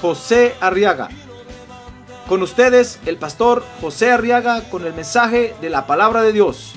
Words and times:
José 0.00 0.54
Arriaga. 0.60 1.08
Con 2.28 2.42
ustedes, 2.42 2.98
el 3.06 3.18
pastor 3.18 3.64
José 3.80 4.10
Arriaga 4.10 4.62
con 4.68 4.84
el 4.84 4.94
mensaje 4.94 5.54
de 5.60 5.70
la 5.70 5.86
palabra 5.86 6.22
de 6.22 6.32
Dios. 6.32 6.76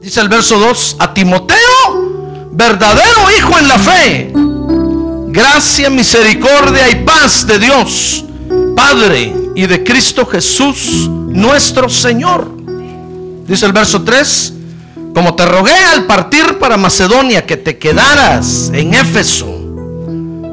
Dice 0.00 0.20
el 0.20 0.28
verso 0.28 0.58
2, 0.60 0.96
a 1.00 1.12
Timoteo, 1.12 2.48
verdadero 2.52 3.30
hijo 3.36 3.58
en 3.58 3.68
la 3.68 3.78
fe, 3.78 4.32
gracia, 5.26 5.90
misericordia 5.90 6.88
y 6.88 7.04
paz 7.04 7.46
de 7.46 7.58
Dios, 7.58 8.24
Padre 8.78 9.34
y 9.56 9.66
de 9.66 9.82
Cristo 9.82 10.24
Jesús, 10.24 11.10
nuestro 11.10 11.88
Señor. 11.88 12.48
Dice 13.44 13.66
el 13.66 13.72
verso 13.72 14.02
3, 14.02 14.52
como 15.12 15.34
te 15.34 15.44
rogué 15.44 15.74
al 15.74 16.06
partir 16.06 16.60
para 16.60 16.76
Macedonia 16.76 17.44
que 17.44 17.56
te 17.56 17.76
quedaras 17.76 18.70
en 18.72 18.94
Éfeso, 18.94 19.48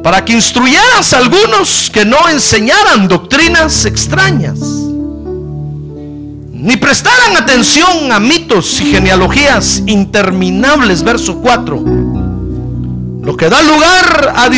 para 0.01 0.25
que 0.25 0.33
instruyeras 0.33 1.13
a 1.13 1.19
algunos 1.19 1.91
que 1.93 2.03
no 2.03 2.27
enseñaran 2.27 3.07
doctrinas 3.07 3.85
extrañas 3.85 4.57
ni 6.51 6.77
prestaran 6.77 7.37
atención 7.37 8.11
a 8.11 8.19
mitos 8.19 8.81
y 8.81 8.85
genealogías 8.85 9.83
interminables, 9.85 11.03
verso 11.03 11.35
4. 11.41 11.79
Lo 13.21 13.37
que 13.37 13.49
da 13.49 13.61
lugar 13.61 14.33
a, 14.35 14.49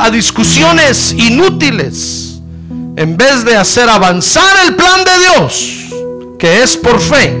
a, 0.00 0.10
discusiones 0.10 1.14
inútiles, 1.16 2.31
en 2.96 3.16
vez 3.16 3.44
de 3.44 3.56
hacer 3.56 3.88
avanzar 3.88 4.66
el 4.66 4.76
plan 4.76 5.04
de 5.04 5.18
Dios, 5.18 6.36
que 6.38 6.62
es 6.62 6.76
por 6.76 7.00
fe. 7.00 7.36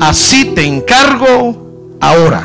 Así 0.00 0.46
te 0.46 0.64
encargo 0.64 1.96
ahora. 2.00 2.42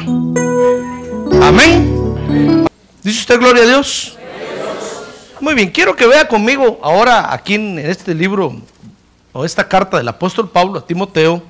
Amén. 1.42 2.66
¿Dice 3.04 3.20
usted 3.20 3.40
gloria 3.40 3.64
a 3.64 3.68
Dios? 3.68 4.18
Muy 5.42 5.56
bien, 5.56 5.70
quiero 5.70 5.96
que 5.96 6.08
vea 6.08 6.28
conmigo 6.28 6.80
ahora 6.82 7.34
aquí 7.34 7.56
en 7.56 7.78
este 7.78 8.16
libro 8.16 8.56
o 9.34 9.44
esta 9.44 9.68
carta 9.68 9.98
del 9.98 10.08
apóstol 10.08 10.50
Pablo 10.50 10.80
a 10.80 10.86
Timoteo, 10.86 11.44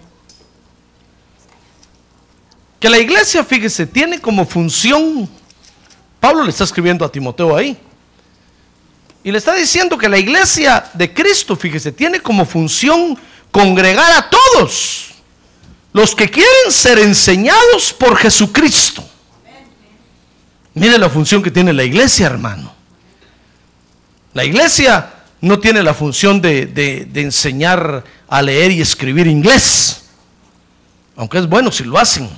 que 2.80 2.90
la 2.90 2.98
iglesia, 2.98 3.44
fíjese, 3.44 3.86
tiene 3.86 4.20
como 4.20 4.46
función, 4.46 5.30
Pablo 6.20 6.44
le 6.44 6.50
está 6.50 6.64
escribiendo 6.64 7.06
a 7.06 7.12
Timoteo 7.12 7.56
ahí, 7.56 7.78
y 9.24 9.32
le 9.32 9.38
está 9.38 9.54
diciendo 9.54 9.98
que 9.98 10.10
la 10.10 10.18
iglesia 10.18 10.92
de 10.94 11.14
Cristo, 11.14 11.56
fíjese, 11.56 11.94
tiene 11.94 12.20
como 12.20 12.46
función 12.46 13.18
congregar 13.52 14.12
a 14.12 14.30
todos 14.30 15.12
los 15.94 16.14
que 16.14 16.30
quieren 16.30 16.72
ser 16.72 17.00
enseñados 17.00 17.94
por 17.94 18.18
Jesucristo. 18.18 19.04
Mire 20.74 20.98
la 20.98 21.10
función 21.10 21.42
que 21.42 21.52
tiene 21.52 21.72
la 21.72 21.84
iglesia, 21.84 22.26
hermano. 22.26 22.74
La 24.34 24.44
iglesia 24.44 25.14
no 25.40 25.60
tiene 25.60 25.84
la 25.84 25.94
función 25.94 26.42
de, 26.42 27.08
enseñar 27.14 28.04
a 28.28 28.42
leer 28.42 28.72
y 28.72 28.82
escribir 28.82 29.28
inglés, 29.28 30.06
aunque 31.16 31.38
es 31.38 31.48
bueno 31.48 31.72
si 31.72 31.84
lo 31.86 31.98
hacen. 31.98 32.30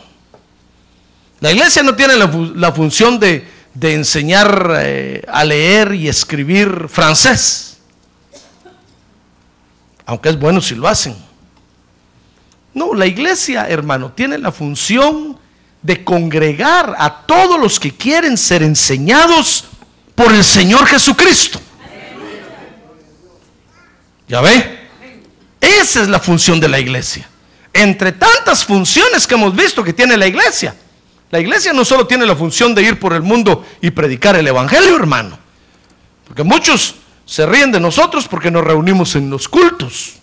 La 1.40 1.52
iglesia 1.52 1.82
no 1.82 1.96
tiene 1.96 2.16
la 2.18 2.72
función 2.74 3.20
de, 3.20 3.55
de 3.76 3.94
enseñar 3.94 4.72
eh, 4.80 5.22
a 5.28 5.44
leer 5.44 5.94
y 5.94 6.08
escribir 6.08 6.88
francés, 6.90 7.78
aunque 10.06 10.30
es 10.30 10.40
bueno 10.40 10.62
si 10.62 10.76
lo 10.76 10.88
hacen. 10.88 11.16
No, 12.74 12.94
la 12.94 13.06
iglesia, 13.06 13.68
hermano, 13.70 14.12
tiene 14.14 14.38
la 14.38 14.52
función 14.52 15.38
de 15.82 16.04
congregar 16.04 16.96
a 16.98 17.26
todos 17.26 17.60
los 17.60 17.80
que 17.80 17.92
quieren 17.92 18.38
ser 18.38 18.64
enseñados 18.64 19.66
por 20.16 20.34
el 20.34 20.44
Señor 20.44 20.86
Jesucristo. 20.88 21.60
¿Ya 24.28 24.42
ve? 24.42 24.88
Esa 25.60 26.02
es 26.02 26.08
la 26.08 26.20
función 26.20 26.60
de 26.60 26.70
la 26.70 26.80
iglesia. 26.80 27.30
Entre 27.74 28.14
tantas 28.14 28.64
funciones 28.64 29.28
que 29.28 29.36
hemos 29.36 29.54
visto 29.54 29.84
que 29.84 29.94
tiene 29.94 30.16
la 30.16 30.28
iglesia. 30.28 30.74
La 31.32 31.40
iglesia 31.40 31.74
no 31.74 31.84
solo 31.84 32.08
tiene 32.08 32.26
la 32.26 32.36
función 32.36 32.76
de 32.76 32.84
ir 32.84 33.00
por 33.00 33.14
el 33.14 33.22
mundo 33.22 33.66
y 33.82 33.92
predicar 33.92 34.36
el 34.36 34.48
evangelio, 34.48 34.96
hermano. 34.96 35.38
Porque 36.28 36.44
muchos 36.44 36.96
se 37.26 37.46
ríen 37.46 37.72
de 37.72 37.80
nosotros 37.80 38.28
porque 38.28 38.52
nos 38.52 38.64
reunimos 38.64 39.16
en 39.16 39.30
los 39.30 39.48
cultos. 39.48 40.14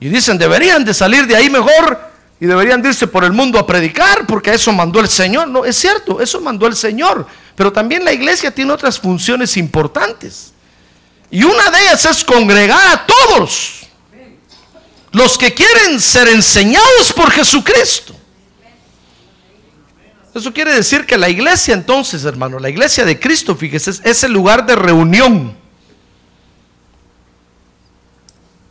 Y 0.00 0.08
dicen, 0.08 0.36
deberían 0.36 0.84
de 0.84 0.92
salir 0.92 1.26
de 1.26 1.36
ahí 1.36 1.48
mejor 1.48 2.10
y 2.40 2.46
deberían 2.46 2.82
de 2.82 2.88
irse 2.88 3.06
por 3.06 3.22
el 3.22 3.32
mundo 3.32 3.58
a 3.58 3.66
predicar 3.66 4.26
porque 4.26 4.52
eso 4.52 4.72
mandó 4.72 4.98
el 4.98 5.08
Señor. 5.08 5.46
No, 5.46 5.64
es 5.64 5.76
cierto, 5.76 6.20
eso 6.20 6.40
mandó 6.40 6.66
el 6.66 6.74
Señor. 6.74 7.24
Pero 7.54 7.72
también 7.72 8.04
la 8.04 8.12
iglesia 8.12 8.50
tiene 8.50 8.72
otras 8.72 8.98
funciones 8.98 9.56
importantes. 9.56 10.52
Y 11.30 11.44
una 11.44 11.70
de 11.70 11.80
ellas 11.82 12.04
es 12.04 12.24
congregar 12.24 12.86
a 12.88 13.06
todos 13.06 13.82
los 15.12 15.38
que 15.38 15.54
quieren 15.54 16.00
ser 16.00 16.28
enseñados 16.28 17.12
por 17.14 17.30
Jesucristo. 17.30 18.14
Eso 20.34 20.52
quiere 20.52 20.72
decir 20.74 21.04
que 21.04 21.18
la 21.18 21.28
iglesia 21.28 21.74
entonces, 21.74 22.24
hermano, 22.24 22.58
la 22.58 22.70
iglesia 22.70 23.04
de 23.04 23.20
Cristo, 23.20 23.54
fíjese, 23.54 23.90
es 24.02 24.24
el 24.24 24.32
lugar 24.32 24.64
de 24.64 24.76
reunión 24.76 25.54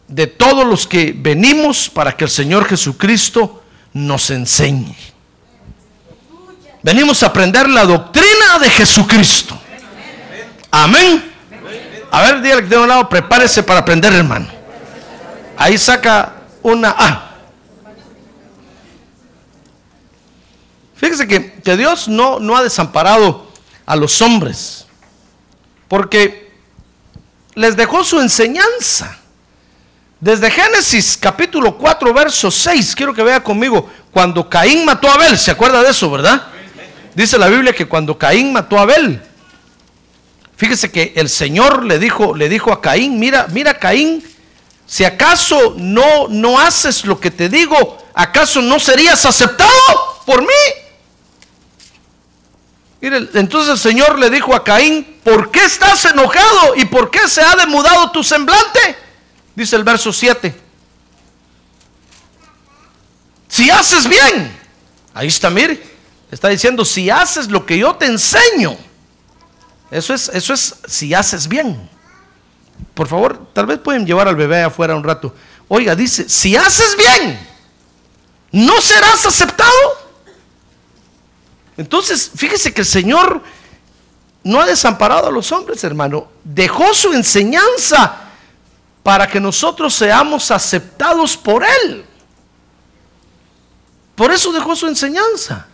de 0.07 0.27
todos 0.27 0.65
los 0.65 0.87
que 0.87 1.15
venimos 1.15 1.89
para 1.89 2.17
que 2.17 2.25
el 2.25 2.29
Señor 2.29 2.65
Jesucristo 2.65 3.63
nos 3.93 4.29
enseñe. 4.29 4.95
Venimos 6.83 7.21
a 7.21 7.27
aprender 7.27 7.69
la 7.69 7.85
doctrina 7.85 8.57
de 8.59 8.69
Jesucristo. 8.69 9.57
Amén. 10.71 11.31
A 12.09 12.21
ver, 12.23 12.41
dígale 12.41 12.63
que 12.63 12.69
de 12.69 12.77
un 12.77 12.87
lado, 12.89 13.07
prepárese 13.07 13.63
para 13.63 13.81
aprender, 13.81 14.11
hermano. 14.13 14.47
Ahí 15.57 15.77
saca 15.77 16.33
una 16.63 16.95
A. 16.97 17.30
Fíjese 21.01 21.27
que, 21.27 21.51
que 21.51 21.75
Dios 21.75 22.07
no, 22.07 22.39
no 22.39 22.55
ha 22.55 22.63
desamparado 22.63 23.51
a 23.85 23.97
los 23.97 24.21
hombres, 24.21 24.85
porque 25.89 26.53
les 27.55 27.75
dejó 27.75 28.05
su 28.05 28.21
enseñanza. 28.21 29.17
Desde 30.21 30.49
Génesis 30.49 31.17
capítulo 31.19 31.77
4, 31.77 32.13
verso 32.13 32.49
6, 32.49 32.95
quiero 32.95 33.13
que 33.13 33.23
vea 33.23 33.43
conmigo, 33.43 33.89
cuando 34.11 34.47
Caín 34.47 34.85
mató 34.85 35.09
a 35.09 35.15
Abel, 35.15 35.37
¿se 35.37 35.51
acuerda 35.51 35.83
de 35.83 35.89
eso, 35.89 36.09
verdad? 36.09 36.43
Dice 37.13 37.37
la 37.37 37.47
Biblia 37.49 37.73
que 37.73 37.87
cuando 37.87 38.17
Caín 38.17 38.53
mató 38.53 38.77
a 38.77 38.83
Abel, 38.83 39.21
Fíjese 40.61 40.91
que 40.91 41.13
el 41.15 41.27
Señor 41.27 41.83
le 41.83 41.97
dijo, 41.97 42.35
le 42.35 42.47
dijo 42.47 42.71
a 42.71 42.81
Caín, 42.81 43.17
mira, 43.19 43.47
mira 43.49 43.73
Caín, 43.79 44.23
si 44.85 45.03
acaso 45.03 45.73
no, 45.75 46.27
no 46.27 46.59
haces 46.59 47.03
lo 47.03 47.19
que 47.19 47.31
te 47.31 47.49
digo, 47.49 47.97
¿acaso 48.13 48.61
no 48.61 48.79
serías 48.79 49.25
aceptado 49.25 49.71
por 50.23 50.41
mí? 50.43 50.90
Mire, 53.01 53.29
entonces 53.33 53.71
el 53.71 53.79
Señor 53.79 54.19
le 54.19 54.29
dijo 54.29 54.53
a 54.53 54.63
Caín, 54.63 55.19
¿por 55.23 55.49
qué 55.49 55.65
estás 55.65 56.05
enojado 56.05 56.75
y 56.75 56.85
por 56.85 57.09
qué 57.09 57.27
se 57.27 57.41
ha 57.41 57.55
demudado 57.55 58.11
tu 58.11 58.23
semblante? 58.23 58.95
Dice 59.55 59.75
el 59.75 59.83
verso 59.83 60.13
7. 60.13 60.55
Si 63.47 63.69
haces 63.71 64.07
bien, 64.07 64.55
ahí 65.15 65.27
está, 65.27 65.49
mire, 65.49 65.81
está 66.29 66.47
diciendo, 66.47 66.85
si 66.85 67.09
haces 67.09 67.49
lo 67.49 67.65
que 67.65 67.77
yo 67.77 67.95
te 67.95 68.05
enseño, 68.05 68.77
eso 69.89 70.13
es, 70.13 70.29
eso 70.29 70.53
es 70.53 70.75
si 70.87 71.13
haces 71.13 71.47
bien. 71.47 71.89
Por 72.93 73.07
favor, 73.07 73.47
tal 73.51 73.65
vez 73.65 73.79
pueden 73.79 74.05
llevar 74.05 74.27
al 74.27 74.35
bebé 74.35 74.61
afuera 74.61 74.95
un 74.95 75.03
rato. 75.03 75.35
Oiga, 75.67 75.95
dice, 75.95 76.29
si 76.29 76.55
haces 76.55 76.95
bien, 76.95 77.39
no 78.51 78.79
serás 78.79 79.25
aceptado. 79.25 80.00
Entonces, 81.81 82.31
fíjese 82.35 82.71
que 82.73 82.81
el 82.81 82.87
Señor 82.87 83.41
no 84.43 84.61
ha 84.61 84.65
desamparado 84.67 85.27
a 85.27 85.31
los 85.31 85.51
hombres, 85.51 85.83
hermano. 85.83 86.27
Dejó 86.43 86.93
su 86.93 87.11
enseñanza 87.11 88.17
para 89.01 89.27
que 89.27 89.39
nosotros 89.39 89.93
seamos 89.93 90.51
aceptados 90.51 91.35
por 91.35 91.63
Él. 91.63 92.05
Por 94.13 94.31
eso 94.31 94.51
dejó 94.51 94.75
su 94.75 94.85
enseñanza, 94.87 95.65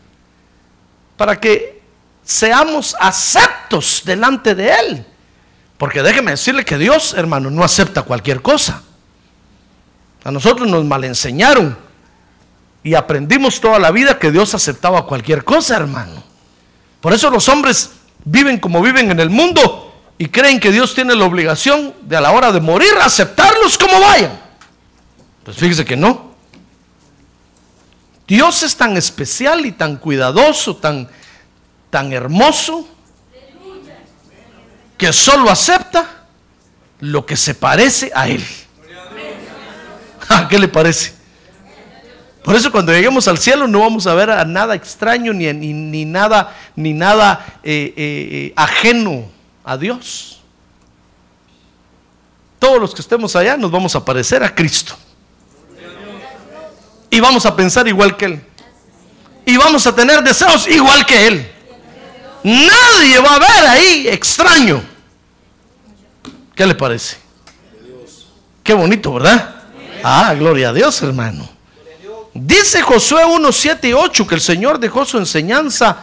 para 1.17 1.37
que 1.37 1.83
seamos 2.23 2.95
aceptos 2.97 4.01
delante 4.05 4.55
de 4.55 4.69
Él. 4.69 5.05
Porque 5.77 6.01
déjeme 6.01 6.31
decirle 6.31 6.63
que 6.63 6.77
Dios, 6.77 7.15
hermano, 7.15 7.51
no 7.51 7.65
acepta 7.65 8.03
cualquier 8.03 8.41
cosa. 8.41 8.81
A 10.23 10.31
nosotros 10.31 10.69
nos 10.69 10.85
malenseñaron 10.85 11.77
y 12.87 12.95
aprendimos 12.95 13.59
toda 13.59 13.79
la 13.79 13.91
vida 13.91 14.17
que 14.17 14.31
Dios 14.31 14.53
aceptaba 14.53 15.05
cualquier 15.05 15.43
cosa, 15.43 15.75
hermano. 15.75 16.23
Por 17.01 17.11
eso 17.11 17.29
los 17.29 17.49
hombres 17.49 17.91
viven 18.23 18.59
como 18.59 18.81
viven 18.81 19.11
en 19.11 19.19
el 19.19 19.29
mundo 19.29 19.93
y 20.17 20.29
creen 20.29 20.57
que 20.57 20.71
Dios 20.71 20.95
tiene 20.95 21.13
la 21.13 21.25
obligación 21.25 21.93
de 22.03 22.15
a 22.15 22.21
la 22.21 22.31
hora 22.31 22.53
de 22.53 22.61
morir 22.61 22.93
aceptarlos 23.01 23.77
como 23.77 23.99
vayan. 23.99 24.39
Pues 25.43 25.57
fíjese 25.57 25.83
que 25.83 25.97
no. 25.97 26.31
Dios 28.25 28.63
es 28.63 28.77
tan 28.77 28.95
especial 28.95 29.65
y 29.65 29.73
tan 29.73 29.97
cuidadoso, 29.97 30.77
tan, 30.77 31.09
tan 31.89 32.13
hermoso, 32.13 32.87
que 34.97 35.11
solo 35.11 35.49
acepta 35.49 36.23
lo 37.01 37.25
que 37.25 37.35
se 37.35 37.53
parece 37.53 38.13
a 38.15 38.29
Él. 38.29 38.45
¿Qué 40.49 40.57
le 40.57 40.69
parece? 40.69 41.16
Por 42.47 42.55
eso 42.55 42.71
cuando 42.71 42.93
lleguemos 42.93 43.27
al 43.27 43.37
cielo 43.37 43.67
no 43.67 43.81
vamos 43.81 44.07
a 44.07 44.13
ver 44.13 44.29
a 44.29 44.45
nada 44.45 44.73
extraño 44.73 45.33
ni, 45.33 45.51
ni, 45.51 46.05
nada, 46.05 46.55
ni 46.77 46.93
nada 46.93 47.45
eh, 47.61 47.93
eh, 47.97 48.29
eh, 48.31 48.53
ajeno 48.55 49.25
a 49.65 49.75
Dios. 49.75 50.39
Todos 52.57 52.79
los 52.79 52.95
que 52.95 53.01
estemos 53.01 53.35
allá 53.35 53.57
nos 53.57 53.69
vamos 53.69 53.97
a 53.97 54.05
parecer 54.05 54.45
a 54.45 54.55
Cristo. 54.55 54.95
Y 57.09 57.19
vamos 57.19 57.45
a 57.45 57.53
pensar 57.53 57.85
igual 57.85 58.15
que 58.15 58.23
Él. 58.23 58.41
Y 59.45 59.57
vamos 59.57 59.85
a 59.85 59.93
tener 59.93 60.23
deseos 60.23 60.69
igual 60.69 61.05
que 61.05 61.27
Él. 61.27 61.51
Nadie 62.43 63.19
va 63.19 63.35
a 63.35 63.39
ver 63.39 63.67
ahí 63.67 64.07
extraño. 64.07 64.81
¿Qué 66.55 66.65
le 66.65 66.75
parece? 66.75 67.17
Qué 68.63 68.73
bonito, 68.73 69.11
¿verdad? 69.15 69.53
Ah, 70.01 70.33
gloria 70.33 70.69
a 70.69 70.73
Dios, 70.73 71.01
hermano. 71.01 71.56
Dice 72.39 72.83
Josué 72.83 73.25
1, 73.25 73.51
7 73.51 73.89
y 73.89 73.93
8 73.93 74.27
que 74.27 74.35
el 74.35 74.41
Señor 74.41 74.79
dejó 74.79 75.03
su 75.05 75.17
enseñanza 75.17 75.97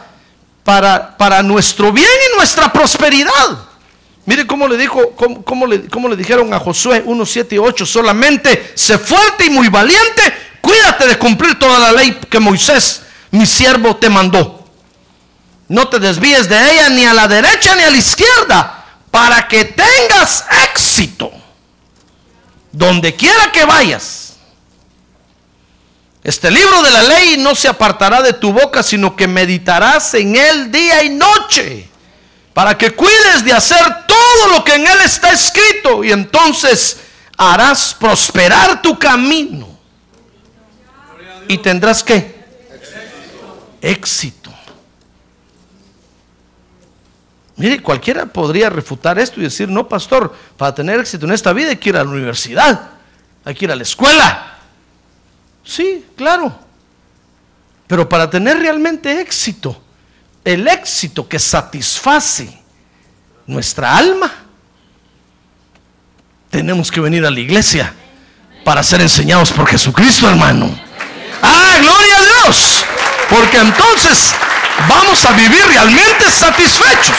para, 0.65 1.15
para 1.15 1.41
nuestro 1.41 1.93
bien 1.93 2.09
y 2.29 2.35
nuestra 2.35 2.73
prosperidad. 2.73 3.57
Mire 4.25 4.45
cómo 4.45 4.67
le 4.67 4.75
dijo, 4.75 5.15
cómo, 5.15 5.65
le, 5.65 5.87
cómo 5.87 6.09
le 6.09 6.17
dijeron 6.17 6.53
a 6.53 6.59
Josué 6.59 7.01
1, 7.05 7.25
7 7.25 7.55
y 7.55 7.57
8, 7.57 7.85
solamente 7.85 8.73
sé 8.75 8.97
fuerte 8.97 9.45
y 9.45 9.49
muy 9.49 9.69
valiente, 9.69 10.21
cuídate 10.59 11.07
de 11.07 11.17
cumplir 11.17 11.57
toda 11.57 11.79
la 11.79 11.93
ley 11.93 12.19
que 12.29 12.39
Moisés, 12.41 13.03
mi 13.31 13.45
siervo, 13.45 13.95
te 13.95 14.09
mandó. 14.09 14.67
No 15.69 15.87
te 15.87 15.99
desvíes 15.99 16.49
de 16.49 16.73
ella 16.73 16.89
ni 16.89 17.05
a 17.05 17.13
la 17.13 17.29
derecha 17.29 17.75
ni 17.75 17.83
a 17.83 17.89
la 17.89 17.97
izquierda, 17.97 18.85
para 19.09 19.47
que 19.47 19.63
tengas 19.63 20.43
éxito 20.69 21.31
donde 22.73 23.15
quiera 23.15 23.53
que 23.53 23.63
vayas. 23.63 24.24
Este 26.25 26.49
libro 26.49 26.81
de 26.81 26.89
la 26.89 27.03
ley 27.03 27.37
no 27.37 27.53
se 27.53 27.67
apartará 27.67 28.23
de 28.23 28.33
tu 28.33 28.51
boca, 28.51 28.81
sino 28.81 29.15
que 29.15 29.27
meditarás 29.27 30.11
en 30.15 30.35
él 30.35 30.71
día 30.71 31.03
y 31.03 31.11
noche, 31.11 31.87
para 32.51 32.75
que 32.75 32.95
cuides 32.95 33.45
de 33.45 33.53
hacer 33.53 34.07
todo 34.07 34.47
lo 34.47 34.63
que 34.63 34.73
en 34.73 34.87
él 34.87 35.01
está 35.03 35.31
escrito, 35.31 36.03
y 36.03 36.11
entonces 36.11 36.97
harás 37.37 37.93
prosperar 37.93 38.81
tu 38.81 38.97
camino. 38.97 39.67
Y 41.47 41.59
tendrás 41.59 42.01
que 42.03 42.43
éxito. 43.79 44.51
Mire, 47.55 47.83
cualquiera 47.83 48.25
podría 48.25 48.71
refutar 48.71 49.19
esto 49.19 49.39
y 49.39 49.43
decir, 49.43 49.69
no, 49.69 49.87
pastor, 49.87 50.35
para 50.57 50.73
tener 50.73 50.99
éxito 50.99 51.27
en 51.27 51.33
esta 51.33 51.53
vida 51.53 51.69
hay 51.69 51.77
que 51.77 51.89
ir 51.89 51.97
a 51.97 52.03
la 52.03 52.09
universidad, 52.09 52.89
hay 53.43 53.53
que 53.53 53.65
ir 53.65 53.71
a 53.71 53.75
la 53.75 53.83
escuela. 53.83 54.54
Sí, 55.65 56.05
claro. 56.15 56.57
Pero 57.87 58.07
para 58.07 58.29
tener 58.29 58.59
realmente 58.59 59.19
éxito, 59.19 59.81
el 60.43 60.67
éxito 60.67 61.27
que 61.27 61.39
satisface 61.39 62.61
nuestra 63.47 63.97
alma, 63.97 64.31
tenemos 66.49 66.89
que 66.89 66.99
venir 66.99 67.25
a 67.25 67.31
la 67.31 67.39
iglesia 67.39 67.93
para 68.63 68.81
ser 68.81 69.01
enseñados 69.01 69.51
por 69.51 69.67
Jesucristo, 69.67 70.29
hermano. 70.29 70.79
Ah, 71.41 71.77
gloria 71.81 72.17
a 72.17 72.21
Dios. 72.21 72.85
Porque 73.29 73.57
entonces 73.57 74.33
vamos 74.87 75.25
a 75.25 75.33
vivir 75.33 75.65
realmente 75.67 76.29
satisfechos. 76.31 77.17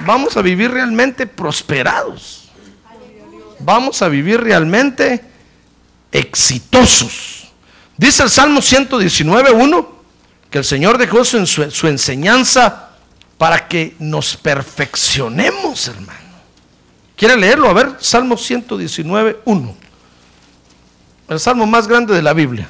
Vamos 0.00 0.36
a 0.36 0.42
vivir 0.42 0.70
realmente 0.70 1.26
prosperados. 1.26 2.48
Vamos 3.60 4.00
a 4.00 4.08
vivir 4.08 4.40
realmente 4.40 5.24
exitosos. 6.12 7.48
Dice 7.96 8.22
el 8.22 8.30
Salmo 8.30 8.60
119.1 8.60 9.86
que 10.50 10.58
el 10.58 10.64
Señor 10.64 10.98
dejó 10.98 11.24
su, 11.24 11.86
enseñanza 11.86 12.90
para 13.36 13.68
que 13.68 13.94
nos 13.98 14.36
perfeccionemos, 14.36 15.88
hermano. 15.88 16.18
¿Quiere 17.16 17.36
leerlo? 17.36 17.68
A 17.68 17.72
ver, 17.72 17.96
Salmo 18.00 18.36
119.1. 18.36 19.74
El 21.28 21.40
salmo 21.40 21.66
más 21.66 21.86
grande 21.86 22.14
de 22.14 22.22
la 22.22 22.32
Biblia. 22.32 22.68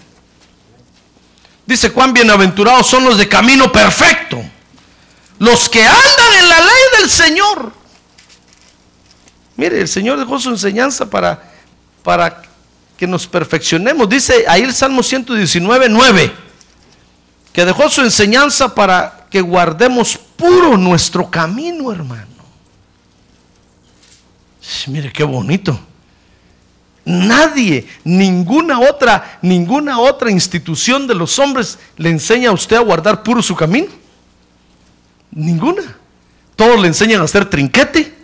Dice, 1.67 1.93
cuán 1.93 2.13
bienaventurados 2.13 2.87
son 2.87 3.05
los 3.05 3.19
de 3.19 3.29
camino 3.29 3.71
perfecto, 3.71 4.43
los 5.39 5.69
que 5.69 5.85
andan 5.87 6.33
en 6.41 6.49
la 6.49 6.61
ley 6.61 7.01
del 7.01 7.11
Señor. 7.11 7.73
Mire, 9.57 9.83
el 9.83 9.89
Señor 9.89 10.19
dejó 10.19 10.39
su 10.41 10.49
enseñanza 10.49 11.09
para, 11.09 11.53
para 12.03 12.43
que 12.99 13.07
nos 13.07 13.27
perfeccionemos. 13.27 14.09
Dice 14.09 14.45
ahí 14.49 14.63
el 14.63 14.75
Salmo 14.75 15.03
119, 15.03 15.89
9, 15.89 16.33
que 17.53 17.65
dejó 17.65 17.89
su 17.89 18.03
enseñanza 18.03 18.75
para 18.75 19.27
que 19.31 19.41
guardemos 19.41 20.19
puro 20.37 20.77
nuestro 20.77 21.31
camino, 21.31 21.93
hermano. 21.93 22.27
Mire 24.89 25.13
qué 25.13 25.25
bonito. 25.25 25.79
Nadie, 27.05 27.87
ninguna 28.05 28.81
otra, 28.81 29.39
ninguna 29.41 29.99
otra 29.99 30.31
institución 30.31 31.07
de 31.07 31.15
los 31.15 31.39
hombres 31.39 31.79
le 31.97 32.11
enseña 32.11 32.51
a 32.51 32.53
usted 32.53 32.77
a 32.77 32.81
guardar 32.81 33.23
puro 33.23 33.41
su 33.41 33.55
camino. 33.55 33.89
Ninguna. 35.31 35.97
Todos 36.57 36.79
le 36.81 36.89
enseñan 36.89 37.21
a 37.21 37.25
hacer 37.25 37.49
trinquete. 37.49 38.18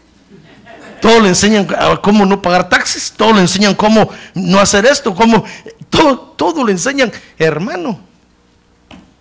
Todos 1.05 1.23
le 1.23 1.29
enseñan 1.29 1.69
cómo 2.01 2.25
no 2.25 2.41
pagar 2.41 2.71
taxes. 2.71 3.13
Todos 3.15 3.35
le 3.35 3.43
enseñan 3.43 3.75
cómo 3.75 4.09
no 4.33 4.59
hacer 4.59 4.87
esto. 4.87 5.15
Cómo, 5.15 5.45
todo, 5.91 6.19
todo 6.19 6.65
le 6.65 6.73
enseñan, 6.73 7.13
hermano. 7.37 8.01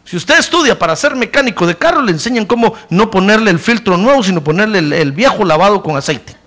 Si 0.05 0.15
usted 0.15 0.39
estudia 0.39 0.79
para 0.79 0.95
ser 0.95 1.13
mecánico 1.13 1.67
de 1.67 1.77
carro, 1.77 2.01
le 2.01 2.13
enseñan 2.13 2.45
cómo 2.45 2.73
no 2.89 3.11
ponerle 3.11 3.51
el 3.51 3.59
filtro 3.59 3.97
nuevo, 3.97 4.23
sino 4.23 4.41
ponerle 4.41 5.01
el 5.01 5.11
viejo 5.11 5.43
lavado 5.43 5.83
con 5.83 5.97
aceite. 5.97 6.37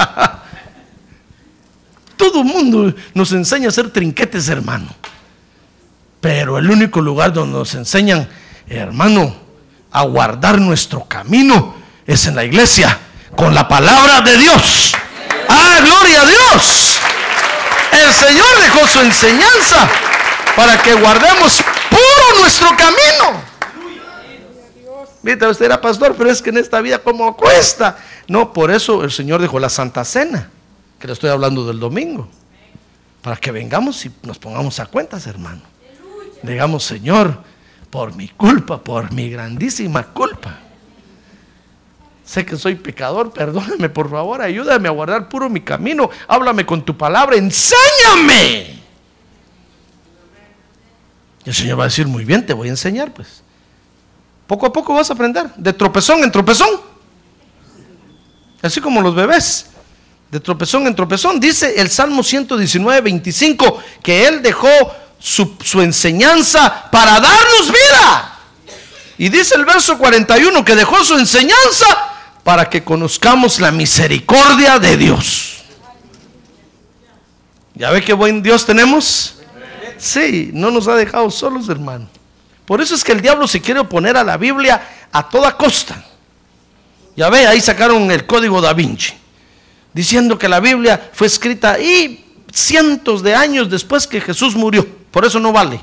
Todo 2.17 2.43
el 2.43 2.47
mundo 2.47 2.95
nos 3.13 3.33
enseña 3.33 3.67
a 3.67 3.71
hacer 3.71 3.91
trinquetes, 3.91 4.49
hermano. 4.49 4.87
Pero 6.21 6.59
el 6.59 6.71
único 6.71 7.01
lugar 7.01 7.33
donde 7.33 7.59
nos 7.59 7.75
enseñan, 7.75 8.29
hermano, 8.69 9.50
a 9.93 10.03
guardar 10.03 10.61
nuestro 10.61 11.05
camino 11.05 11.75
es 12.07 12.27
en 12.27 12.37
la 12.37 12.45
iglesia, 12.45 12.99
con 13.37 13.55
la 13.55 13.69
palabra 13.69 14.21
de 14.21 14.37
Dios. 14.37 14.93
¡Ah, 15.49 15.79
gloria 15.85 16.23
a 16.23 16.27
Dios! 16.27 16.99
El 17.93 18.13
Señor 18.13 18.61
dejó 18.63 18.87
su 18.87 19.01
enseñanza 19.01 19.89
para 20.57 20.81
que 20.83 20.95
guardemos 20.95 21.63
puro 21.89 22.41
nuestro 22.41 22.69
camino. 22.71 23.51
Viste, 25.23 25.47
usted 25.47 25.67
era 25.67 25.81
pastor, 25.81 26.15
pero 26.17 26.31
es 26.31 26.41
que 26.41 26.51
en 26.51 26.59
esta 26.59 26.81
vida 26.81 26.99
como 26.99 27.37
cuesta. 27.37 27.99
No, 28.27 28.53
por 28.53 28.71
eso 28.71 29.05
el 29.05 29.11
Señor 29.11 29.41
dejó 29.41 29.59
la 29.59 29.69
Santa 29.69 30.05
Cena, 30.05 30.51
que 30.99 31.07
le 31.07 31.13
estoy 31.13 31.31
hablando 31.31 31.67
del 31.67 31.79
domingo. 31.79 32.29
Para 33.23 33.37
que 33.37 33.51
vengamos 33.51 34.05
y 34.07 34.13
nos 34.23 34.39
pongamos 34.39 34.81
a 34.81 34.87
cuentas, 34.87 35.27
hermano. 35.27 35.61
Digamos, 36.43 36.85
Señor, 36.85 37.43
por 37.91 38.15
mi 38.15 38.29
culpa, 38.29 38.83
por 38.83 39.13
mi 39.13 39.29
grandísima 39.29 40.05
culpa. 40.05 40.59
Sé 42.25 42.47
que 42.47 42.57
soy 42.57 42.77
pecador, 42.77 43.33
perdóname 43.33 43.89
por 43.89 44.09
favor, 44.09 44.41
ayúdame 44.41 44.89
a 44.89 44.93
guardar 44.93 45.29
puro 45.29 45.51
mi 45.51 45.61
camino. 45.61 46.09
Háblame 46.29 46.65
con 46.65 46.85
tu 46.85 46.97
palabra, 46.97 47.37
enséñame. 47.37 48.79
Y 51.45 51.49
el 51.49 51.55
Señor 51.55 51.81
va 51.81 51.85
a 51.85 51.87
decir, 51.89 52.07
muy 52.07 52.25
bien, 52.25 52.47
te 52.47 52.53
voy 52.53 52.69
a 52.69 52.71
enseñar, 52.71 53.13
pues. 53.13 53.43
Poco 54.47 54.67
a 54.67 54.73
poco 54.73 54.95
vas 54.95 55.11
a 55.11 55.15
aprender, 55.15 55.51
de 55.57 55.73
tropezón 55.73 56.23
en 56.23 56.31
tropezón. 56.31 56.69
Así 58.63 58.81
como 58.81 59.01
los 59.01 59.15
bebés, 59.15 59.71
de 60.31 60.39
tropezón 60.39 60.87
en 60.87 60.95
tropezón. 60.95 61.41
Dice 61.41 61.81
el 61.81 61.89
Salmo 61.89 62.23
119, 62.23 63.01
25, 63.01 63.83
que 64.03 64.29
Él 64.29 64.43
dejó 64.43 64.69
su, 65.21 65.81
enseñanza 65.81 66.91
para 66.91 67.21
darnos 67.21 67.69
vida. 67.69 68.39
Y 69.19 69.29
dice 69.29 69.55
el 69.55 69.65
verso 69.65 69.99
41 69.99 70.65
que 70.65 70.75
dejó 70.75 71.05
su 71.05 71.15
enseñanza 71.15 71.87
para 72.43 72.69
que 72.69 72.83
conozcamos 72.83 73.61
la 73.61 73.71
misericordia 73.71 74.79
de 74.79 74.97
Dios. 74.97 75.63
¿Ya 77.75 77.91
ve 77.91 78.03
qué 78.03 78.15
buen 78.15 78.43
Dios 78.43 78.65
tenemos? 78.65 79.37
Sí, 79.99 80.51
no 80.55 80.71
nos 80.71 80.89
ha 80.89 80.97
dejado 80.97 81.31
solos, 81.31 81.69
hermano. 81.69 82.09
Por 82.65 82.81
eso 82.81 82.95
es 82.95 83.05
que 83.05 83.13
el 83.13 83.21
diablo 83.21 83.47
se 83.47 83.61
quiere 83.61 83.81
oponer 83.81 84.17
a 84.17 84.25
la 84.25 84.39
Biblia 84.39 84.81
a 85.13 85.29
toda 85.29 85.57
costa. 85.57 86.03
Ya 87.17 87.29
ve, 87.29 87.47
ahí 87.47 87.61
sacaron 87.61 88.11
el 88.11 88.27
código 88.27 88.61
da 88.61 88.73
Vinci, 88.73 89.13
diciendo 89.93 90.39
que 90.39 90.49
la 90.49 90.61
Biblia 90.61 91.11
fue 91.13 91.27
escrita 91.27 91.79
y 91.79 92.25
cientos 92.53 93.23
de 93.23 93.35
años 93.35 93.69
después 93.69 94.07
que 94.07 94.21
Jesús 94.21 94.55
murió. 94.55 95.00
Por 95.11 95.25
eso 95.25 95.39
no 95.41 95.53
vale. 95.53 95.81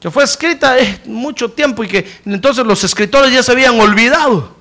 Que 0.00 0.10
fue 0.10 0.24
escrita 0.24 0.78
eh, 0.78 1.00
mucho 1.04 1.50
tiempo 1.50 1.84
y 1.84 1.88
que 1.88 2.20
entonces 2.24 2.66
los 2.66 2.82
escritores 2.82 3.32
ya 3.32 3.42
se 3.42 3.52
habían 3.52 3.78
olvidado 3.78 4.56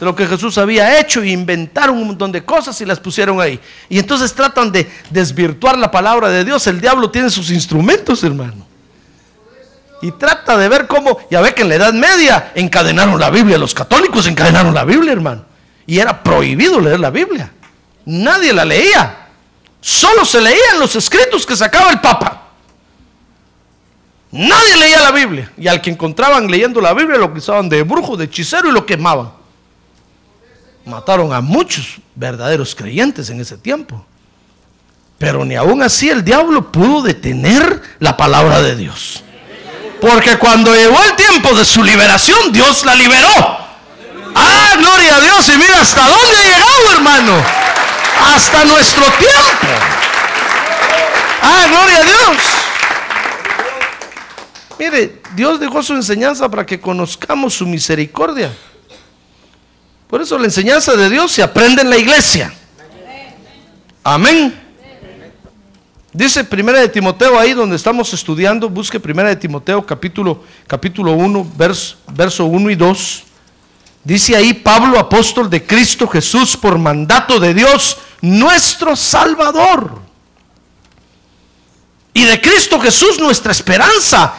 de 0.00 0.06
lo 0.06 0.16
que 0.16 0.26
Jesús 0.26 0.56
había 0.58 0.98
hecho 0.98 1.22
e 1.22 1.28
inventaron 1.28 1.96
un 1.96 2.08
montón 2.08 2.32
de 2.32 2.44
cosas 2.44 2.80
y 2.80 2.86
las 2.86 2.98
pusieron 2.98 3.40
ahí. 3.40 3.60
Y 3.88 3.98
entonces 3.98 4.32
tratan 4.32 4.72
de 4.72 4.90
desvirtuar 5.10 5.76
la 5.78 5.90
palabra 5.90 6.28
de 6.30 6.44
Dios. 6.44 6.66
El 6.66 6.80
diablo 6.80 7.10
tiene 7.10 7.30
sus 7.30 7.50
instrumentos, 7.50 8.24
hermano. 8.24 8.66
Y 10.00 10.10
trata 10.10 10.58
de 10.58 10.68
ver 10.68 10.88
cómo, 10.88 11.18
ya 11.30 11.40
ve 11.40 11.54
que 11.54 11.62
en 11.62 11.68
la 11.68 11.76
Edad 11.76 11.92
Media 11.92 12.50
encadenaron 12.56 13.20
la 13.20 13.30
Biblia, 13.30 13.56
los 13.56 13.72
católicos 13.72 14.26
encadenaron 14.26 14.74
la 14.74 14.84
Biblia, 14.84 15.12
hermano. 15.12 15.44
Y 15.86 16.00
era 16.00 16.22
prohibido 16.22 16.80
leer 16.80 16.98
la 16.98 17.10
Biblia. 17.10 17.52
Nadie 18.06 18.52
la 18.52 18.64
leía. 18.64 19.21
Solo 19.82 20.24
se 20.24 20.40
leían 20.40 20.78
los 20.78 20.94
escritos 20.94 21.44
que 21.44 21.56
sacaba 21.56 21.90
el 21.90 22.00
Papa. 22.00 22.40
Nadie 24.30 24.76
leía 24.76 25.00
la 25.00 25.10
Biblia. 25.10 25.52
Y 25.58 25.66
al 25.66 25.82
que 25.82 25.90
encontraban 25.90 26.48
leyendo 26.48 26.80
la 26.80 26.94
Biblia 26.94 27.18
lo 27.18 27.26
acusaban 27.26 27.68
de 27.68 27.82
brujo, 27.82 28.16
de 28.16 28.26
hechicero 28.26 28.68
y 28.68 28.72
lo 28.72 28.86
quemaban. 28.86 29.32
Mataron 30.86 31.32
a 31.32 31.40
muchos 31.40 31.98
verdaderos 32.14 32.76
creyentes 32.76 33.28
en 33.28 33.40
ese 33.40 33.58
tiempo. 33.58 34.06
Pero 35.18 35.44
ni 35.44 35.56
aún 35.56 35.82
así 35.82 36.08
el 36.08 36.24
diablo 36.24 36.70
pudo 36.70 37.02
detener 37.02 37.82
la 37.98 38.16
palabra 38.16 38.62
de 38.62 38.76
Dios. 38.76 39.24
Porque 40.00 40.38
cuando 40.38 40.74
llegó 40.74 40.98
el 41.02 41.16
tiempo 41.16 41.54
de 41.56 41.64
su 41.64 41.82
liberación, 41.82 42.52
Dios 42.52 42.84
la 42.84 42.94
liberó. 42.94 43.58
Ah, 44.34 44.74
gloria 44.78 45.16
a 45.16 45.20
Dios. 45.20 45.48
Y 45.48 45.58
mira 45.58 45.80
hasta 45.80 46.08
dónde 46.08 46.36
ha 46.36 46.42
llegado, 46.44 46.92
hermano. 46.96 47.71
Hasta 48.22 48.64
nuestro 48.64 49.02
tiempo. 49.02 49.66
Ah, 51.42 51.66
gloria 51.68 51.98
a 51.98 52.02
Dios. 52.02 52.36
Mire, 54.78 55.20
Dios 55.34 55.60
dejó 55.60 55.82
su 55.82 55.94
enseñanza 55.94 56.48
para 56.48 56.64
que 56.64 56.80
conozcamos 56.80 57.54
su 57.54 57.66
misericordia. 57.66 58.52
Por 60.08 60.20
eso 60.20 60.38
la 60.38 60.44
enseñanza 60.44 60.94
de 60.94 61.08
Dios 61.08 61.32
se 61.32 61.42
aprende 61.42 61.82
en 61.82 61.90
la 61.90 61.96
iglesia. 61.96 62.52
Amén. 64.04 64.60
Dice 66.12 66.44
Primera 66.44 66.80
de 66.80 66.88
Timoteo 66.88 67.38
ahí 67.38 67.54
donde 67.54 67.76
estamos 67.76 68.12
estudiando, 68.12 68.68
busque 68.68 69.00
Primera 69.00 69.30
de 69.30 69.36
Timoteo 69.36 69.86
capítulo, 69.86 70.44
capítulo 70.66 71.12
1, 71.12 71.52
verso, 71.56 71.96
verso 72.08 72.44
1 72.44 72.70
y 72.70 72.74
2. 72.74 73.24
Dice 74.04 74.34
ahí 74.34 74.52
Pablo, 74.52 74.98
apóstol 74.98 75.48
de 75.48 75.64
Cristo 75.64 76.08
Jesús, 76.08 76.56
por 76.56 76.78
mandato 76.78 77.38
de 77.38 77.54
Dios, 77.54 77.98
nuestro 78.20 78.96
Salvador. 78.96 80.00
Y 82.14 82.24
de 82.24 82.40
Cristo 82.40 82.80
Jesús, 82.80 83.18
nuestra 83.18 83.52
esperanza. 83.52 84.34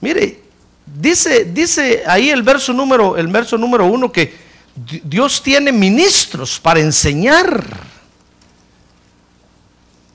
Mire, 0.00 0.42
dice, 0.86 1.46
dice 1.46 2.02
ahí 2.06 2.30
el 2.30 2.42
verso 2.42 2.72
número, 2.72 3.16
el 3.16 3.28
verso 3.28 3.56
número 3.58 3.86
uno 3.86 4.12
que 4.12 4.38
Dios 4.74 5.42
tiene 5.42 5.72
ministros 5.72 6.60
para 6.60 6.80
enseñar 6.80 7.90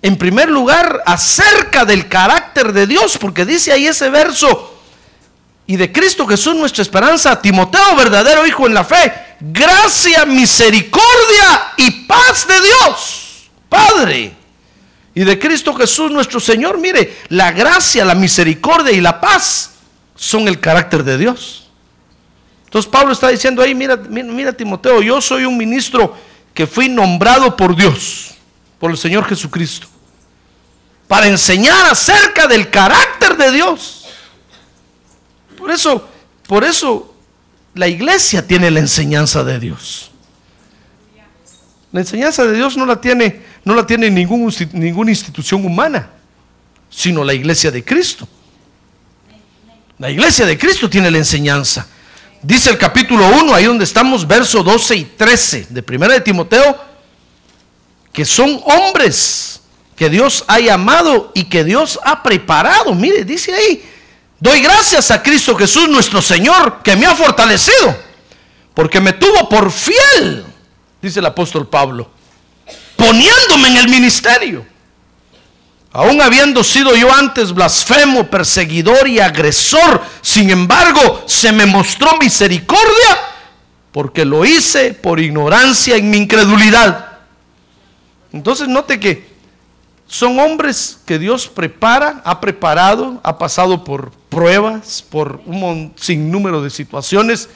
en 0.05 0.17
primer 0.17 0.51
lugar, 0.51 1.01
acerca 1.07 1.83
del 1.83 2.07
carácter 2.07 2.73
de 2.73 2.85
Dios, 2.85 3.17
porque 3.17 3.43
dice 3.43 3.71
ahí 3.71 3.87
ese 3.87 4.07
verso, 4.11 4.74
y 5.67 5.75
de 5.75 5.91
Cristo 5.91 6.27
Jesús 6.27 6.55
nuestra 6.55 6.81
esperanza, 6.81 7.41
Timoteo, 7.41 7.95
verdadero 7.95 8.45
hijo 8.45 8.67
en 8.67 8.73
la 8.73 8.83
fe, 8.83 9.13
gracia, 9.39 10.25
misericordia 10.25 11.73
y 11.77 11.91
paz 12.05 12.47
de 12.47 12.61
Dios, 12.61 13.49
Padre. 13.69 14.33
Y 15.13 15.23
de 15.23 15.39
Cristo 15.39 15.73
Jesús 15.73 16.11
nuestro 16.11 16.39
Señor, 16.39 16.77
mire, 16.77 17.19
la 17.29 17.51
gracia, 17.51 18.03
la 18.03 18.15
misericordia 18.15 18.91
y 18.91 19.01
la 19.01 19.19
paz 19.21 19.71
son 20.15 20.47
el 20.47 20.59
carácter 20.59 21.03
de 21.03 21.17
Dios. 21.17 21.69
Entonces 22.65 22.91
Pablo 22.91 23.13
está 23.13 23.29
diciendo 23.29 23.61
ahí, 23.61 23.73
mira, 23.73 23.95
mira, 23.95 24.27
mira 24.27 24.53
Timoteo, 24.53 25.01
yo 25.01 25.21
soy 25.21 25.45
un 25.45 25.57
ministro 25.57 26.15
que 26.53 26.67
fui 26.67 26.89
nombrado 26.89 27.55
por 27.55 27.75
Dios, 27.75 28.35
por 28.77 28.91
el 28.91 28.97
Señor 28.97 29.25
Jesucristo 29.25 29.87
para 31.07 31.27
enseñar 31.27 31.85
acerca 31.87 32.47
del 32.47 32.69
carácter 32.69 33.37
de 33.37 33.51
Dios. 33.51 34.04
Por 35.57 35.71
eso, 35.71 36.07
por 36.47 36.63
eso 36.63 37.15
la 37.73 37.87
iglesia 37.87 38.45
tiene 38.45 38.71
la 38.71 38.79
enseñanza 38.79 39.43
de 39.43 39.59
Dios. 39.59 40.11
La 41.91 42.01
enseñanza 42.01 42.43
de 42.45 42.53
Dios 42.53 42.75
no 42.75 42.85
la 42.85 42.99
tiene, 42.99 43.41
no 43.63 43.73
la 43.73 43.85
tiene 43.85 44.09
ningún, 44.09 44.53
ninguna 44.73 45.11
institución 45.11 45.65
humana, 45.65 46.09
sino 46.89 47.23
la 47.23 47.33
iglesia 47.33 47.71
de 47.71 47.83
Cristo. 47.83 48.27
La 49.97 50.09
iglesia 50.09 50.45
de 50.45 50.57
Cristo 50.57 50.89
tiene 50.89 51.09
la 51.09 51.19
enseñanza. 51.19 51.87
Dice 52.41 52.69
el 52.69 52.77
capítulo 52.77 53.25
1, 53.41 53.55
ahí 53.55 53.63
donde 53.63 53.85
estamos, 53.85 54.27
verso 54.27 54.61
12 54.61 54.95
y 54.95 55.05
13 55.05 55.67
de 55.69 55.81
Primera 55.81 56.13
de 56.13 56.21
Timoteo, 56.21 56.77
que 58.11 58.25
son 58.25 58.61
hombres 58.65 59.61
que 59.95 60.09
Dios 60.09 60.43
ha 60.47 60.59
llamado 60.59 61.31
y 61.33 61.45
que 61.45 61.63
Dios 61.63 61.99
ha 62.03 62.21
preparado. 62.21 62.93
Mire, 62.93 63.23
dice 63.23 63.53
ahí, 63.53 63.83
doy 64.39 64.61
gracias 64.61 65.11
a 65.11 65.21
Cristo 65.21 65.55
Jesús 65.55 65.89
nuestro 65.89 66.21
Señor 66.21 66.81
que 66.83 66.95
me 66.95 67.05
ha 67.05 67.15
fortalecido, 67.15 67.95
porque 68.73 68.99
me 68.99 69.13
tuvo 69.13 69.47
por 69.49 69.71
fiel, 69.71 70.45
dice 71.01 71.19
el 71.19 71.25
apóstol 71.25 71.67
Pablo, 71.67 72.09
poniéndome 72.95 73.69
en 73.69 73.77
el 73.77 73.89
ministerio. 73.89 74.65
Aún 75.91 76.21
habiendo 76.21 76.61
sido 76.61 76.93
yo 76.93 77.13
antes 77.13 77.53
blasfemo, 77.53 78.29
perseguidor 78.29 79.07
y 79.07 79.21
agresor, 79.21 80.01
sin 80.21 80.49
embargo 80.49 81.23
se 81.25 81.53
me 81.53 81.65
mostró 81.65 82.17
misericordia 82.17 83.17
porque 83.95 84.25
lo 84.25 84.43
hice 84.43 84.93
por 84.93 85.21
ignorancia 85.21 85.95
en 85.95 86.09
mi 86.09 86.17
incredulidad. 86.17 87.19
Entonces 88.33 88.67
note 88.67 88.99
que 88.99 89.25
son 90.05 90.37
hombres 90.37 90.99
que 91.05 91.17
Dios 91.17 91.47
prepara, 91.47 92.21
ha 92.25 92.41
preparado, 92.41 93.21
ha 93.23 93.37
pasado 93.37 93.85
por 93.85 94.11
pruebas, 94.35 95.01
por 95.01 95.39
un 95.45 95.93
sinnúmero 95.95 96.61
de 96.61 96.69
situaciones. 96.69 97.47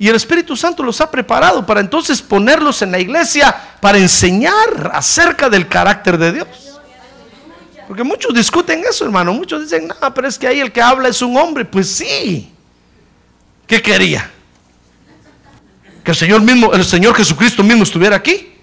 Y 0.00 0.08
el 0.08 0.16
Espíritu 0.16 0.56
Santo 0.56 0.82
los 0.82 1.00
ha 1.00 1.08
preparado 1.08 1.64
para 1.64 1.78
entonces 1.78 2.20
ponerlos 2.20 2.82
en 2.82 2.90
la 2.90 2.98
iglesia 2.98 3.54
para 3.80 3.98
enseñar 3.98 4.90
acerca 4.92 5.48
del 5.48 5.68
carácter 5.68 6.18
de 6.18 6.32
Dios. 6.32 6.48
Porque 7.86 8.02
muchos 8.02 8.34
discuten 8.34 8.82
eso, 8.88 9.04
hermano. 9.04 9.32
Muchos 9.32 9.62
dicen, 9.62 9.86
no, 9.86 10.12
pero 10.12 10.26
es 10.26 10.36
que 10.36 10.48
ahí 10.48 10.58
el 10.58 10.72
que 10.72 10.82
habla 10.82 11.08
es 11.08 11.22
un 11.22 11.36
hombre. 11.36 11.64
Pues 11.64 11.88
sí. 11.88 12.52
¿Qué 13.68 13.80
quería? 13.80 14.28
Que 16.02 16.10
el 16.10 16.16
Señor 16.16 16.42
mismo, 16.42 16.72
el 16.72 16.84
Señor 16.84 17.14
Jesucristo 17.14 17.62
mismo 17.62 17.84
estuviera 17.84 18.16
aquí. 18.16 18.54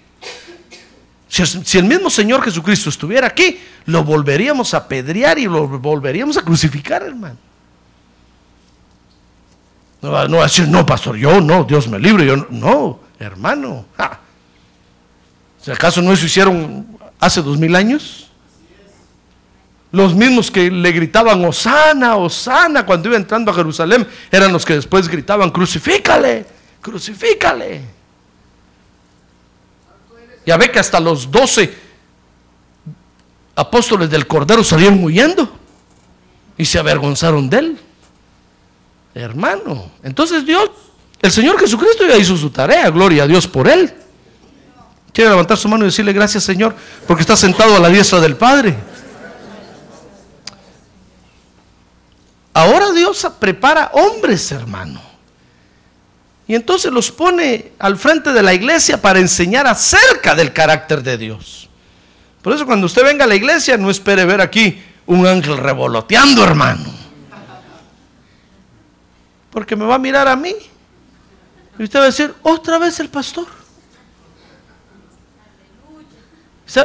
Si, 1.26 1.78
el 1.78 1.84
mismo 1.84 2.10
Señor 2.10 2.42
Jesucristo 2.42 2.90
estuviera 2.90 3.26
aquí, 3.26 3.58
lo 3.86 4.04
volveríamos 4.04 4.74
a 4.74 4.86
pedrear 4.86 5.38
y 5.38 5.46
lo 5.46 5.66
volveríamos 5.66 6.36
a 6.36 6.42
crucificar, 6.42 7.02
hermano. 7.02 7.45
No 10.02 10.12
va, 10.12 10.22
a 10.22 10.28
decir, 10.44 10.68
no, 10.68 10.84
pastor, 10.84 11.16
yo 11.16 11.40
no, 11.40 11.64
Dios 11.64 11.88
me 11.88 11.98
libre, 11.98 12.26
yo 12.26 12.36
no, 12.36 12.46
no 12.50 13.00
hermano. 13.18 13.86
¿Si 15.60 15.70
acaso 15.70 16.02
no 16.02 16.12
eso 16.12 16.26
hicieron 16.26 16.86
hace 17.18 17.42
dos 17.42 17.58
mil 17.58 17.74
años? 17.74 18.30
Los 19.92 20.14
mismos 20.14 20.50
que 20.50 20.70
le 20.70 20.92
gritaban, 20.92 21.44
Osana, 21.44 22.16
Osana, 22.16 22.84
cuando 22.84 23.08
iba 23.08 23.16
entrando 23.16 23.50
a 23.50 23.54
Jerusalén, 23.54 24.06
eran 24.30 24.52
los 24.52 24.64
que 24.64 24.74
después 24.74 25.08
gritaban, 25.08 25.50
crucifícale, 25.50 26.44
crucifícale. 26.82 27.80
Ya 30.44 30.56
ve 30.56 30.70
que 30.70 30.78
hasta 30.78 31.00
los 31.00 31.30
doce 31.30 31.74
apóstoles 33.54 34.10
del 34.10 34.26
Cordero 34.26 34.62
salieron 34.62 35.02
huyendo 35.02 35.50
y 36.58 36.64
se 36.64 36.78
avergonzaron 36.78 37.48
de 37.48 37.58
él. 37.58 37.78
Hermano, 39.18 39.90
entonces 40.02 40.44
Dios, 40.44 40.68
el 41.22 41.32
Señor 41.32 41.58
Jesucristo 41.58 42.04
ya 42.06 42.18
hizo 42.18 42.36
su 42.36 42.50
tarea, 42.50 42.90
gloria 42.90 43.22
a 43.22 43.26
Dios 43.26 43.48
por 43.48 43.66
él. 43.66 43.90
Quiere 45.10 45.30
levantar 45.30 45.56
su 45.56 45.70
mano 45.70 45.84
y 45.84 45.86
decirle 45.86 46.12
gracias 46.12 46.44
Señor, 46.44 46.74
porque 47.06 47.22
está 47.22 47.34
sentado 47.34 47.74
a 47.74 47.80
la 47.80 47.88
diestra 47.88 48.20
del 48.20 48.36
Padre. 48.36 48.76
Ahora 52.52 52.92
Dios 52.92 53.26
prepara 53.38 53.90
hombres, 53.94 54.52
hermano. 54.52 55.00
Y 56.46 56.54
entonces 56.54 56.92
los 56.92 57.10
pone 57.10 57.72
al 57.78 57.96
frente 57.96 58.34
de 58.34 58.42
la 58.42 58.52
iglesia 58.52 59.00
para 59.00 59.18
enseñar 59.18 59.66
acerca 59.66 60.34
del 60.34 60.52
carácter 60.52 61.02
de 61.02 61.16
Dios. 61.16 61.70
Por 62.42 62.52
eso 62.52 62.66
cuando 62.66 62.84
usted 62.84 63.02
venga 63.02 63.24
a 63.24 63.28
la 63.28 63.34
iglesia 63.34 63.78
no 63.78 63.88
espere 63.88 64.26
ver 64.26 64.42
aquí 64.42 64.78
un 65.06 65.26
ángel 65.26 65.56
revoloteando, 65.56 66.44
hermano. 66.44 67.05
Porque 69.56 69.74
me 69.74 69.86
va 69.86 69.94
a 69.94 69.98
mirar 69.98 70.28
a 70.28 70.36
mí. 70.36 70.54
Y 71.78 71.84
usted 71.84 71.98
va 71.98 72.02
a 72.02 72.06
decir, 72.08 72.34
otra 72.42 72.76
vez 72.76 73.00
el 73.00 73.08
pastor. 73.08 73.46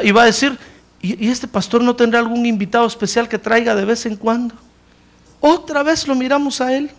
Y 0.02 0.12
va 0.14 0.22
a 0.22 0.26
decir, 0.28 0.58
¿y, 1.02 1.30
este 1.30 1.50
pastor 1.50 1.84
no 1.84 1.94
tendrá 1.98 2.22
algún 2.22 2.46
invitado 2.46 2.88
especial 2.88 3.28
que 3.28 3.38
traiga 3.38 3.76
de 3.76 3.84
vez 3.84 4.06
en 4.06 4.16
cuando? 4.16 4.56
Otra 5.42 5.84
vez 5.84 6.08
lo 6.08 6.16
miramos 6.16 6.62
a 6.62 6.74
él. 6.74 6.90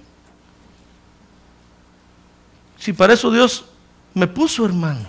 Si 2.79 2.93
para 2.93 3.15
eso 3.15 3.31
Dios 3.31 3.65
me 4.13 4.27
puso, 4.27 4.67
hermano. 4.67 5.09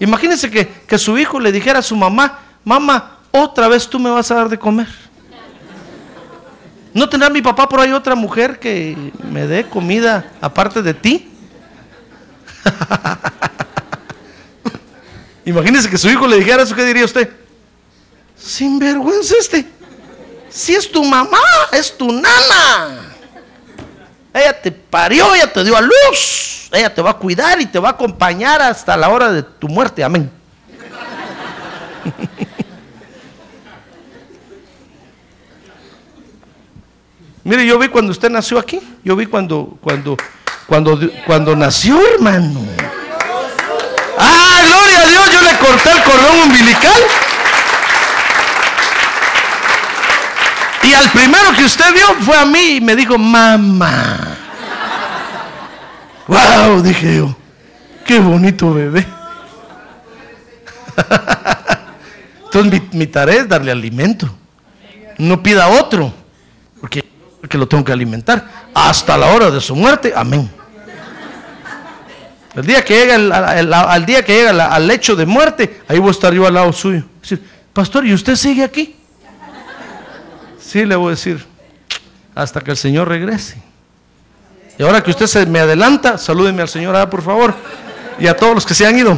Imagínense 0.00 0.50
que, 0.50 0.68
que 0.68 0.98
su 0.98 1.16
hijo 1.16 1.40
le 1.40 1.50
dijera 1.50 1.78
a 1.78 1.82
su 1.82 1.96
mamá, 1.96 2.40
mamá, 2.62 3.20
otra 3.30 3.68
vez 3.68 3.88
tú 3.88 3.98
me 3.98 4.10
vas 4.10 4.30
a 4.30 4.34
dar 4.34 4.50
de 4.50 4.58
comer. 4.58 5.09
¿No 6.92 7.08
tendrá 7.08 7.30
mi 7.30 7.40
papá 7.40 7.68
por 7.68 7.80
ahí 7.80 7.92
otra 7.92 8.14
mujer 8.14 8.58
que 8.58 9.12
me 9.30 9.46
dé 9.46 9.64
comida 9.66 10.32
aparte 10.40 10.82
de 10.82 10.94
ti? 10.94 11.30
Imagínese 15.44 15.88
que 15.88 15.98
su 15.98 16.08
hijo 16.08 16.26
le 16.26 16.36
dijera 16.36 16.62
eso, 16.62 16.74
¿qué 16.74 16.84
diría 16.84 17.04
usted? 17.04 17.30
Sin 18.36 18.78
vergüenza 18.78 19.34
este. 19.38 19.66
Si 20.48 20.74
es 20.74 20.90
tu 20.90 21.04
mamá, 21.04 21.38
es 21.72 21.96
tu 21.96 22.10
nana. 22.10 23.14
Ella 24.34 24.60
te 24.60 24.72
parió, 24.72 25.34
ella 25.34 25.52
te 25.52 25.62
dio 25.64 25.76
a 25.76 25.80
luz. 25.80 26.68
Ella 26.72 26.92
te 26.92 27.02
va 27.02 27.10
a 27.10 27.16
cuidar 27.16 27.60
y 27.60 27.66
te 27.66 27.78
va 27.78 27.90
a 27.90 27.92
acompañar 27.92 28.62
hasta 28.62 28.96
la 28.96 29.08
hora 29.08 29.32
de 29.32 29.42
tu 29.42 29.68
muerte. 29.68 30.02
Amén. 30.02 30.30
Mire, 37.44 37.66
yo 37.66 37.78
vi 37.78 37.88
cuando 37.88 38.12
usted 38.12 38.30
nació 38.30 38.58
aquí. 38.58 38.80
Yo 39.02 39.16
vi 39.16 39.26
cuando, 39.26 39.78
cuando, 39.80 40.16
cuando, 40.66 40.98
cuando 41.26 41.56
nació, 41.56 42.00
hermano. 42.14 42.60
Ah, 44.18 44.60
gloria 44.66 45.00
a 45.00 45.06
Dios, 45.06 45.32
yo 45.32 45.42
le 45.42 45.58
corté 45.58 45.90
el 45.90 46.02
cordón 46.02 46.40
umbilical. 46.46 47.02
Y 50.82 50.94
al 50.94 51.10
primero 51.10 51.52
que 51.56 51.64
usted 51.64 51.92
vio 51.94 52.14
fue 52.22 52.36
a 52.36 52.44
mí 52.44 52.76
y 52.76 52.80
me 52.80 52.96
dijo, 52.96 53.16
mamá. 53.18 54.36
Wow, 56.26 56.82
dije 56.82 57.16
yo, 57.16 57.34
qué 58.04 58.20
bonito 58.20 58.72
bebé. 58.72 59.06
Entonces 62.44 62.82
mi, 62.92 63.06
tarea 63.06 63.40
es 63.40 63.48
darle 63.48 63.72
alimento. 63.72 64.28
No 65.18 65.42
pida 65.42 65.68
otro, 65.68 66.12
porque 67.40 67.56
lo 67.56 67.66
tengo 67.66 67.84
que 67.84 67.92
alimentar 67.92 68.44
hasta 68.74 69.16
la 69.16 69.26
hora 69.28 69.50
de 69.50 69.60
su 69.60 69.74
muerte. 69.74 70.12
Amén. 70.14 70.50
El 72.54 72.66
día 72.66 72.84
que 72.84 72.94
llega 72.94 73.14
al 73.14 74.06
día 74.06 74.24
que 74.24 74.34
llega 74.34 74.66
al 74.66 74.86
lecho 74.86 75.14
de 75.14 75.24
muerte, 75.24 75.82
ahí 75.88 75.98
voy 75.98 76.08
a 76.08 76.10
estar 76.12 76.32
yo 76.34 76.46
al 76.46 76.54
lado 76.54 76.72
suyo. 76.72 77.04
Pastor, 77.72 78.06
¿y 78.06 78.12
usted 78.12 78.34
sigue 78.34 78.64
aquí? 78.64 78.96
Sí, 80.60 80.84
le 80.84 80.96
voy 80.96 81.08
a 81.08 81.10
decir, 81.10 81.44
hasta 82.34 82.60
que 82.60 82.72
el 82.72 82.76
Señor 82.76 83.08
regrese. 83.08 83.56
Y 84.78 84.82
ahora 84.82 85.02
que 85.02 85.10
usted 85.10 85.26
se 85.26 85.46
me 85.46 85.60
adelanta, 85.60 86.18
salúdeme 86.18 86.62
al 86.62 86.68
Señor, 86.68 86.96
ah, 86.96 87.08
por 87.08 87.22
favor. 87.22 87.54
Y 88.18 88.26
a 88.26 88.36
todos 88.36 88.54
los 88.54 88.66
que 88.66 88.74
se 88.74 88.86
han 88.86 88.98
ido, 88.98 89.16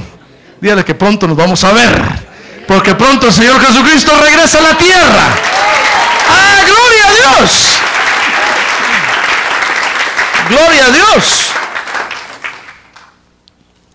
dígale 0.61 0.85
que 0.85 0.95
pronto 0.95 1.27
nos 1.27 1.37
vamos 1.37 1.63
a 1.65 1.73
ver. 1.73 2.03
Porque 2.67 2.95
pronto 2.95 3.27
el 3.27 3.33
Señor 3.33 3.61
Jesucristo 3.61 4.13
regresa 4.23 4.59
a 4.59 4.63
la 4.63 4.79
tierra. 4.79 5.29
¡Ah, 6.29 6.61
gloria 6.65 7.07
a 7.09 7.39
Dios! 7.39 7.73
¡Gloria 10.53 10.87
a 10.87 10.91
Dios! 10.91 11.51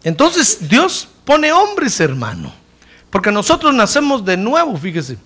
Entonces 0.04 0.68
Dios 0.68 1.08
pone 1.24 1.52
hombres, 1.52 2.00
hermano. 2.00 2.52
Porque 3.12 3.32
nosotros 3.32 3.76
nacemos 3.76 4.26
de 4.26 4.38
nuevo, 4.38 4.76
fíjese. 4.76 5.20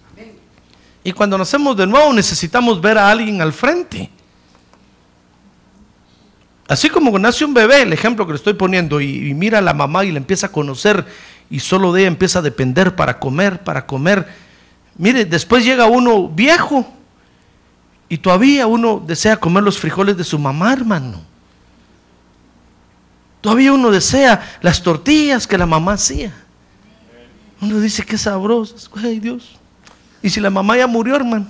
Y 1.06 1.14
cuando 1.14 1.38
nacemos 1.38 1.78
de 1.78 1.88
nuevo 1.88 2.12
necesitamos 2.12 2.82
ver 2.82 2.98
a 2.98 3.10
alguien 3.10 3.42
al 3.42 3.54
frente. 3.54 4.10
Así 6.68 6.90
como 6.90 7.18
nace 7.18 7.46
un 7.46 7.54
bebé, 7.54 7.84
el 7.84 7.94
ejemplo 7.94 8.26
que 8.26 8.34
le 8.34 8.38
estoy 8.38 8.54
poniendo, 8.54 9.00
y, 9.00 9.34
mira 9.34 9.60
a 9.60 9.62
la 9.62 9.74
mamá 9.74 10.04
y 10.04 10.12
le 10.12 10.18
empieza 10.18 10.48
a 10.48 10.52
conocer 10.52 11.06
y 11.50 11.62
solo 11.62 11.94
de 11.94 12.02
ella 12.02 12.08
empieza 12.08 12.40
a 12.40 12.42
depender 12.42 12.96
para 12.96 13.20
comer, 13.20 13.64
para 13.64 13.86
comer. 13.86 14.28
Mire, 14.98 15.24
después 15.24 15.64
llega 15.64 15.86
uno 15.86 16.28
viejo 16.28 16.86
y 18.12 18.18
todavía 18.18 18.68
uno 18.68 19.02
desea 19.08 19.38
comer 19.38 19.64
los 19.64 19.80
frijoles 19.80 20.18
de 20.18 20.26
su 20.26 20.38
mamá, 20.38 20.74
hermano. 20.74 21.22
Todavía 23.40 23.72
uno 23.72 23.90
desea 23.90 24.58
las 24.60 24.84
tortillas 24.84 25.48
que 25.48 25.58
la 25.58 25.66
mamá 25.66 25.94
hacía. 25.94 26.34
Uno 27.62 27.80
dice 27.80 28.04
que 28.04 28.18
sabrosas, 28.18 28.92
ay 29.02 29.22
Dios. 29.22 29.58
Y 30.22 30.30
si 30.30 30.42
la 30.42 30.50
mamá 30.50 30.76
ya 30.76 30.88
murió, 30.88 31.16
hermano, 31.16 31.46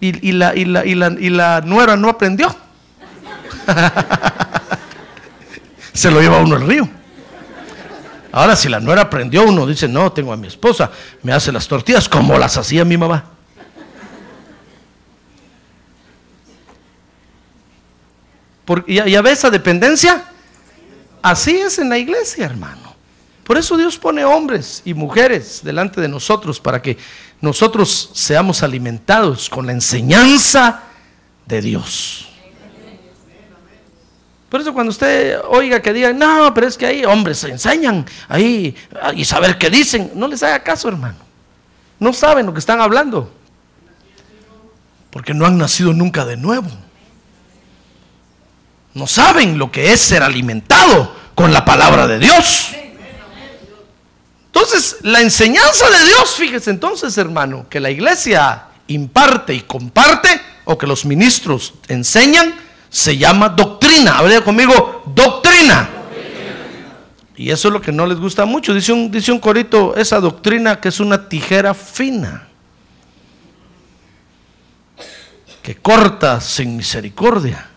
y, 0.00 0.32
la, 0.32 0.56
y, 0.56 0.64
la, 0.64 0.86
y, 0.86 0.94
la, 0.94 1.08
y 1.08 1.28
la 1.28 1.60
nuera 1.60 1.94
no 1.94 2.08
aprendió, 2.08 2.56
se 5.92 6.10
lo 6.10 6.22
lleva 6.22 6.38
uno 6.38 6.56
al 6.56 6.66
río. 6.66 6.88
Ahora, 8.32 8.56
si 8.56 8.70
la 8.70 8.80
nuera 8.80 9.02
aprendió, 9.02 9.44
uno 9.44 9.66
dice, 9.66 9.88
no, 9.88 10.10
tengo 10.10 10.32
a 10.32 10.38
mi 10.38 10.46
esposa, 10.46 10.90
me 11.22 11.34
hace 11.34 11.52
las 11.52 11.68
tortillas 11.68 12.08
como 12.08 12.38
las 12.38 12.56
hacía 12.56 12.86
mi 12.86 12.96
mamá. 12.96 13.33
Porque 18.64 18.94
ya, 18.94 19.06
ya 19.06 19.22
ve 19.22 19.32
esa 19.32 19.50
dependencia. 19.50 20.24
Así 21.22 21.56
es 21.56 21.78
en 21.78 21.88
la 21.88 21.98
iglesia, 21.98 22.46
hermano. 22.46 22.94
Por 23.44 23.58
eso 23.58 23.76
Dios 23.76 23.98
pone 23.98 24.24
hombres 24.24 24.82
y 24.84 24.94
mujeres 24.94 25.60
delante 25.62 26.00
de 26.00 26.08
nosotros 26.08 26.60
para 26.60 26.80
que 26.80 26.96
nosotros 27.40 28.10
seamos 28.14 28.62
alimentados 28.62 29.50
con 29.50 29.66
la 29.66 29.72
enseñanza 29.72 30.82
de 31.44 31.60
Dios. 31.60 32.28
Por 34.48 34.60
eso 34.60 34.72
cuando 34.72 34.90
usted 34.90 35.40
oiga 35.48 35.82
que 35.82 35.92
digan, 35.92 36.18
no, 36.18 36.54
pero 36.54 36.66
es 36.66 36.78
que 36.78 36.86
ahí 36.86 37.04
hombres 37.04 37.38
se 37.38 37.50
enseñan 37.50 38.06
ahí 38.28 38.74
y 39.14 39.24
saber 39.24 39.58
qué 39.58 39.68
dicen, 39.68 40.12
no 40.14 40.28
les 40.28 40.42
haga 40.42 40.62
caso, 40.62 40.88
hermano. 40.88 41.18
No 41.98 42.12
saben 42.12 42.46
lo 42.46 42.52
que 42.52 42.60
están 42.60 42.80
hablando. 42.80 43.30
Porque 45.10 45.34
no 45.34 45.44
han 45.44 45.58
nacido 45.58 45.92
nunca 45.92 46.24
de 46.24 46.36
nuevo. 46.36 46.68
No 48.94 49.06
saben 49.06 49.58
lo 49.58 49.70
que 49.70 49.92
es 49.92 50.00
ser 50.00 50.22
alimentado 50.22 51.14
con 51.34 51.52
la 51.52 51.64
palabra 51.64 52.06
de 52.06 52.18
Dios. 52.20 52.70
Entonces, 54.46 54.98
la 55.02 55.20
enseñanza 55.20 55.90
de 55.90 56.04
Dios, 56.06 56.36
fíjese 56.36 56.70
entonces, 56.70 57.18
hermano, 57.18 57.66
que 57.68 57.80
la 57.80 57.90
iglesia 57.90 58.66
imparte 58.86 59.52
y 59.52 59.62
comparte, 59.62 60.40
o 60.64 60.78
que 60.78 60.86
los 60.86 61.04
ministros 61.04 61.74
enseñan, 61.88 62.54
se 62.88 63.18
llama 63.18 63.48
doctrina. 63.48 64.18
Habría 64.18 64.42
conmigo, 64.42 65.02
doctrina. 65.06 65.88
Y 67.36 67.50
eso 67.50 67.68
es 67.68 67.74
lo 67.74 67.80
que 67.80 67.90
no 67.90 68.06
les 68.06 68.18
gusta 68.18 68.44
mucho. 68.44 68.72
Dice 68.72 68.92
un, 68.92 69.10
dice 69.10 69.32
un 69.32 69.40
corito, 69.40 69.96
esa 69.96 70.20
doctrina 70.20 70.80
que 70.80 70.88
es 70.88 71.00
una 71.00 71.28
tijera 71.28 71.74
fina, 71.74 72.46
que 75.62 75.74
corta 75.74 76.40
sin 76.40 76.76
misericordia. 76.76 77.70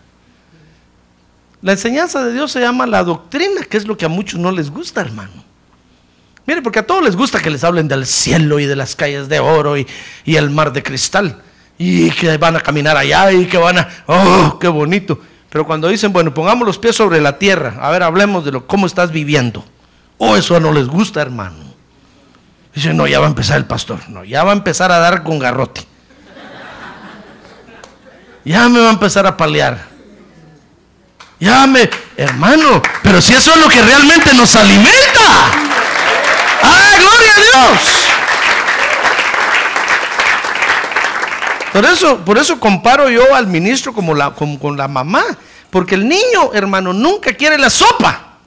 La 1.60 1.72
enseñanza 1.72 2.24
de 2.24 2.32
Dios 2.32 2.52
se 2.52 2.60
llama 2.60 2.86
la 2.86 3.02
doctrina, 3.02 3.62
que 3.68 3.76
es 3.76 3.86
lo 3.86 3.96
que 3.96 4.04
a 4.04 4.08
muchos 4.08 4.38
no 4.38 4.50
les 4.50 4.70
gusta, 4.70 5.00
hermano. 5.00 5.44
Mire, 6.46 6.62
porque 6.62 6.78
a 6.78 6.86
todos 6.86 7.02
les 7.02 7.16
gusta 7.16 7.40
que 7.40 7.50
les 7.50 7.64
hablen 7.64 7.88
del 7.88 8.06
cielo 8.06 8.58
y 8.58 8.66
de 8.66 8.76
las 8.76 8.96
calles 8.96 9.28
de 9.28 9.40
oro 9.40 9.76
y, 9.76 9.86
el 10.24 10.50
mar 10.50 10.72
de 10.72 10.82
cristal. 10.82 11.42
Y 11.76 12.10
que 12.10 12.38
van 12.38 12.56
a 12.56 12.60
caminar 12.60 12.96
allá 12.96 13.32
y 13.32 13.46
que 13.46 13.58
van 13.58 13.78
a... 13.78 13.88
¡Oh, 14.06 14.58
qué 14.58 14.68
bonito! 14.68 15.20
Pero 15.50 15.66
cuando 15.66 15.88
dicen, 15.88 16.12
bueno, 16.12 16.32
pongamos 16.32 16.66
los 16.66 16.78
pies 16.78 16.96
sobre 16.96 17.20
la 17.20 17.38
tierra, 17.38 17.76
a 17.80 17.90
ver, 17.90 18.02
hablemos 18.02 18.44
de 18.44 18.52
lo, 18.52 18.66
cómo 18.66 18.86
estás 18.86 19.10
viviendo. 19.10 19.64
Oh, 20.16 20.36
eso 20.36 20.58
no 20.60 20.72
les 20.72 20.86
gusta, 20.86 21.20
hermano. 21.20 21.56
Dicen, 22.74 22.96
no, 22.96 23.06
ya 23.06 23.18
va 23.18 23.26
a 23.26 23.30
empezar 23.30 23.56
el 23.56 23.64
pastor. 23.64 23.98
No, 24.08 24.24
ya 24.24 24.44
va 24.44 24.52
a 24.52 24.54
empezar 24.54 24.92
a 24.92 24.98
dar 24.98 25.24
con 25.24 25.38
garrote. 25.38 25.82
ya 28.44 28.68
me 28.68 28.80
va 28.80 28.88
a 28.88 28.92
empezar 28.92 29.26
a 29.26 29.36
paliar. 29.36 29.97
Ya 31.40 31.66
me, 31.66 31.88
hermano, 32.16 32.82
pero 33.02 33.20
si 33.20 33.32
eso 33.32 33.52
es 33.52 33.60
lo 33.60 33.68
que 33.68 33.80
realmente 33.80 34.34
nos 34.34 34.56
alimenta. 34.56 35.22
¡Ah, 36.62 36.96
gloria 36.98 37.32
a 37.32 37.40
Dios! 37.40 37.80
Por 41.72 41.84
eso, 41.84 42.18
por 42.24 42.38
eso 42.38 42.58
comparo 42.58 43.08
yo 43.08 43.34
al 43.34 43.46
ministro 43.46 43.92
como 43.92 44.14
con 44.58 44.76
la 44.76 44.88
mamá. 44.88 45.22
Porque 45.70 45.94
el 45.94 46.08
niño, 46.08 46.52
hermano, 46.54 46.92
nunca 46.92 47.32
quiere 47.34 47.56
la 47.58 47.70
sopa. 47.70 48.38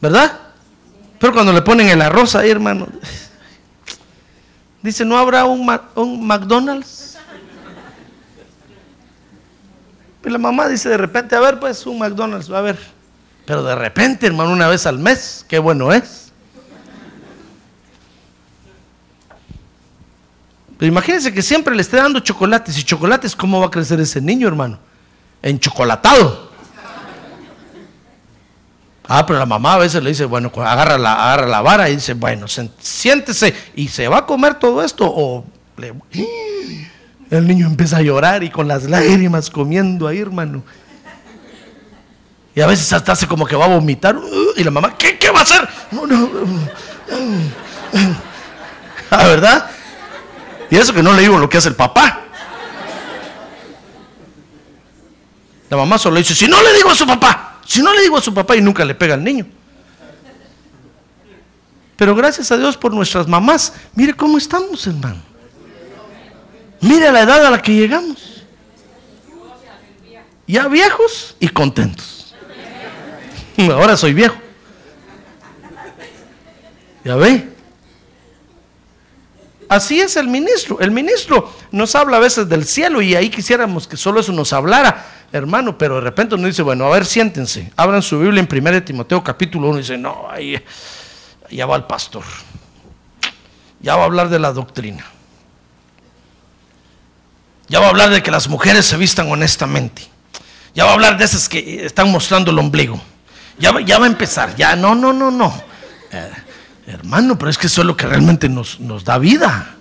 ¿Verdad? 0.00 0.38
Pero 1.18 1.32
cuando 1.34 1.52
le 1.52 1.62
ponen 1.62 1.88
el 1.88 2.00
arroz 2.00 2.34
ahí, 2.34 2.50
hermano, 2.50 2.88
dice, 4.82 5.04
¿no 5.04 5.18
habrá 5.18 5.44
un 5.44 6.26
McDonald's? 6.26 7.09
Y 10.24 10.30
la 10.30 10.38
mamá 10.38 10.68
dice 10.68 10.88
de 10.88 10.96
repente, 10.96 11.34
a 11.34 11.40
ver, 11.40 11.58
pues 11.58 11.86
un 11.86 11.98
McDonald's, 11.98 12.52
va 12.52 12.58
a 12.58 12.62
ver. 12.62 12.78
Pero 13.46 13.62
de 13.62 13.74
repente, 13.74 14.26
hermano, 14.26 14.52
una 14.52 14.68
vez 14.68 14.86
al 14.86 14.98
mes, 14.98 15.44
qué 15.48 15.58
bueno 15.58 15.92
es. 15.92 16.30
Pero 20.78 20.88
imagínense 20.90 21.32
que 21.32 21.42
siempre 21.42 21.74
le 21.74 21.82
esté 21.82 21.96
dando 21.98 22.20
chocolates 22.20 22.78
y 22.78 22.82
chocolates, 22.84 23.36
¿cómo 23.36 23.60
va 23.60 23.66
a 23.66 23.70
crecer 23.70 24.00
ese 24.00 24.20
niño, 24.20 24.48
hermano? 24.48 24.78
Enchocolatado. 25.42 26.50
Ah, 29.06 29.26
pero 29.26 29.38
la 29.40 29.46
mamá 29.46 29.74
a 29.74 29.78
veces 29.78 30.02
le 30.02 30.10
dice, 30.10 30.24
bueno, 30.24 30.52
agarra 30.56 30.96
la, 30.96 31.12
agarra 31.32 31.48
la 31.48 31.60
vara 31.60 31.90
y 31.90 31.96
dice, 31.96 32.14
bueno, 32.14 32.46
siéntese 32.46 33.54
y 33.74 33.88
se 33.88 34.06
va 34.06 34.18
a 34.18 34.26
comer 34.26 34.54
todo 34.54 34.82
esto 34.84 35.04
o 35.12 35.44
le- 35.76 35.94
el 37.30 37.46
niño 37.46 37.66
empieza 37.66 37.98
a 37.98 38.02
llorar 38.02 38.42
y 38.42 38.50
con 38.50 38.66
las 38.66 38.84
lágrimas 38.84 39.50
comiendo 39.50 40.08
ahí, 40.08 40.18
hermano. 40.18 40.64
Y 42.54 42.60
a 42.60 42.66
veces 42.66 42.92
hasta 42.92 43.12
hace 43.12 43.28
como 43.28 43.46
que 43.46 43.54
va 43.54 43.66
a 43.66 43.68
vomitar 43.68 44.16
uh, 44.16 44.52
y 44.56 44.64
la 44.64 44.72
mamá, 44.72 44.96
¿qué, 44.98 45.16
qué 45.16 45.30
va 45.30 45.40
a 45.40 45.42
hacer? 45.42 45.68
No, 45.90 46.06
no. 46.06 46.30
Ah, 49.12 49.26
¿verdad? 49.26 49.68
Y 50.70 50.76
eso 50.76 50.94
que 50.94 51.02
no 51.02 51.12
le 51.12 51.22
digo 51.22 51.36
lo 51.36 51.48
que 51.48 51.58
hace 51.58 51.68
el 51.68 51.74
papá. 51.74 52.20
La 55.68 55.76
mamá 55.76 55.98
solo 55.98 56.18
dice, 56.18 56.32
si 56.32 56.46
no 56.46 56.62
le 56.62 56.72
digo 56.74 56.90
a 56.90 56.94
su 56.94 57.04
papá, 57.04 57.58
si 57.66 57.82
no 57.82 57.92
le 57.92 58.02
digo 58.02 58.16
a 58.16 58.20
su 58.20 58.32
papá 58.32 58.54
y 58.54 58.60
nunca 58.60 58.84
le 58.84 58.94
pega 58.94 59.14
al 59.14 59.24
niño. 59.24 59.46
Pero 61.96 62.14
gracias 62.14 62.52
a 62.52 62.56
Dios 62.56 62.76
por 62.76 62.94
nuestras 62.94 63.26
mamás, 63.26 63.72
mire 63.96 64.14
cómo 64.14 64.38
estamos, 64.38 64.86
hermano. 64.86 65.29
Mire 66.80 67.12
la 67.12 67.22
edad 67.22 67.46
a 67.46 67.50
la 67.50 67.60
que 67.62 67.74
llegamos. 67.74 68.44
Ya 70.46 70.66
viejos 70.68 71.36
y 71.38 71.48
contentos. 71.48 72.34
Ahora 73.70 73.96
soy 73.96 74.14
viejo. 74.14 74.36
¿Ya 77.04 77.16
ve? 77.16 77.48
Así 79.68 80.00
es 80.00 80.16
el 80.16 80.26
ministro. 80.26 80.80
El 80.80 80.90
ministro 80.90 81.52
nos 81.70 81.94
habla 81.94 82.16
a 82.16 82.20
veces 82.20 82.48
del 82.48 82.64
cielo 82.64 83.00
y 83.00 83.14
ahí 83.14 83.30
quisiéramos 83.30 83.86
que 83.86 83.96
solo 83.96 84.20
eso 84.20 84.32
nos 84.32 84.52
hablara, 84.52 85.06
hermano, 85.30 85.78
pero 85.78 85.94
de 85.94 86.00
repente 86.00 86.36
nos 86.36 86.46
dice, 86.46 86.62
bueno, 86.62 86.86
a 86.86 86.90
ver, 86.90 87.06
siéntense. 87.06 87.72
Abran 87.76 88.02
su 88.02 88.18
Biblia 88.18 88.40
en 88.42 88.48
1 88.66 88.82
Timoteo 88.82 89.22
capítulo 89.22 89.68
1 89.68 89.78
y 89.78 89.82
dice, 89.82 89.96
no, 89.96 90.26
ahí 90.28 90.60
ya 91.50 91.66
va 91.66 91.76
el 91.76 91.84
pastor. 91.84 92.24
Ya 93.80 93.94
va 93.94 94.02
a 94.02 94.06
hablar 94.06 94.28
de 94.28 94.40
la 94.40 94.52
doctrina. 94.52 95.06
Ya 97.70 97.78
va 97.78 97.86
a 97.86 97.90
hablar 97.90 98.10
de 98.10 98.20
que 98.20 98.32
las 98.32 98.48
mujeres 98.48 98.84
se 98.84 98.96
vistan 98.96 99.30
honestamente. 99.30 100.02
Ya 100.74 100.84
va 100.86 100.90
a 100.90 100.94
hablar 100.94 101.16
de 101.16 101.24
esas 101.24 101.48
que 101.48 101.86
están 101.86 102.10
mostrando 102.10 102.50
el 102.50 102.58
ombligo. 102.58 103.00
Ya 103.60 103.70
va, 103.70 104.04
a 104.04 104.08
empezar. 104.08 104.56
Ya, 104.56 104.74
no, 104.74 104.96
no, 104.96 105.12
no, 105.12 105.30
no. 105.30 105.62
Eh, 106.10 106.32
hermano, 106.88 107.38
pero 107.38 107.48
es 107.48 107.56
que 107.56 107.68
eso 107.68 107.82
es 107.82 107.86
lo 107.86 107.96
que 107.96 108.08
realmente 108.08 108.48
nos, 108.48 108.80
nos 108.80 109.04
da 109.04 109.18
vida. 109.18 109.76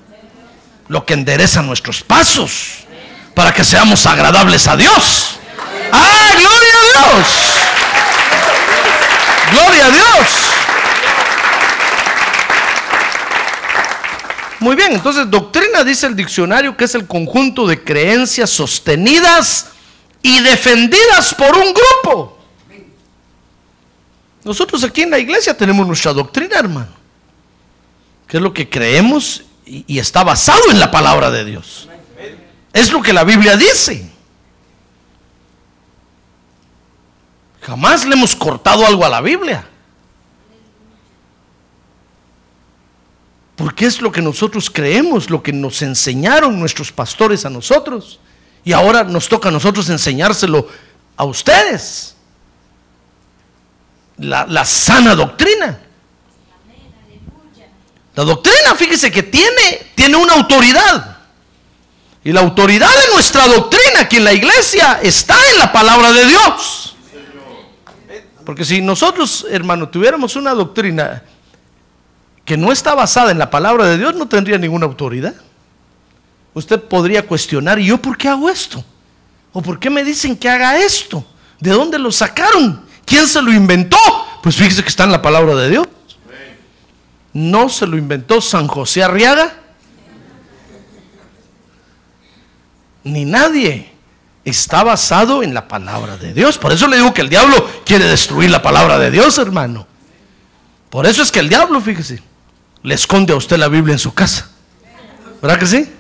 Lo 0.87 1.03
que 1.03 1.15
endereza 1.15 1.63
nuestros 1.63 2.03
pasos. 2.03 2.85
Para 3.33 3.55
que 3.55 3.63
seamos 3.63 4.05
agradables 4.05 4.67
a 4.67 4.77
Dios. 4.77 5.39
¡Ah, 5.91 6.29
gloria 6.33 6.73
a 6.75 7.15
Dios! 7.15 7.27
¡Gloria 9.51 9.85
a 9.85 9.89
Dios! 9.89 10.27
Muy 14.59 14.75
bien, 14.75 14.93
entonces 14.93 15.29
doctrina 15.29 15.83
dice 15.83 16.07
el 16.07 16.15
diccionario 16.15 16.75
que 16.75 16.83
es 16.83 16.93
el 16.95 17.07
conjunto 17.07 17.65
de 17.65 17.81
creencias 17.81 18.49
sostenidas 18.49 19.69
y 20.21 20.41
defendidas 20.41 21.33
por 21.33 21.57
un 21.57 21.73
grupo. 21.73 22.37
Nosotros 24.43 24.83
aquí 24.83 25.03
en 25.03 25.11
la 25.11 25.19
iglesia 25.19 25.55
tenemos 25.55 25.87
nuestra 25.87 26.11
doctrina, 26.11 26.57
hermano, 26.59 26.91
que 28.27 28.37
es 28.37 28.43
lo 28.43 28.53
que 28.53 28.69
creemos 28.69 29.43
y, 29.65 29.85
y 29.87 29.99
está 29.99 30.23
basado 30.23 30.71
en 30.71 30.79
la 30.79 30.91
palabra 30.91 31.31
de 31.31 31.45
Dios. 31.45 31.87
Es 32.73 32.91
lo 32.91 33.01
que 33.01 33.13
la 33.13 33.23
Biblia 33.23 33.55
dice. 33.55 34.09
Jamás 37.61 38.05
le 38.05 38.15
hemos 38.15 38.35
cortado 38.35 38.85
algo 38.85 39.05
a 39.05 39.09
la 39.09 39.21
Biblia. 39.21 39.67
Porque 43.59 43.87
es 43.87 44.01
lo 44.01 44.09
que 44.09 44.21
nosotros 44.21 44.69
creemos, 44.69 45.29
lo 45.29 45.43
que 45.43 45.51
nos 45.51 45.81
enseñaron 45.81 46.57
nuestros 46.57 46.93
pastores 46.93 47.43
a 47.43 47.49
nosotros. 47.49 48.21
Y 48.63 48.71
ahora 48.71 49.03
nos 49.03 49.27
toca 49.27 49.49
a 49.49 49.51
nosotros 49.51 49.89
enseñárselo 49.89 50.65
a 51.17 51.25
ustedes. 51.25 52.15
La, 54.17 54.45
la 54.47 54.63
sana 54.63 55.13
doctrina. 55.13 55.77
La 58.15 58.23
doctrina, 58.23 58.75
fíjese 58.77 59.11
que 59.11 59.23
tiene, 59.23 59.91
tiene 59.93 60.15
una 60.15 60.35
autoridad. 60.35 61.17
Y 62.23 62.31
la 62.31 62.39
autoridad 62.39 62.87
de 62.87 63.13
nuestra 63.13 63.45
doctrina 63.45 64.03
aquí 64.03 64.15
en 64.17 64.23
la 64.23 64.31
iglesia 64.31 65.01
está 65.03 65.35
en 65.51 65.59
la 65.59 65.69
palabra 65.73 66.13
de 66.13 66.27
Dios. 66.27 66.95
Porque 68.45 68.63
si 68.63 68.79
nosotros, 68.79 69.45
hermano, 69.51 69.89
tuviéramos 69.89 70.37
una 70.37 70.53
doctrina 70.53 71.23
que 72.49 72.57
no 72.57 72.71
está 72.71 72.95
basada 72.95 73.29
en 73.29 73.37
la 73.37 73.51
palabra 73.51 73.85
de 73.85 73.99
Dios, 73.99 74.15
no 74.15 74.27
tendría 74.27 74.57
ninguna 74.57 74.87
autoridad. 74.87 75.35
Usted 76.55 76.81
podría 76.81 77.27
cuestionar, 77.27 77.77
¿y 77.77 77.85
yo 77.85 78.01
por 78.01 78.17
qué 78.17 78.27
hago 78.27 78.49
esto? 78.49 78.83
¿O 79.53 79.61
por 79.61 79.79
qué 79.79 79.91
me 79.91 80.03
dicen 80.03 80.35
que 80.35 80.49
haga 80.49 80.79
esto? 80.79 81.23
¿De 81.59 81.69
dónde 81.69 81.99
lo 81.99 82.11
sacaron? 82.11 82.83
¿Quién 83.05 83.27
se 83.27 83.39
lo 83.43 83.53
inventó? 83.53 83.99
Pues 84.41 84.55
fíjese 84.55 84.81
que 84.81 84.89
está 84.89 85.03
en 85.03 85.11
la 85.11 85.21
palabra 85.21 85.53
de 85.57 85.69
Dios. 85.69 85.87
No 87.33 87.69
se 87.69 87.85
lo 87.85 87.97
inventó 87.99 88.41
San 88.41 88.65
José 88.65 89.03
Arriaga, 89.03 89.53
ni 93.03 93.25
nadie. 93.25 93.93
Está 94.43 94.83
basado 94.83 95.43
en 95.43 95.53
la 95.53 95.67
palabra 95.67 96.17
de 96.17 96.33
Dios. 96.33 96.57
Por 96.57 96.71
eso 96.71 96.87
le 96.87 96.97
digo 96.97 97.13
que 97.13 97.21
el 97.21 97.29
diablo 97.29 97.69
quiere 97.85 98.05
destruir 98.05 98.49
la 98.49 98.63
palabra 98.63 98.97
de 98.97 99.11
Dios, 99.11 99.37
hermano. 99.37 99.85
Por 100.89 101.05
eso 101.05 101.21
es 101.21 101.31
que 101.31 101.41
el 101.41 101.47
diablo, 101.47 101.79
fíjese, 101.79 102.27
le 102.83 102.95
esconde 102.95 103.33
a 103.33 103.35
usted 103.35 103.57
la 103.57 103.67
Biblia 103.67 103.93
en 103.93 103.99
su 103.99 104.13
casa. 104.13 104.49
¿Verdad 105.41 105.59
que 105.59 105.67
sí? 105.67 105.91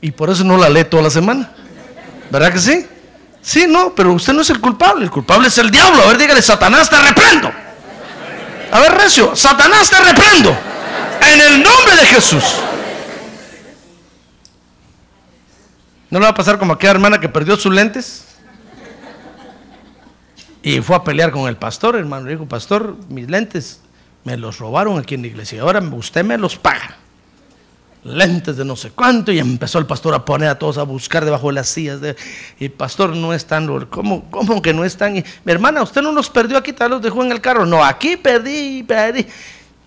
Y 0.00 0.10
por 0.10 0.30
eso 0.30 0.44
no 0.44 0.56
la 0.56 0.68
lee 0.68 0.84
toda 0.84 1.02
la 1.02 1.10
semana. 1.10 1.52
¿Verdad 2.30 2.52
que 2.52 2.58
sí? 2.58 2.86
Sí, 3.40 3.66
no, 3.68 3.94
pero 3.94 4.12
usted 4.12 4.32
no 4.32 4.42
es 4.42 4.50
el 4.50 4.60
culpable. 4.60 5.04
El 5.04 5.10
culpable 5.10 5.48
es 5.48 5.58
el 5.58 5.70
diablo. 5.70 6.02
A 6.02 6.06
ver, 6.08 6.18
dígale, 6.18 6.42
Satanás 6.42 6.90
te 6.90 6.98
reprendo. 6.98 7.52
A 8.72 8.80
ver, 8.80 8.92
Recio, 8.92 9.36
Satanás 9.36 9.88
te 9.88 9.96
reprendo. 10.00 10.56
En 11.20 11.40
el 11.40 11.62
nombre 11.62 11.96
de 11.96 12.06
Jesús. 12.06 12.44
¿No 16.10 16.18
le 16.18 16.24
va 16.24 16.30
a 16.30 16.34
pasar 16.34 16.58
como 16.58 16.72
aquella 16.72 16.92
hermana 16.92 17.20
que 17.20 17.28
perdió 17.28 17.56
sus 17.56 17.72
lentes? 17.72 18.24
Y 20.62 20.80
fue 20.80 20.96
a 20.96 21.04
pelear 21.04 21.30
con 21.30 21.48
el 21.48 21.56
pastor, 21.56 21.96
hermano. 21.96 22.26
Le 22.26 22.32
dijo, 22.32 22.46
pastor, 22.46 22.96
mis 23.08 23.30
lentes 23.30 23.80
me 24.26 24.36
los 24.36 24.58
robaron 24.58 24.98
aquí 24.98 25.14
en 25.14 25.22
la 25.22 25.28
iglesia. 25.28 25.62
Ahora 25.62 25.78
usted 25.78 26.24
me 26.24 26.36
los 26.36 26.56
paga. 26.56 26.96
Lentes 28.02 28.56
de 28.56 28.64
no 28.64 28.74
sé 28.74 28.90
cuánto. 28.90 29.30
Y 29.30 29.38
empezó 29.38 29.78
el 29.78 29.86
pastor 29.86 30.14
a 30.14 30.24
poner 30.24 30.48
a 30.48 30.58
todos 30.58 30.78
a 30.78 30.82
buscar 30.82 31.24
debajo 31.24 31.46
de 31.46 31.52
las 31.52 31.68
sillas. 31.68 32.00
De, 32.00 32.16
y 32.58 32.68
pastor, 32.68 33.14
no 33.14 33.32
están. 33.32 33.68
¿Cómo, 33.86 34.28
¿Cómo 34.28 34.60
que 34.60 34.74
no 34.74 34.84
están? 34.84 35.16
Y, 35.16 35.24
mi 35.44 35.52
hermana, 35.52 35.80
¿usted 35.80 36.02
no 36.02 36.10
los 36.10 36.28
perdió 36.28 36.58
aquí? 36.58 36.72
Tal 36.72 36.90
los 36.90 37.02
dejó 37.02 37.22
en 37.22 37.30
el 37.30 37.40
carro. 37.40 37.64
No, 37.66 37.84
aquí 37.84 38.16
perdí, 38.16 38.82
perdí. 38.82 39.28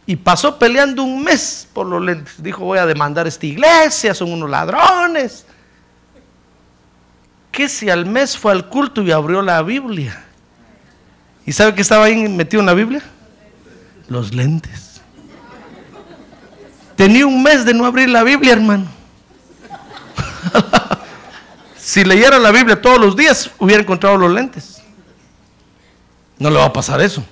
Y 0.05 0.15
pasó 0.15 0.57
peleando 0.57 1.03
un 1.03 1.21
mes 1.21 1.67
por 1.73 1.85
los 1.85 2.01
lentes. 2.01 2.41
Dijo, 2.41 2.63
voy 2.63 2.79
a 2.79 2.85
demandar 2.85 3.27
esta 3.27 3.45
iglesia, 3.45 4.13
son 4.13 4.31
unos 4.31 4.49
ladrones. 4.49 5.45
¿Qué 7.51 7.67
si 7.67 7.89
al 7.89 8.05
mes 8.05 8.37
fue 8.37 8.53
al 8.53 8.69
culto 8.69 9.01
y 9.01 9.11
abrió 9.11 9.41
la 9.41 9.61
Biblia? 9.63 10.23
¿Y 11.45 11.51
sabe 11.51 11.75
qué 11.75 11.81
estaba 11.81 12.05
ahí 12.05 12.15
metido 12.29 12.61
en 12.61 12.67
la 12.67 12.73
Biblia? 12.73 13.03
Los 14.09 14.33
lentes. 14.33 15.01
Tenía 16.95 17.25
un 17.25 17.41
mes 17.41 17.63
de 17.63 17.73
no 17.73 17.85
abrir 17.85 18.09
la 18.09 18.23
Biblia, 18.23 18.53
hermano. 18.53 18.85
si 21.77 22.03
leyera 22.03 22.37
la 22.39 22.51
Biblia 22.51 22.81
todos 22.81 22.99
los 22.99 23.15
días, 23.15 23.49
hubiera 23.57 23.81
encontrado 23.81 24.17
los 24.17 24.31
lentes. 24.33 24.81
No 26.37 26.49
le 26.49 26.57
va 26.57 26.65
a 26.65 26.73
pasar 26.73 26.99
eso. 27.01 27.23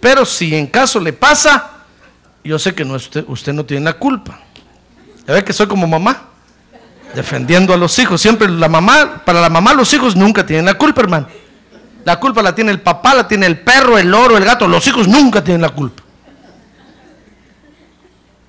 Pero 0.00 0.24
si 0.24 0.54
en 0.54 0.66
caso 0.66 0.98
le 0.98 1.12
pasa, 1.12 1.70
yo 2.42 2.58
sé 2.58 2.74
que 2.74 2.84
no, 2.84 2.94
usted, 2.94 3.24
usted 3.28 3.52
no 3.52 3.64
tiene 3.64 3.84
la 3.84 3.92
culpa. 3.94 4.40
Ya 5.26 5.34
ve 5.34 5.44
que 5.44 5.52
soy 5.52 5.66
como 5.66 5.86
mamá, 5.86 6.22
defendiendo 7.14 7.72
a 7.74 7.76
los 7.76 7.98
hijos. 7.98 8.20
Siempre 8.20 8.48
la 8.48 8.68
mamá, 8.68 9.22
para 9.24 9.40
la 9.40 9.50
mamá 9.50 9.74
los 9.74 9.92
hijos 9.94 10.16
nunca 10.16 10.44
tienen 10.44 10.64
la 10.64 10.74
culpa, 10.74 11.02
hermano. 11.02 11.28
La 12.04 12.18
culpa 12.18 12.42
la 12.42 12.54
tiene 12.54 12.70
el 12.70 12.80
papá, 12.80 13.14
la 13.14 13.28
tiene 13.28 13.46
el 13.46 13.60
perro, 13.60 13.98
el 13.98 14.10
loro, 14.10 14.36
el 14.36 14.44
gato. 14.44 14.66
Los 14.66 14.86
hijos 14.86 15.06
nunca 15.06 15.44
tienen 15.44 15.62
la 15.62 15.70
culpa. 15.70 16.02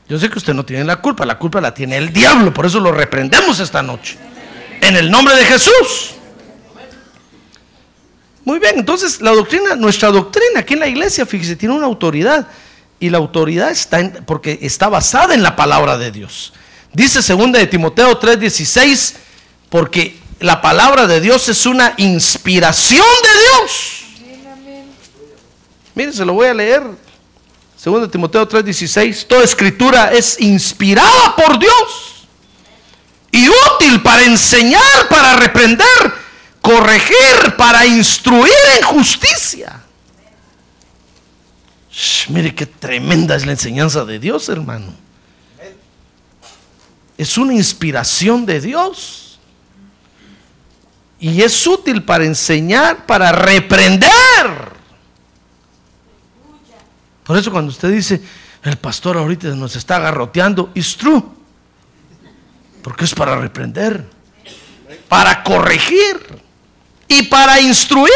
Yo 0.08 0.20
sé 0.20 0.30
que 0.30 0.40
usted 0.40 0.54
no 0.54 0.66
tiene 0.66 0.84
la 0.84 0.98
culpa, 0.98 1.26
la 1.26 1.40
culpa 1.40 1.62
la 1.62 1.74
tiene 1.74 1.98
el 1.98 2.12
diablo, 2.12 2.54
por 2.54 2.66
eso 2.66 2.82
lo 2.82 2.92
reprendemos 2.92 3.60
esta 3.60 3.82
noche. 3.82 4.18
En 4.82 4.98
el 4.98 5.10
nombre 5.10 5.36
de 5.36 5.46
Jesús. 5.46 6.16
Muy 8.44 8.60
bien, 8.60 8.74
entonces 8.78 9.22
la 9.22 9.32
doctrina, 9.32 9.76
nuestra 9.76 10.10
doctrina 10.10 10.60
aquí 10.60 10.74
en 10.74 10.82
la 10.82 10.88
iglesia, 10.88 11.26
fíjese, 11.26 11.56
tiene 11.56 11.76
una 11.76 11.86
autoridad. 11.86 12.48
Y 13.00 13.10
la 13.10 13.18
autoridad 13.18 13.72
está 13.72 14.00
en, 14.00 14.12
porque 14.26 14.60
está 14.62 14.90
basada 14.90 15.34
en 15.34 15.44
la 15.44 15.56
palabra 15.56 15.98
de 15.98 16.12
Dios. 16.12 16.54
Dice 16.94 17.22
segunda 17.22 17.58
de 17.58 17.68
Timoteo 17.68 18.20
3:16, 18.20 19.16
porque 19.70 20.20
la 20.42 20.60
palabra 20.60 21.06
de 21.08 21.22
Dios 21.22 21.48
es 21.50 21.66
una 21.66 21.94
inspiración 21.98 23.06
de 23.24 23.42
Dios. 23.42 24.04
Miren, 25.94 26.14
se 26.14 26.26
lo 26.26 26.34
voy 26.34 26.48
a 26.48 26.54
leer. 26.54 26.84
Segunda 27.78 28.08
de 28.08 28.12
Timoteo 28.12 28.48
3:16, 28.48 29.28
toda 29.28 29.44
escritura 29.44 30.12
es 30.12 30.40
inspirada 30.40 31.36
por 31.36 31.60
Dios 31.60 32.28
y 33.32 33.48
útil 33.50 34.02
para 34.02 34.24
enseñar, 34.24 35.08
para 35.10 35.36
reprender, 35.36 36.14
corregir, 36.62 37.56
para 37.58 37.86
instruir 37.86 38.54
en 38.80 38.86
justicia. 38.86 39.82
Mire 42.30 42.56
qué 42.56 42.66
tremenda 42.66 43.36
es 43.36 43.46
la 43.46 43.52
enseñanza 43.52 44.06
de 44.06 44.18
Dios, 44.18 44.50
hermano. 44.50 44.94
Es 47.18 47.38
una 47.38 47.54
inspiración 47.54 48.46
de 48.46 48.60
Dios. 48.60 49.31
Y 51.22 51.44
es 51.44 51.68
útil 51.68 52.04
para 52.04 52.26
enseñar, 52.26 53.06
para 53.06 53.32
reprender. 53.32 54.10
Por 57.24 57.38
eso 57.38 57.52
cuando 57.52 57.70
usted 57.70 57.92
dice, 57.92 58.20
el 58.64 58.78
pastor 58.78 59.18
ahorita 59.18 59.50
nos 59.50 59.76
está 59.76 59.98
agarroteando, 59.98 60.72
it's 60.74 60.98
true. 60.98 61.24
Porque 62.82 63.06
es 63.06 63.14
para 63.14 63.36
reprender, 63.36 64.04
para 65.08 65.44
corregir 65.44 66.42
y 67.08 67.22
para 67.24 67.62
instruir. 67.62 68.10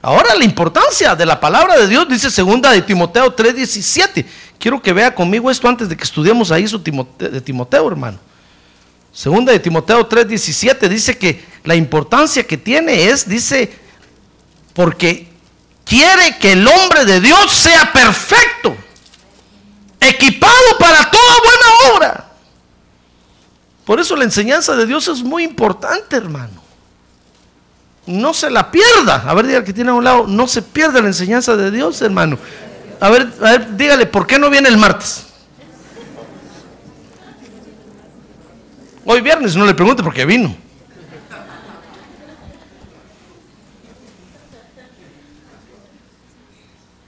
Ahora 0.00 0.34
la 0.34 0.44
importancia 0.44 1.14
de 1.14 1.26
la 1.26 1.38
palabra 1.38 1.76
de 1.76 1.88
Dios 1.88 2.08
dice 2.08 2.30
segunda 2.30 2.72
de 2.72 2.80
Timoteo 2.80 3.36
3:17. 3.36 4.24
Quiero 4.58 4.80
que 4.80 4.94
vea 4.94 5.14
conmigo 5.14 5.50
esto 5.50 5.68
antes 5.68 5.90
de 5.90 5.96
que 5.96 6.04
estudiemos 6.04 6.50
ahí 6.50 6.66
su 6.66 6.78
Timoteo, 6.78 7.28
de 7.28 7.40
Timoteo, 7.42 7.86
hermano. 7.86 8.18
Segunda 9.16 9.50
de 9.50 9.60
Timoteo 9.60 10.06
3:17 10.06 10.90
dice 10.90 11.16
que 11.16 11.42
la 11.64 11.74
importancia 11.74 12.46
que 12.46 12.58
tiene 12.58 13.08
es, 13.08 13.26
dice, 13.26 13.72
porque 14.74 15.26
quiere 15.86 16.36
que 16.38 16.52
el 16.52 16.68
hombre 16.68 17.06
de 17.06 17.22
Dios 17.22 17.50
sea 17.50 17.90
perfecto, 17.94 18.76
equipado 19.98 20.78
para 20.78 21.10
toda 21.10 21.34
buena 21.42 21.96
obra. 21.96 22.32
Por 23.86 24.00
eso 24.00 24.16
la 24.16 24.24
enseñanza 24.24 24.76
de 24.76 24.84
Dios 24.84 25.08
es 25.08 25.22
muy 25.22 25.44
importante, 25.44 26.14
hermano. 26.14 26.62
No 28.04 28.34
se 28.34 28.50
la 28.50 28.70
pierda. 28.70 29.24
A 29.26 29.32
ver, 29.32 29.46
diga 29.46 29.64
que 29.64 29.72
tiene 29.72 29.92
a 29.92 29.94
un 29.94 30.04
lado, 30.04 30.26
no 30.26 30.46
se 30.46 30.60
pierda 30.60 31.00
la 31.00 31.06
enseñanza 31.06 31.56
de 31.56 31.70
Dios, 31.70 32.02
hermano. 32.02 32.38
A 33.00 33.08
ver, 33.08 33.32
a 33.40 33.52
ver, 33.52 33.76
dígale, 33.78 34.04
¿por 34.04 34.26
qué 34.26 34.38
no 34.38 34.50
viene 34.50 34.68
el 34.68 34.76
martes? 34.76 35.24
Hoy 39.06 39.20
viernes, 39.20 39.54
no 39.54 39.64
le 39.64 39.72
pregunte 39.72 40.02
por 40.02 40.12
qué 40.12 40.26
vino. 40.26 40.54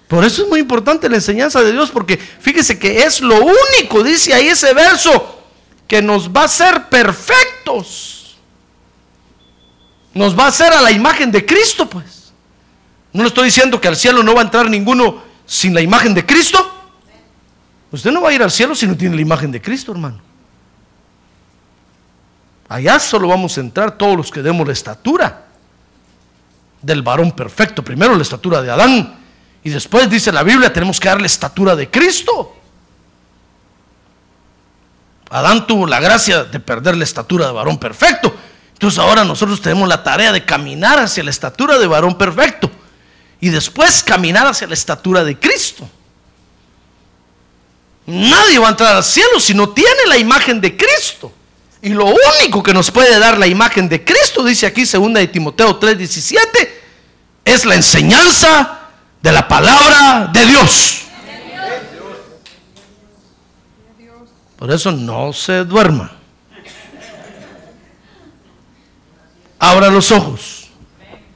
Por 0.06 0.24
eso 0.24 0.42
es 0.42 0.48
muy 0.48 0.61
importante 0.61 1.08
la 1.08 1.16
enseñanza 1.16 1.61
de 1.61 1.72
Dios, 1.72 1.90
porque 1.90 2.16
fíjese 2.16 2.78
que 2.78 3.02
es 3.02 3.20
lo 3.20 3.37
único, 3.44 4.02
dice 4.02 4.32
ahí 4.32 4.46
ese 4.46 4.72
verso, 4.72 5.42
que 5.87 6.00
nos 6.00 6.30
va 6.30 6.42
a 6.42 6.44
hacer 6.44 6.88
perfectos. 6.88 8.38
Nos 10.14 10.38
va 10.38 10.44
a 10.44 10.48
hacer 10.48 10.72
a 10.72 10.80
la 10.80 10.92
imagen 10.92 11.30
de 11.32 11.44
Cristo, 11.44 11.90
pues. 11.90 12.32
No 13.12 13.22
le 13.22 13.28
estoy 13.28 13.46
diciendo 13.46 13.80
que 13.80 13.88
al 13.88 13.96
cielo 13.96 14.22
no 14.22 14.34
va 14.34 14.42
a 14.42 14.44
entrar 14.44 14.70
ninguno 14.70 15.22
sin 15.44 15.74
la 15.74 15.80
imagen 15.80 16.14
de 16.14 16.24
Cristo. 16.24 16.64
Usted 17.90 18.12
no 18.12 18.22
va 18.22 18.30
a 18.30 18.32
ir 18.32 18.42
al 18.42 18.50
cielo 18.50 18.74
si 18.74 18.87
no 18.87 18.96
tiene 18.96 19.16
la 19.16 19.22
imagen 19.22 19.50
de 19.50 19.61
Cristo, 19.61 19.92
hermano. 19.92 20.27
Allá 22.68 22.98
solo 22.98 23.28
vamos 23.28 23.57
a 23.57 23.61
entrar 23.61 23.96
todos 23.96 24.16
los 24.16 24.31
que 24.31 24.42
demos 24.42 24.66
la 24.66 24.72
estatura 24.72 25.46
del 26.83 27.02
varón 27.02 27.33
perfecto. 27.33 27.83
Primero 27.83 28.14
la 28.14 28.22
estatura 28.22 28.61
de 28.61 28.70
Adán 28.70 29.18
y 29.64 29.70
después 29.70 30.09
dice 30.09 30.33
la 30.33 30.42
Biblia, 30.42 30.72
tenemos 30.72 31.00
que 31.00 31.09
darle 31.09 31.26
estatura 31.26 31.74
de 31.74 31.90
Cristo. 31.90 32.54
Adán 35.31 35.66
tuvo 35.66 35.87
la 35.87 36.00
gracia 36.00 36.44
de 36.44 36.61
perder 36.61 36.96
la 36.96 37.04
estatura 37.04 37.46
de 37.46 37.52
varón 37.52 37.78
perfecto. 37.78 38.35
Entonces 38.72 38.98
ahora 38.98 39.24
nosotros 39.24 39.61
tenemos 39.61 39.88
la 39.88 40.02
tarea 40.02 40.33
de 40.33 40.44
caminar 40.44 40.98
hacia 40.98 41.24
la 41.24 41.31
estatura 41.31 41.78
de 41.78 41.87
varón 41.87 42.16
perfecto. 42.16 42.70
Y 43.40 43.48
después 43.50 44.02
caminar 44.02 44.46
hacia 44.46 44.66
la 44.66 44.74
estatura 44.74 45.24
de 45.24 45.38
Cristo. 45.38 45.88
Nadie 48.07 48.59
va 48.59 48.68
a 48.68 48.70
entrar 48.70 48.96
al 48.96 49.04
cielo 49.04 49.38
si 49.38 49.52
no 49.52 49.68
tiene 49.70 50.07
la 50.09 50.16
imagen 50.16 50.61
de 50.61 50.76
Cristo. 50.76 51.33
Y 51.80 51.90
lo 51.90 52.06
único 52.06 52.62
que 52.62 52.74
nos 52.74 52.90
puede 52.90 53.18
dar 53.18 53.38
la 53.38 53.46
imagen 53.46 53.88
de 53.88 54.04
Cristo, 54.04 54.44
dice 54.44 54.66
aquí 54.66 54.84
2 54.84 55.14
de 55.14 55.28
Timoteo 55.28 55.78
3:17, 55.78 56.68
es 57.44 57.64
la 57.64 57.76
enseñanza 57.76 58.80
de 59.22 59.32
la 59.32 59.46
palabra 59.46 60.28
de 60.32 60.46
Dios. 60.46 61.02
Por 64.56 64.72
eso 64.72 64.90
no 64.90 65.32
se 65.32 65.64
duerma. 65.64 66.10
Abra 69.60 69.88
los 69.88 70.10
ojos 70.10 70.68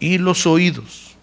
y 0.01 0.19
los 0.19 0.45
oídos. 0.45 1.15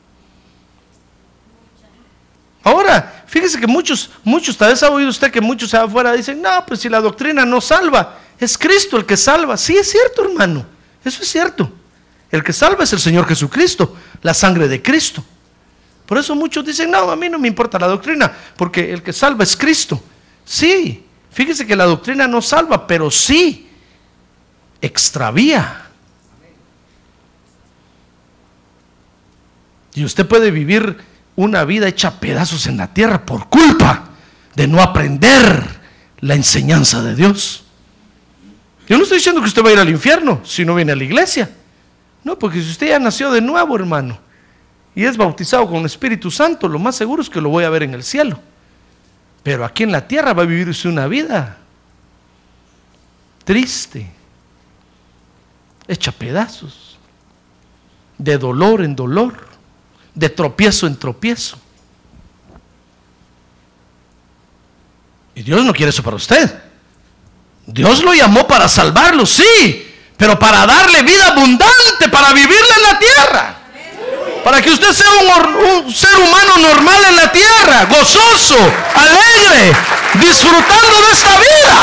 Ahora, 2.63 3.23
fíjese 3.25 3.60
que 3.60 3.67
muchos, 3.67 4.10
muchos, 4.23 4.58
tal 4.58 4.71
vez 4.71 4.84
ha 4.84 4.89
oído 4.89 5.10
usted 5.10 5.32
que 5.32 5.41
muchos 5.41 5.73
afuera 5.73 6.13
dicen, 6.13 6.41
no, 6.41 6.65
pues 6.65 6.82
si 6.82 6.89
la 6.89 7.01
doctrina 7.01 7.45
no 7.45 7.60
salva, 7.62 8.17
es 8.39 8.58
Cristo 8.58 8.97
el 8.97 9.06
que 9.06 9.17
salva. 9.17 9.58
Sí, 9.58 9.75
es 9.75 9.91
cierto, 9.91 10.23
hermano. 10.23 10.65
Eso 11.04 11.21
es 11.21 11.30
cierto. 11.30 11.71
El 12.32 12.43
que 12.43 12.54
salva 12.54 12.84
es 12.84 12.93
el 12.93 12.99
Señor 12.99 13.28
Jesucristo, 13.28 13.95
la 14.21 14.34
sangre 14.34 14.67
de 14.67 14.82
Cristo. 14.82 15.23
Por 16.06 16.17
eso 16.17 16.36
muchos 16.36 16.65
dicen, 16.65 16.89
no, 16.89 17.12
a 17.12 17.15
mí 17.15 17.30
no 17.30 17.38
me 17.38 17.47
importa 17.47 17.78
la 17.78 17.88
doctrina, 17.88 18.32
porque 18.58 18.91
el 18.91 19.04
que 19.04 19.13
salva 19.13 19.43
es 19.43 19.56
Cristo. 19.56 20.02
Sí, 20.45 21.06
fíjese 21.32 21.67
que 21.67 21.75
la 21.75 21.86
doctrina 21.86 22.28
no 22.28 22.41
salva, 22.41 22.88
pero 22.88 23.12
sí 23.12 23.69
extravía. 24.82 25.86
Y 29.93 30.04
usted 30.04 30.25
puede 30.28 30.52
vivir 30.52 30.97
una 31.36 31.63
vida 31.65 31.88
hecha 31.88 32.19
pedazos 32.19 32.67
en 32.67 32.78
la 32.78 32.93
tierra 32.93 33.25
por 33.25 33.49
culpa 33.49 34.10
de 34.56 34.67
no 34.67 34.82
aprender 34.82 35.80
la 36.19 36.36
enseñanza 36.36 37.02
de 37.02 37.15
Dios. 37.15 37.65
Yo 38.89 38.97
no 38.97 39.04
estoy 39.04 39.19
diciendo 39.19 39.39
que 39.39 39.47
usted 39.47 39.63
va 39.63 39.69
a 39.69 39.73
ir 39.73 39.80
al 39.80 39.89
infierno 39.89 40.41
si 40.43 40.65
no 40.65 40.73
viene 40.73 40.91
a 40.91 40.95
la 40.95 41.04
iglesia. 41.04 41.47
No, 42.23 42.39
porque 42.39 42.60
si 42.60 42.71
usted 42.71 42.88
ya 42.88 42.97
nació 42.97 43.30
de 43.30 43.39
nuevo, 43.39 43.75
hermano, 43.75 44.17
y 44.95 45.06
es 45.06 45.15
bautizado 45.15 45.67
con 45.67 45.78
el 45.78 45.86
Espíritu 45.86 46.32
Santo, 46.32 46.67
lo 46.67 46.80
más 46.80 46.95
seguro 46.95 47.21
es 47.21 47.30
que 47.30 47.39
lo 47.39 47.49
voy 47.49 47.63
a 47.63 47.69
ver 47.69 47.84
en 47.84 47.93
el 47.93 48.04
cielo. 48.04 48.39
Pero 49.43 49.63
aquí 49.63 49.84
en 49.84 49.91
la 49.91 50.08
tierra 50.08 50.34
va 50.34 50.41
a 50.41 50.47
vivir 50.47 50.67
usted 50.67 50.89
una 50.89 51.08
vida 51.08 51.58
triste, 53.43 54.12
hecha 55.88 56.12
pedazos, 56.12 56.97
de 58.17 58.39
dolor 58.39 58.82
en 58.82 58.95
dolor, 58.95 59.47
de 60.15 60.30
tropiezo 60.30 60.88
en 60.88 60.97
tropiezo. 60.97 61.60
Y 65.36 65.43
Dios 65.43 65.63
no 65.63 65.73
quiere 65.73 65.91
eso 65.91 66.02
para 66.02 66.15
usted. 66.15 66.68
Dios 67.71 68.01
lo 68.03 68.13
llamó 68.13 68.47
para 68.47 68.67
salvarlo, 68.67 69.25
sí, 69.25 69.88
pero 70.17 70.39
para 70.39 70.65
darle 70.65 71.03
vida 71.03 71.27
abundante, 71.27 72.10
para 72.12 72.34
vivirla 72.34 72.75
en 72.77 72.84
la 72.84 72.99
tierra. 72.99 73.55
Para 74.43 74.62
que 74.62 74.71
usted 74.71 74.91
sea 74.91 75.08
un, 75.12 75.86
un, 75.86 75.93
ser 75.93 76.15
humano 76.15 76.58
normal 76.58 77.01
en 77.10 77.15
la 77.15 77.32
tierra, 77.32 77.86
gozoso, 77.86 78.58
alegre, 78.95 79.75
disfrutando 80.15 81.01
de 81.05 81.13
esta 81.13 81.38
vida. 81.38 81.77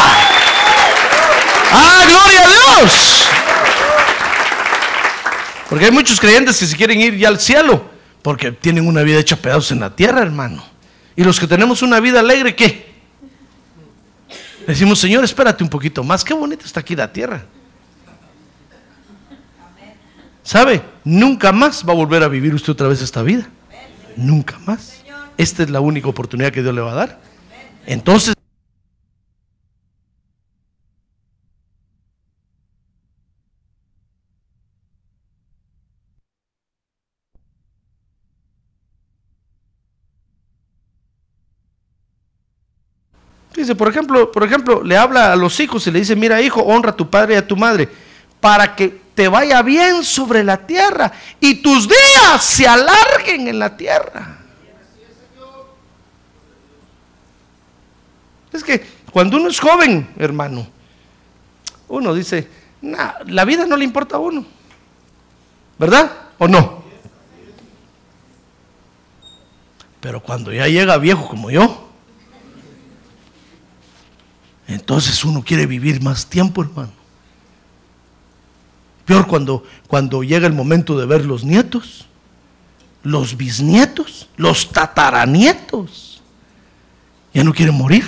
¡Ah, 1.72 2.04
gloria 2.08 2.42
a 2.42 2.48
Dios! 2.48 3.28
Porque 5.68 5.84
hay 5.84 5.90
muchos 5.90 6.18
creyentes 6.18 6.58
que 6.58 6.66
se 6.66 6.76
quieren 6.76 7.00
ir 7.00 7.16
ya 7.16 7.28
al 7.28 7.38
cielo, 7.38 7.90
porque 8.22 8.50
tienen 8.50 8.88
una 8.88 9.02
vida 9.02 9.20
hecha 9.20 9.36
pedazos 9.36 9.70
en 9.72 9.80
la 9.80 9.94
tierra, 9.94 10.22
hermano. 10.22 10.64
Y 11.14 11.22
los 11.22 11.38
que 11.38 11.46
tenemos 11.46 11.82
una 11.82 12.00
vida 12.00 12.20
alegre, 12.20 12.56
¿qué? 12.56 12.85
Decimos, 14.66 14.98
Señor, 14.98 15.24
espérate 15.24 15.62
un 15.62 15.70
poquito 15.70 16.02
más, 16.02 16.24
qué 16.24 16.34
bonito 16.34 16.64
está 16.64 16.80
aquí 16.80 16.96
la 16.96 17.12
tierra. 17.12 17.44
¿Sabe? 20.42 20.80
Nunca 21.02 21.50
más 21.50 21.84
va 21.86 21.92
a 21.92 21.96
volver 21.96 22.22
a 22.22 22.28
vivir 22.28 22.54
usted 22.54 22.72
otra 22.72 22.88
vez 22.88 23.02
esta 23.02 23.22
vida. 23.22 23.48
Nunca 24.16 24.58
más. 24.60 25.02
Esta 25.36 25.64
es 25.64 25.70
la 25.70 25.80
única 25.80 26.08
oportunidad 26.08 26.52
que 26.52 26.62
Dios 26.62 26.74
le 26.74 26.80
va 26.80 26.92
a 26.92 26.94
dar. 26.94 27.20
Entonces... 27.84 28.35
Dice, 43.66 43.74
por 43.74 43.88
ejemplo, 43.88 44.30
por 44.30 44.44
ejemplo, 44.44 44.84
le 44.84 44.96
habla 44.96 45.32
a 45.32 45.36
los 45.36 45.58
hijos 45.58 45.84
y 45.88 45.90
le 45.90 45.98
dice, 45.98 46.14
mira 46.14 46.40
hijo, 46.40 46.60
honra 46.60 46.90
a 46.90 46.96
tu 46.96 47.10
padre 47.10 47.34
y 47.34 47.36
a 47.36 47.44
tu 47.44 47.56
madre, 47.56 47.88
para 48.38 48.76
que 48.76 49.00
te 49.12 49.26
vaya 49.26 49.60
bien 49.62 50.04
sobre 50.04 50.44
la 50.44 50.64
tierra 50.68 51.10
y 51.40 51.56
tus 51.56 51.88
días 51.88 52.44
se 52.44 52.64
alarguen 52.64 53.48
en 53.48 53.58
la 53.58 53.76
tierra. 53.76 54.38
Es 58.52 58.62
que 58.62 58.86
cuando 59.10 59.36
uno 59.36 59.48
es 59.48 59.58
joven, 59.58 60.10
hermano, 60.16 60.68
uno 61.88 62.14
dice, 62.14 62.48
"Nah, 62.82 63.14
la 63.26 63.44
vida 63.44 63.66
no 63.66 63.76
le 63.76 63.84
importa 63.84 64.14
a 64.14 64.20
uno. 64.20 64.46
¿Verdad? 65.76 66.12
¿O 66.38 66.46
no? 66.46 66.84
Pero 70.00 70.20
cuando 70.22 70.52
ya 70.52 70.68
llega 70.68 70.98
viejo 70.98 71.26
como 71.26 71.50
yo, 71.50 71.85
entonces 74.68 75.24
uno 75.24 75.42
quiere 75.42 75.66
vivir 75.66 76.02
más 76.02 76.26
tiempo, 76.26 76.62
hermano. 76.62 76.92
Peor 79.04 79.26
cuando, 79.26 79.64
cuando 79.86 80.22
llega 80.24 80.46
el 80.46 80.52
momento 80.52 80.98
de 80.98 81.06
ver 81.06 81.24
los 81.24 81.44
nietos, 81.44 82.06
los 83.04 83.36
bisnietos, 83.36 84.28
los 84.36 84.72
tataranietos. 84.72 86.20
Ya 87.32 87.44
no 87.44 87.54
quieren 87.54 87.76
morir. 87.76 88.04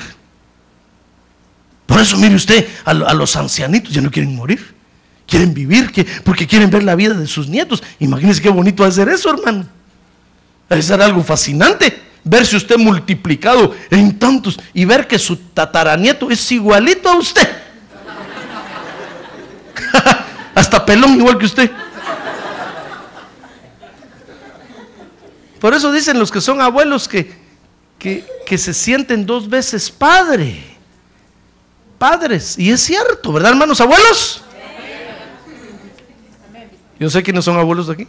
Por 1.86 2.00
eso 2.00 2.16
mire 2.16 2.34
usted 2.34 2.66
a, 2.84 2.90
a 2.90 3.14
los 3.14 3.36
ancianitos, 3.36 3.94
ya 3.94 4.00
no 4.00 4.10
quieren 4.10 4.34
morir. 4.34 4.74
Quieren 5.26 5.54
vivir 5.54 5.92
que, 5.92 6.04
porque 6.24 6.46
quieren 6.46 6.70
ver 6.70 6.82
la 6.82 6.96
vida 6.96 7.14
de 7.14 7.26
sus 7.26 7.48
nietos. 7.48 7.82
Imagínense 8.00 8.42
qué 8.42 8.48
bonito 8.48 8.82
va 8.82 8.88
a 8.88 8.92
ser 8.92 9.08
eso, 9.08 9.30
hermano. 9.30 9.66
Va 10.70 11.04
algo 11.04 11.22
fascinante. 11.22 12.07
Verse 12.30 12.54
usted 12.56 12.76
multiplicado 12.76 13.74
en 13.88 14.18
tantos 14.18 14.60
y 14.74 14.84
ver 14.84 15.08
que 15.08 15.18
su 15.18 15.34
tataranieto 15.34 16.30
es 16.30 16.52
igualito 16.52 17.08
a 17.08 17.16
usted. 17.16 17.48
Hasta 20.54 20.84
pelón 20.84 21.14
igual 21.14 21.38
que 21.38 21.46
usted. 21.46 21.70
Por 25.58 25.72
eso 25.72 25.90
dicen 25.90 26.18
los 26.18 26.30
que 26.30 26.42
son 26.42 26.60
abuelos 26.60 27.08
que, 27.08 27.34
que, 27.98 28.26
que 28.44 28.58
se 28.58 28.74
sienten 28.74 29.24
dos 29.24 29.48
veces 29.48 29.90
padre. 29.90 30.62
Padres. 31.96 32.58
Y 32.58 32.70
es 32.70 32.82
cierto, 32.82 33.32
¿verdad, 33.32 33.52
hermanos 33.52 33.80
abuelos? 33.80 34.42
Yo 37.00 37.08
sé 37.08 37.22
quiénes 37.22 37.46
son 37.46 37.56
abuelos 37.56 37.86
de 37.86 37.94
aquí. 37.94 38.06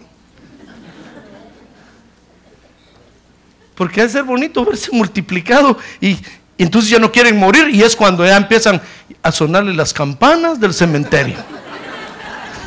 Porque 3.79 4.01
de 4.01 4.09
ser 4.09 4.23
bonito 4.23 4.65
verse 4.65 4.89
multiplicado 4.91 5.77
y, 6.01 6.09
y 6.09 6.19
entonces 6.57 6.91
ya 6.91 6.99
no 6.99 7.13
quieren 7.13 7.39
morir 7.39 7.69
y 7.69 7.81
es 7.81 7.95
cuando 7.95 8.25
ya 8.25 8.35
empiezan 8.35 8.81
a 9.23 9.31
sonarle 9.31 9.73
las 9.73 9.93
campanas 9.93 10.59
del 10.59 10.73
cementerio. 10.73 11.37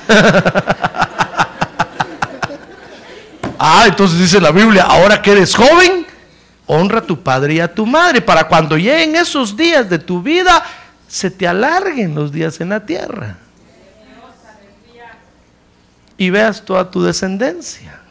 ah, 3.58 3.84
entonces 3.86 4.18
dice 4.18 4.40
la 4.40 4.52
Biblia, 4.52 4.84
ahora 4.84 5.20
que 5.20 5.32
eres 5.32 5.54
joven, 5.54 6.06
honra 6.66 7.00
a 7.00 7.02
tu 7.02 7.22
padre 7.22 7.52
y 7.52 7.60
a 7.60 7.74
tu 7.74 7.84
madre 7.84 8.22
para 8.22 8.48
cuando 8.48 8.78
lleguen 8.78 9.16
esos 9.16 9.54
días 9.54 9.90
de 9.90 9.98
tu 9.98 10.22
vida, 10.22 10.64
se 11.06 11.30
te 11.30 11.46
alarguen 11.46 12.14
los 12.14 12.32
días 12.32 12.58
en 12.62 12.70
la 12.70 12.86
tierra. 12.86 13.36
Y 16.16 16.30
veas 16.30 16.64
toda 16.64 16.90
tu 16.90 17.02
descendencia. 17.02 18.01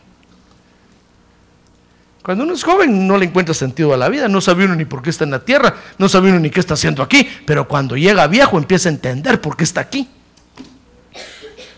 Cuando 2.23 2.43
uno 2.43 2.53
es 2.53 2.63
joven 2.63 3.07
no 3.07 3.17
le 3.17 3.25
encuentra 3.25 3.53
sentido 3.53 3.93
a 3.93 3.97
la 3.97 4.07
vida, 4.07 4.27
no 4.27 4.41
sabe 4.41 4.65
uno 4.65 4.75
ni 4.75 4.85
por 4.85 5.01
qué 5.01 5.09
está 5.09 5.23
en 5.23 5.31
la 5.31 5.39
tierra, 5.39 5.75
no 5.97 6.07
sabe 6.07 6.29
uno 6.29 6.39
ni 6.39 6.51
qué 6.51 6.59
está 6.59 6.75
haciendo 6.75 7.01
aquí, 7.01 7.27
pero 7.45 7.67
cuando 7.67 7.97
llega 7.97 8.27
viejo 8.27 8.57
empieza 8.59 8.89
a 8.89 8.91
entender 8.91 9.41
por 9.41 9.57
qué 9.57 9.63
está 9.63 9.81
aquí. 9.81 10.07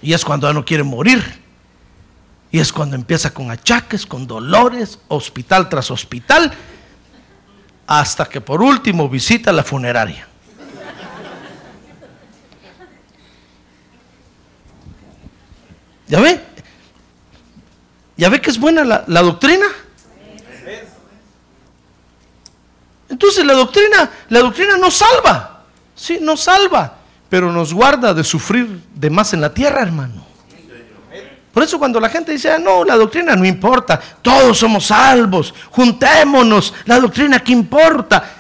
Y 0.02 0.12
es 0.12 0.26
cuando 0.26 0.48
ya 0.48 0.54
no 0.54 0.66
quiere 0.66 0.84
morir. 0.84 1.42
Y 2.52 2.60
es 2.60 2.74
cuando 2.74 2.96
empieza 2.96 3.34
con 3.34 3.50
achaques, 3.50 4.06
con 4.06 4.28
dolores, 4.28 5.00
hospital 5.08 5.70
tras 5.70 5.90
hospital, 5.90 6.54
hasta 7.88 8.26
que 8.26 8.42
por 8.42 8.62
último 8.62 9.08
visita 9.08 9.52
la 9.54 9.64
funeraria. 9.64 10.28
¿Ya 16.08 16.20
ve? 16.20 16.40
¿Ya 18.18 18.30
ve 18.30 18.42
que 18.42 18.50
es 18.50 18.60
buena 18.60 18.84
la, 18.84 19.06
la 19.08 19.22
doctrina? 19.22 19.66
Entonces 23.14 23.46
la 23.46 23.54
doctrina, 23.54 24.10
la 24.30 24.40
doctrina 24.40 24.76
nos 24.76 24.96
salva. 24.96 25.66
Sí, 25.96 26.18
nos 26.20 26.42
salva, 26.42 26.96
pero 27.30 27.52
nos 27.52 27.72
guarda 27.72 28.12
de 28.12 28.24
sufrir 28.24 28.82
de 28.96 29.10
más 29.12 29.34
en 29.34 29.42
la 29.42 29.54
tierra, 29.54 29.84
hermano. 29.84 30.26
Por 31.54 31.62
eso 31.62 31.78
cuando 31.78 32.00
la 32.00 32.10
gente 32.10 32.32
dice, 32.32 32.52
ah, 32.52 32.58
no, 32.58 32.84
la 32.84 32.96
doctrina 32.96 33.36
no 33.36 33.46
importa, 33.46 34.02
todos 34.24 34.58
somos 34.58 34.88
salvos, 34.88 35.54
juntémonos, 35.70 36.74
la 36.86 37.00
doctrina 37.00 37.40
que 37.44 37.52
importa. 37.52 38.32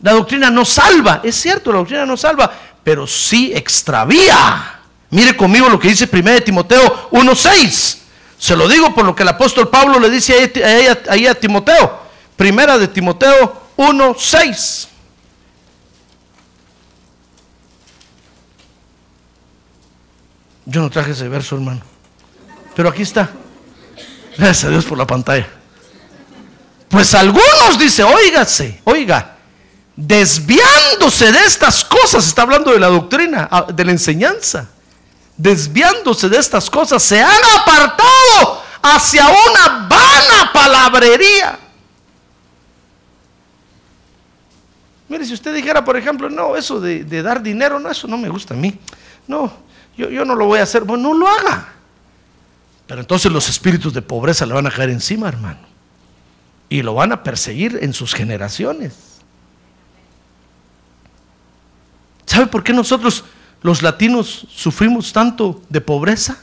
La 0.00 0.12
doctrina 0.12 0.48
nos 0.48 0.68
salva, 0.68 1.20
es 1.24 1.34
cierto, 1.34 1.72
la 1.72 1.78
doctrina 1.78 2.06
nos 2.06 2.20
salva, 2.20 2.52
pero 2.84 3.08
sí 3.08 3.52
extravía. 3.52 4.78
Mire 5.10 5.36
conmigo 5.36 5.68
lo 5.68 5.80
que 5.80 5.88
dice 5.88 6.08
1 6.10 6.40
Timoteo 6.42 7.10
1.6. 7.10 7.98
Se 8.38 8.54
lo 8.54 8.68
digo 8.68 8.94
por 8.94 9.04
lo 9.04 9.16
que 9.16 9.24
el 9.24 9.30
apóstol 9.30 9.68
Pablo 9.68 9.98
le 9.98 10.08
dice 10.08 10.34
ahí, 10.34 10.62
ahí- 10.62 10.98
ahí 11.08 11.26
a 11.26 11.34
Timoteo. 11.34 11.98
Primera 12.36 12.78
de 12.78 12.86
Timoteo 12.86 13.63
1.6. 13.76 14.88
Yo 20.66 20.80
no 20.80 20.90
traje 20.90 21.12
ese 21.12 21.28
verso, 21.28 21.56
hermano. 21.56 21.82
Pero 22.74 22.88
aquí 22.88 23.02
está. 23.02 23.30
Gracias 24.36 24.64
a 24.64 24.70
Dios 24.70 24.84
por 24.84 24.98
la 24.98 25.06
pantalla. 25.06 25.46
Pues 26.88 27.14
algunos 27.14 27.78
dice, 27.78 28.04
óigase, 28.04 28.80
oiga, 28.84 29.36
desviándose 29.96 31.32
de 31.32 31.44
estas 31.44 31.84
cosas, 31.84 32.26
está 32.26 32.42
hablando 32.42 32.72
de 32.72 32.80
la 32.80 32.88
doctrina, 32.88 33.48
ah, 33.50 33.66
de 33.72 33.84
la 33.84 33.92
enseñanza, 33.92 34.68
desviándose 35.36 36.28
de 36.28 36.38
estas 36.38 36.70
cosas, 36.70 37.02
se 37.02 37.20
han 37.20 37.44
apartado 37.60 38.62
hacia 38.82 39.26
una 39.26 39.88
vana 39.88 40.52
palabrería. 40.52 41.58
Mire, 45.08 45.24
si 45.26 45.34
usted 45.34 45.54
dijera, 45.54 45.84
por 45.84 45.96
ejemplo, 45.96 46.30
no, 46.30 46.56
eso 46.56 46.80
de, 46.80 47.04
dar 47.22 47.42
dinero, 47.42 47.78
no, 47.78 47.90
eso 47.90 48.08
no 48.08 48.16
me 48.16 48.28
gusta 48.28 48.54
a 48.54 48.56
mí. 48.56 48.78
No, 49.28 49.52
yo, 49.96 50.08
yo 50.08 50.24
no 50.24 50.34
lo 50.34 50.46
voy 50.46 50.60
a 50.60 50.62
hacer. 50.62 50.84
Bueno, 50.84 51.10
no 51.10 51.14
lo 51.14 51.28
haga. 51.28 51.74
Pero 52.86 53.00
entonces 53.00 53.30
los 53.30 53.48
espíritus 53.48 53.92
de 53.92 54.02
pobreza 54.02 54.46
le 54.46 54.54
van 54.54 54.66
a 54.66 54.70
caer 54.70 54.90
encima, 54.90 55.28
hermano. 55.28 55.60
Y 56.68 56.82
lo 56.82 56.94
van 56.94 57.12
a 57.12 57.22
perseguir 57.22 57.78
en 57.82 57.92
sus 57.92 58.14
generaciones. 58.14 58.94
¿Sabe 62.26 62.46
por 62.46 62.64
qué 62.64 62.72
nosotros 62.72 63.24
los 63.62 63.82
latinos 63.82 64.46
sufrimos 64.50 65.12
tanto 65.12 65.62
de 65.68 65.80
pobreza? 65.80 66.38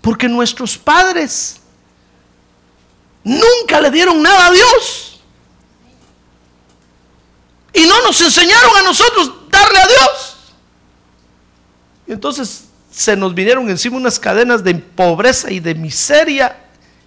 Porque 0.00 0.28
nuestros 0.28 0.78
padres 0.78 1.60
nunca 3.22 3.80
le 3.80 3.90
dieron 3.90 4.22
nada 4.22 4.46
a 4.46 4.52
Dios. 4.52 5.15
Y 7.76 7.86
no 7.86 8.02
nos 8.02 8.18
enseñaron 8.22 8.74
a 8.78 8.82
nosotros 8.82 9.30
darle 9.50 9.78
a 9.78 9.86
Dios. 9.86 10.36
Y 12.06 12.12
entonces 12.12 12.64
se 12.90 13.14
nos 13.14 13.34
vinieron 13.34 13.68
encima 13.68 13.98
unas 13.98 14.18
cadenas 14.18 14.64
de 14.64 14.74
pobreza 14.74 15.50
y 15.50 15.60
de 15.60 15.74
miseria, 15.74 16.56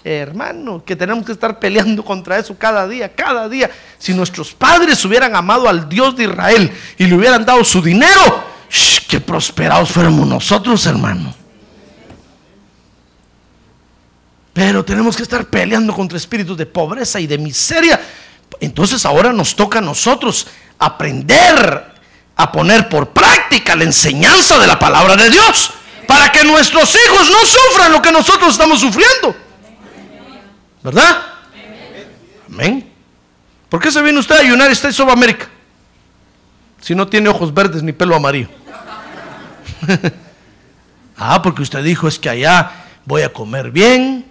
hermano, 0.04 0.86
que 0.86 0.96
tenemos 0.96 1.26
que 1.26 1.32
estar 1.32 1.58
peleando 1.58 2.06
contra 2.06 2.38
eso 2.38 2.56
cada 2.56 2.88
día, 2.88 3.16
cada 3.16 3.50
día. 3.50 3.72
Si 3.98 4.14
nuestros 4.14 4.54
padres 4.54 5.04
hubieran 5.04 5.36
amado 5.36 5.68
al 5.68 5.90
Dios 5.90 6.16
de 6.16 6.26
Israel 6.26 6.72
y 7.00 7.06
le 7.06 7.16
hubieran 7.16 7.44
dado 7.44 7.64
su 7.64 7.82
dinero, 7.82 8.44
shh, 8.70 9.08
que 9.08 9.20
prosperados 9.20 9.90
fuéramos 9.90 10.28
nosotros, 10.28 10.86
hermano. 10.86 11.34
Pero 14.54 14.86
tenemos 14.86 15.18
que 15.18 15.24
estar 15.24 15.46
peleando 15.46 15.96
contra 15.96 16.16
espíritus 16.16 16.56
de 16.56 16.68
pobreza 16.68 17.20
y 17.20 17.26
de 17.26 17.40
miseria. 17.40 18.00
Entonces 18.60 19.06
ahora 19.06 19.32
nos 19.32 19.56
toca 19.56 19.80
a 19.80 19.82
nosotros 19.82 20.48
aprender 20.78 21.86
a 22.36 22.52
poner 22.52 22.88
por 22.88 23.10
práctica 23.10 23.76
la 23.76 23.84
enseñanza 23.84 24.58
de 24.60 24.68
la 24.68 24.80
palabra 24.80 25.16
de 25.16 25.30
Dios 25.30 25.72
para 26.08 26.32
que 26.32 26.44
nuestros 26.44 26.96
hijos 26.96 27.30
no 27.30 27.38
sufran 27.46 27.92
lo 27.92 28.02
que 28.02 28.12
nosotros 28.12 28.52
estamos 28.52 28.80
sufriendo. 28.80 29.36
¿Verdad? 30.82 31.22
Amén. 32.50 32.90
¿Por 33.68 33.80
qué 33.80 33.92
se 33.92 34.02
viene 34.02 34.20
usted 34.20 34.38
a 34.38 34.42
United 34.42 34.72
States 34.72 35.00
of 35.00 35.10
America? 35.10 35.48
Si 36.82 36.96
no 36.96 37.08
tiene 37.08 37.30
ojos 37.30 37.54
verdes 37.54 37.84
ni 37.84 37.92
pelo 37.92 38.16
amarillo. 38.16 38.50
ah, 41.18 41.42
porque 41.42 41.62
usted 41.62 41.84
dijo 41.84 42.08
es 42.08 42.18
que 42.18 42.30
allá 42.30 42.72
voy 43.06 43.22
a 43.22 43.32
comer 43.32 43.72
bien, 43.72 44.26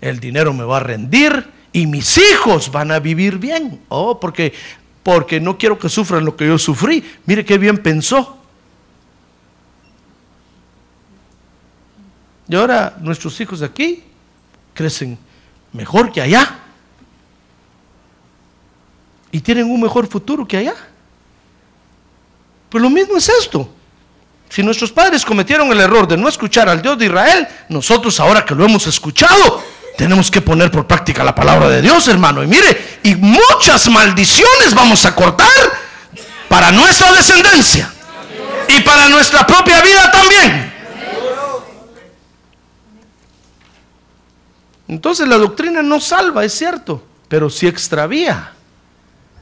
el 0.00 0.18
dinero 0.18 0.52
me 0.52 0.64
va 0.64 0.78
a 0.78 0.80
rendir 0.80 1.50
y 1.74 1.88
mis 1.88 2.16
hijos 2.18 2.70
van 2.70 2.92
a 2.92 3.00
vivir 3.00 3.36
bien. 3.36 3.80
Oh, 3.88 4.18
porque 4.18 4.54
porque 5.02 5.38
no 5.38 5.58
quiero 5.58 5.78
que 5.78 5.88
sufran 5.90 6.24
lo 6.24 6.34
que 6.34 6.46
yo 6.46 6.56
sufrí. 6.56 7.04
Mire 7.26 7.44
qué 7.44 7.58
bien 7.58 7.76
pensó. 7.76 8.38
Y 12.48 12.54
ahora 12.54 12.96
nuestros 13.00 13.38
hijos 13.40 13.60
de 13.60 13.66
aquí 13.66 14.04
crecen 14.72 15.18
mejor 15.72 16.12
que 16.12 16.22
allá. 16.22 16.60
Y 19.32 19.40
tienen 19.40 19.68
un 19.68 19.80
mejor 19.80 20.06
futuro 20.06 20.46
que 20.46 20.56
allá. 20.56 20.76
Pues 22.70 22.80
lo 22.80 22.88
mismo 22.88 23.16
es 23.16 23.28
esto. 23.28 23.68
Si 24.48 24.62
nuestros 24.62 24.92
padres 24.92 25.24
cometieron 25.24 25.70
el 25.72 25.80
error 25.80 26.06
de 26.06 26.16
no 26.16 26.28
escuchar 26.28 26.68
al 26.68 26.80
Dios 26.80 26.96
de 26.96 27.06
Israel, 27.06 27.48
nosotros 27.68 28.20
ahora 28.20 28.44
que 28.44 28.54
lo 28.54 28.64
hemos 28.64 28.86
escuchado, 28.86 29.73
tenemos 29.96 30.30
que 30.30 30.40
poner 30.40 30.70
por 30.70 30.86
práctica 30.86 31.22
la 31.22 31.34
palabra 31.34 31.68
de 31.68 31.80
Dios, 31.82 32.08
hermano. 32.08 32.42
Y 32.42 32.46
mire, 32.46 32.98
y 33.02 33.14
muchas 33.14 33.88
maldiciones 33.88 34.74
vamos 34.74 35.04
a 35.06 35.14
cortar 35.14 35.48
para 36.48 36.72
nuestra 36.72 37.12
descendencia 37.12 37.92
y 38.68 38.80
para 38.80 39.08
nuestra 39.08 39.46
propia 39.46 39.80
vida 39.82 40.10
también. 40.10 40.72
Entonces 44.88 45.26
la 45.26 45.36
doctrina 45.36 45.82
no 45.82 46.00
salva, 46.00 46.44
es 46.44 46.52
cierto, 46.52 47.02
pero 47.28 47.48
sí 47.48 47.66
extravía. 47.66 48.52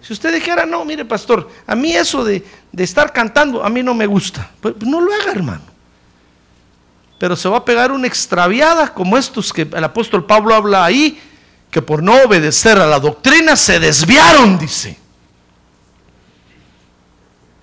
Si 0.01 0.13
usted 0.13 0.35
dijera, 0.35 0.67
no, 0.67 0.85
mire 0.85 1.05
pastor, 1.05 1.49
a 1.67 1.75
mí 1.75 1.95
eso 1.95 2.25
de, 2.25 2.45
de 2.71 2.85
estar 2.85 3.13
cantando, 3.13 3.65
a 3.65 3.69
mí 3.69 3.83
no 3.83 3.95
me 3.95 4.07
gusta, 4.07 4.51
pues 4.61 4.75
no 4.81 5.01
lo 5.01 5.13
haga 5.13 5.33
hermano. 5.33 5.72
Pero 7.23 7.37
se 7.37 7.49
va 7.49 7.59
a 7.59 7.65
pegar 7.65 7.93
una 7.93 8.09
extraviada 8.09 8.93
como 8.93 9.17
estos 9.17 9.53
que 9.53 9.63
el 9.63 9.85
apóstol 9.85 10.27
Pablo 10.27 10.57
habla 10.57 10.85
ahí, 10.85 11.23
que 11.71 11.81
por 11.81 12.03
no 12.03 12.17
obedecer 12.17 12.77
a 12.79 12.87
la 12.89 12.99
doctrina 12.99 13.55
se 13.55 13.79
desviaron, 13.79 14.59
dice. 14.59 14.99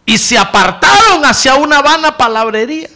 Y 0.05 0.18
se 0.18 0.38
apartaron 0.38 1.26
hacia 1.26 1.55
una 1.55 1.82
vana 1.82 2.16
palabrería. 2.16 2.88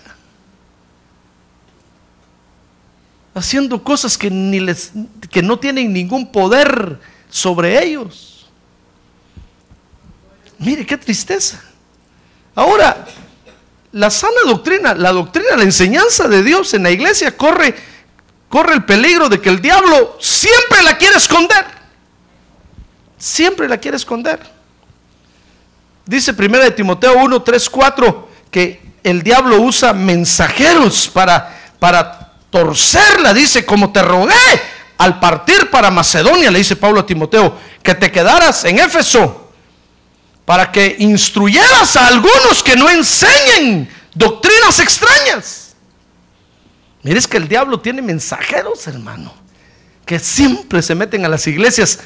haciendo 3.36 3.84
cosas 3.84 4.18
que, 4.18 4.30
ni 4.32 4.62
les, 4.62 4.94
que 5.30 5.42
no 5.44 5.60
tienen 5.60 5.92
ningún 5.92 6.32
poder 6.32 6.98
sobre 7.30 7.84
ellos. 7.84 8.48
Mire 10.60 10.86
qué 10.86 10.96
tristeza. 10.98 11.62
Ahora, 12.56 13.06
la 13.94 14.10
sana 14.10 14.42
doctrina, 14.46 14.96
la 14.96 15.12
doctrina, 15.12 15.56
la 15.56 15.64
enseñanza 15.64 16.28
de 16.28 16.44
Dios 16.44 16.74
en 16.74 16.84
la 16.84 16.92
iglesia 16.92 17.38
corre, 17.38 17.76
corre 18.50 18.74
el 18.74 18.84
peligro 18.86 19.30
de 19.30 19.40
que 19.40 19.50
el 19.50 19.62
diablo 19.62 20.18
siempre 20.20 20.82
la 20.84 20.98
quiere 20.98 21.18
esconder. 21.18 21.66
Siempre 23.18 23.70
la 23.70 23.78
quiere 23.78 23.98
esconder. 23.98 24.40
Dice 26.06 26.34
1 26.38 26.60
de 26.60 26.72
Timoteo 26.72 27.18
1, 27.18 27.42
3, 27.44 27.70
4 27.70 28.30
que 28.50 28.82
el 29.04 29.22
diablo 29.22 29.62
usa 29.62 29.94
mensajeros 29.94 31.08
para, 31.08 31.76
para 31.80 32.34
torcerla, 32.50 33.34
dice, 33.34 33.66
como 33.66 33.92
te 33.92 34.02
rogué 34.02 34.34
al 34.98 35.20
partir 35.20 35.70
para 35.70 35.92
Macedonia, 35.92 36.50
le 36.50 36.60
dice 36.60 36.76
Pablo 36.76 37.02
a 37.02 37.06
Timoteo, 37.06 37.58
que 37.82 37.94
te 37.94 38.12
quedaras 38.12 38.66
en 38.66 38.80
Éfeso 38.80 39.43
para 40.46 40.72
que 40.72 40.96
instruyeras 41.00 41.96
a 41.96 42.08
algunos 42.08 42.62
que 42.64 42.76
no 42.76 42.90
enseñen 42.90 43.90
doctrinas 44.14 44.80
extrañas. 44.80 45.76
Mires 47.02 47.28
que 47.28 47.38
el 47.38 47.48
diablo 47.48 47.80
tiene 47.80 48.02
mensajeros, 48.02 48.88
hermano, 48.88 49.34
que 50.06 50.20
siempre 50.20 50.82
se 50.82 50.96
meten 50.96 51.26
a 51.26 51.30
las 51.30 51.46
iglesias 51.48 52.00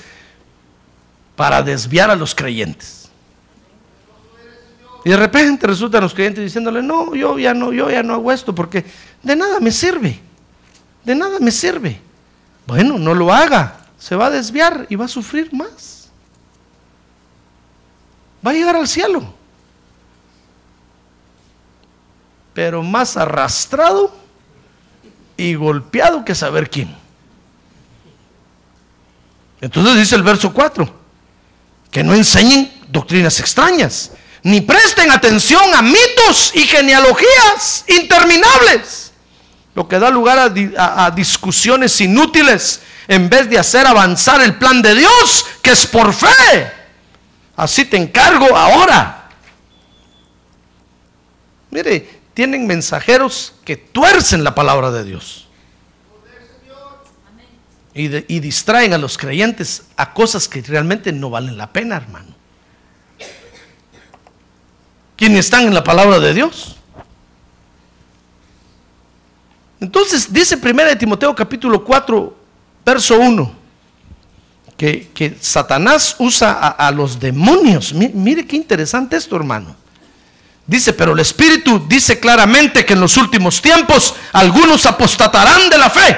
para 1.35 1.61
desviar 1.61 2.09
a 2.09 2.15
los 2.15 2.33
creyentes. 2.33 3.09
Y 5.05 5.09
de 5.09 5.17
repente 5.17 5.67
resultan 5.67 6.01
los 6.01 6.13
creyentes 6.13 6.43
diciéndole, 6.43 6.81
no, 6.81 7.15
yo 7.15 7.37
ya 7.37 7.53
no, 7.53 7.71
yo 7.71 7.89
ya 7.89 8.03
no 8.03 8.15
hago 8.15 8.31
esto 8.31 8.53
porque 8.53 8.83
de 9.23 9.35
nada 9.35 9.59
me 9.59 9.71
sirve 9.71 10.27
de 11.07 11.15
nada 11.15 11.39
me 11.39 11.51
sirve. 11.51 12.01
Bueno, 12.67 12.99
no 12.99 13.13
lo 13.13 13.31
haga. 13.33 13.77
Se 13.97 14.13
va 14.17 14.25
a 14.25 14.29
desviar 14.29 14.85
y 14.89 14.95
va 14.95 15.05
a 15.05 15.07
sufrir 15.07 15.53
más. 15.53 15.96
Va 18.45 18.51
a 18.51 18.53
llegar 18.53 18.75
al 18.75 18.87
cielo. 18.87 19.33
Pero 22.53 22.83
más 22.83 23.17
arrastrado 23.17 24.15
y 25.35 25.55
golpeado 25.55 26.25
que 26.25 26.33
saber 26.33 26.69
quién. 26.69 26.95
Entonces 29.61 29.95
dice 29.95 30.15
el 30.15 30.23
verso 30.23 30.53
4, 30.53 30.91
que 31.91 32.03
no 32.03 32.13
enseñen 32.13 32.71
doctrinas 32.89 33.39
extrañas, 33.39 34.11
ni 34.43 34.61
presten 34.61 35.11
atención 35.11 35.73
a 35.73 35.81
mitos 35.81 36.51
y 36.55 36.61
genealogías 36.61 37.85
interminables 37.87 39.07
lo 39.77 39.87
que 39.87 39.99
da 39.99 40.09
lugar 40.09 40.51
a, 40.75 41.11
discusiones 41.11 42.01
inútiles 42.01 42.81
en 43.07 43.29
vez 43.29 43.47
de 43.47 43.59
hacer 43.59 43.85
avanzar 43.85 44.41
el 44.41 44.55
plan 44.55 44.81
de 44.81 44.95
Dios, 44.95 45.45
que 45.61 45.69
es 45.69 45.85
por 45.85 46.11
fe. 46.11 46.73
Así 47.57 47.85
te 47.85 47.97
encargo 47.97 48.55
ahora. 48.55 49.29
Mire, 51.71 52.21
tienen 52.35 52.67
mensajeros 52.67 53.55
que 53.65 53.75
tuercen 53.75 54.43
la 54.43 54.53
palabra 54.53 54.91
de 54.91 55.03
Dios. 55.03 55.47
Y, 57.95 58.39
distraen 58.39 58.93
a 58.93 58.99
los 58.99 59.17
creyentes 59.17 59.87
a 59.95 60.13
cosas 60.13 60.47
que 60.47 60.61
realmente 60.61 61.11
no 61.11 61.31
valen 61.31 61.57
la 61.57 61.73
pena, 61.73 61.97
hermano. 61.97 62.35
¿Quiénes 65.15 65.39
están 65.39 65.65
en 65.65 65.73
la 65.73 65.83
palabra 65.83 66.19
de 66.19 66.35
Dios? 66.35 66.75
Entonces 69.79 70.31
dice 70.31 70.59
1 70.61 70.85
de 70.85 70.95
Timoteo 70.95 71.33
capítulo 71.33 71.83
4, 71.83 72.37
verso 72.85 73.17
1, 73.19 73.56
que, 74.77 75.37
Satanás 75.41 76.15
usa 76.19 76.53
a, 76.69 76.91
los 76.91 77.19
demonios. 77.19 77.93
Mire, 77.93 78.45
qué 78.45 78.55
interesante 78.55 79.17
esto, 79.17 79.35
hermano. 79.35 79.75
Dice, 80.65 80.93
pero 80.93 81.13
el 81.13 81.19
Espíritu 81.19 81.85
dice 81.87 82.19
claramente 82.19 82.85
que 82.85 82.93
en 82.93 82.99
los 82.99 83.17
últimos 83.17 83.61
tiempos 83.61 84.13
algunos 84.33 84.85
apostatarán 84.85 85.69
de 85.69 85.77
la 85.77 85.89
fe, 85.89 86.17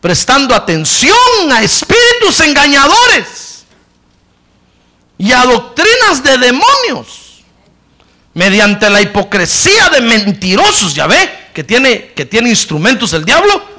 prestando 0.00 0.54
atención 0.54 1.16
a 1.50 1.62
espíritus 1.62 2.40
engañadores 2.40 3.64
y 5.16 5.32
a 5.32 5.44
doctrinas 5.44 6.22
de 6.22 6.38
demonios, 6.38 7.42
mediante 8.34 8.90
la 8.90 9.00
hipocresía 9.00 9.88
de 9.88 10.02
mentirosos, 10.02 10.94
ya 10.94 11.06
ve 11.06 11.44
que 11.54 11.64
tiene, 11.64 12.12
que 12.14 12.26
tiene 12.26 12.50
instrumentos 12.50 13.12
el 13.14 13.24
diablo? 13.24 13.73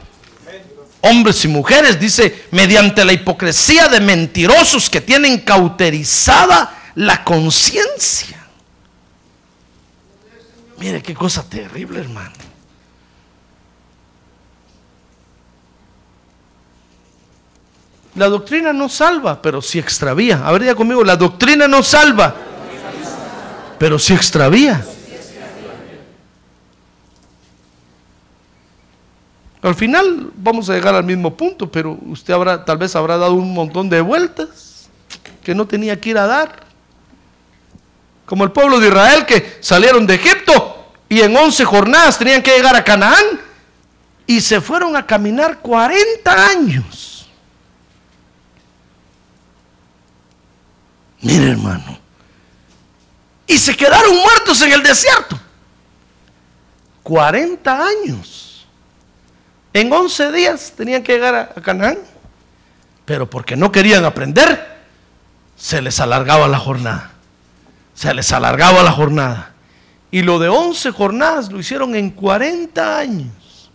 Hombres 1.08 1.46
y 1.46 1.48
mujeres, 1.48 2.00
dice, 2.00 2.46
mediante 2.50 3.06
la 3.06 3.14
hipocresía 3.14 3.88
de 3.88 4.00
mentirosos 4.00 4.90
que 4.90 5.02
tienen 5.02 5.42
cauterizada 5.42 6.92
la 6.96 7.24
conciencia. 7.24 8.44
Mire 10.80 11.04
qué 11.04 11.14
cosa 11.14 11.48
terrible, 11.48 12.00
hermano. 12.00 12.32
La 18.16 18.28
doctrina 18.28 18.74
no 18.74 18.90
salva, 18.90 19.42
pero 19.42 19.62
sí 19.62 19.78
extravía. 19.78 20.42
A 20.44 20.52
ver, 20.54 20.64
ya 20.64 20.76
conmigo, 20.76 21.04
la 21.04 21.18
doctrina 21.18 21.68
no 21.68 21.84
salva, 21.84 22.34
pero 23.78 24.00
sí 24.00 24.14
extravía. 24.14 24.84
Al 29.66 29.74
final 29.74 30.32
vamos 30.36 30.70
a 30.70 30.76
llegar 30.76 30.94
al 30.94 31.04
mismo 31.04 31.36
punto, 31.36 31.72
pero 31.72 31.98
usted 32.06 32.36
habrá, 32.36 32.64
tal 32.64 32.78
vez 32.78 32.96
habrá 32.96 33.18
dado 33.18 33.34
un 33.34 33.52
montón 33.52 33.90
de 33.90 34.00
vueltas 34.00 34.90
que 35.44 35.56
no 35.56 35.66
tenía 35.66 36.00
que 36.00 36.12
ir 36.12 36.20
a 36.20 36.28
dar. 36.28 36.68
Como 38.28 38.44
el 38.44 38.52
pueblo 38.52 38.80
de 38.80 38.90
Israel 38.90 39.26
que 39.26 39.58
salieron 39.62 40.06
de 40.06 40.14
Egipto 40.14 40.94
y 41.10 41.20
en 41.22 41.36
11 41.36 41.66
jornadas 41.66 42.20
tenían 42.20 42.44
que 42.44 42.56
llegar 42.56 42.76
a 42.76 42.84
Canaán 42.84 43.42
y 44.28 44.40
se 44.40 44.62
fueron 44.62 44.96
a 44.96 45.04
caminar 45.04 45.58
40 45.58 46.48
años. 46.48 47.28
Mire 51.22 51.50
hermano, 51.50 51.98
y 53.48 53.58
se 53.58 53.76
quedaron 53.76 54.16
muertos 54.16 54.62
en 54.62 54.74
el 54.74 54.84
desierto. 54.84 55.40
40 57.02 57.84
años. 57.84 58.55
En 59.76 59.92
11 59.92 60.32
días 60.32 60.72
tenían 60.78 61.04
que 61.04 61.12
llegar 61.12 61.36
a, 61.36 61.62
Canaán, 61.62 61.98
pero 63.04 63.30
porque 63.30 63.58
no 63.58 63.74
querían 63.74 64.06
aprender, 64.06 64.80
se 65.58 65.82
les 65.82 66.00
alargaba 66.00 66.48
la 66.48 66.60
jornada. 66.60 67.12
Se 67.94 68.14
les 68.14 68.32
alargaba 68.32 68.84
la 68.84 68.94
jornada. 68.94 69.52
Y 70.12 70.22
lo 70.22 70.40
de 70.40 70.48
11 70.48 70.92
jornadas 70.92 71.52
lo 71.52 71.60
hicieron 71.60 71.94
en 71.94 72.10
40 72.12 72.98
años. 72.98 73.70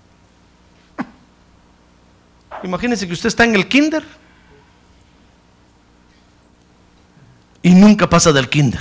Imagínense 2.63 3.07
que 3.07 3.13
usted 3.13 3.27
está 3.27 3.45
en 3.45 3.55
el 3.55 3.69
kinder 3.69 4.03
y 7.61 7.75
nunca 7.75 8.09
pasa 8.09 8.33
del 8.33 8.49
kinder. 8.49 8.81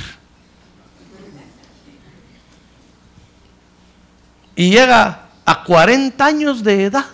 Y 4.56 4.70
llega 4.70 5.29
a 5.50 5.64
40 5.64 6.24
años 6.24 6.64
de 6.64 6.84
edad 6.84 7.08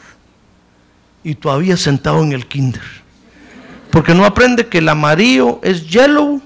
y 1.24 1.36
todavía 1.36 1.78
sentado 1.78 2.22
en 2.22 2.34
el 2.34 2.46
kinder. 2.46 2.82
Porque 3.90 4.14
no 4.14 4.26
aprende 4.26 4.68
que 4.68 4.80
el 4.80 4.90
amarillo 4.90 5.62
es 5.64 5.88
yellow 5.88 6.42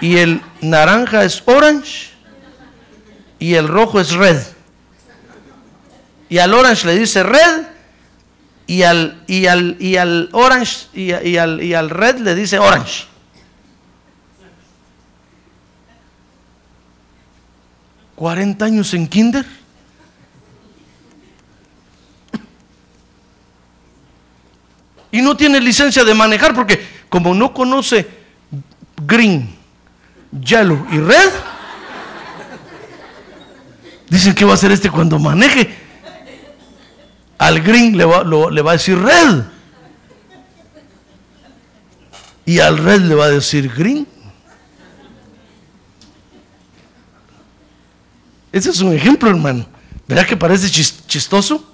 y 0.00 0.18
el 0.18 0.40
naranja 0.60 1.24
es 1.24 1.42
orange 1.46 2.10
y 3.40 3.54
el 3.54 3.66
rojo 3.66 3.98
es 3.98 4.12
red. 4.12 4.40
Y 6.28 6.38
al 6.38 6.54
orange 6.54 6.86
le 6.86 6.96
dice 6.96 7.24
red 7.24 7.66
y 8.68 8.84
al, 8.84 9.24
y 9.26 9.46
al, 9.46 9.76
y 9.80 9.96
al 9.96 10.28
orange 10.30 10.86
y, 10.94 11.10
al, 11.38 11.60
y 11.60 11.74
al 11.74 11.90
red 11.90 12.18
le 12.18 12.36
dice 12.36 12.56
orange. 12.60 13.06
¿40 18.16 18.62
años 18.62 18.94
en 18.94 19.08
kinder? 19.08 19.59
Y 25.12 25.20
no 25.22 25.36
tiene 25.36 25.60
licencia 25.60 26.04
de 26.04 26.14
manejar 26.14 26.54
porque 26.54 26.80
como 27.08 27.34
no 27.34 27.52
conoce 27.52 28.06
green, 29.06 29.56
yellow 30.40 30.86
y 30.92 30.98
red, 30.98 31.30
dicen 34.08 34.34
que 34.34 34.44
va 34.44 34.52
a 34.52 34.54
hacer 34.54 34.70
este 34.72 34.90
cuando 34.90 35.18
maneje. 35.18 35.74
Al 37.38 37.60
green 37.60 37.96
le 37.96 38.04
va, 38.04 38.22
lo- 38.22 38.50
le 38.50 38.62
va 38.62 38.72
a 38.72 38.74
decir 38.74 38.98
red. 38.98 39.42
Y 42.44 42.58
al 42.60 42.78
red 42.78 43.00
le 43.02 43.14
va 43.14 43.26
a 43.26 43.30
decir 43.30 43.72
green. 43.74 44.06
Ese 48.52 48.70
es 48.70 48.80
un 48.80 48.92
ejemplo, 48.92 49.30
hermano. 49.30 49.66
¿Verdad 50.08 50.26
que 50.26 50.36
parece 50.36 50.66
chis- 50.68 51.06
chistoso? 51.06 51.69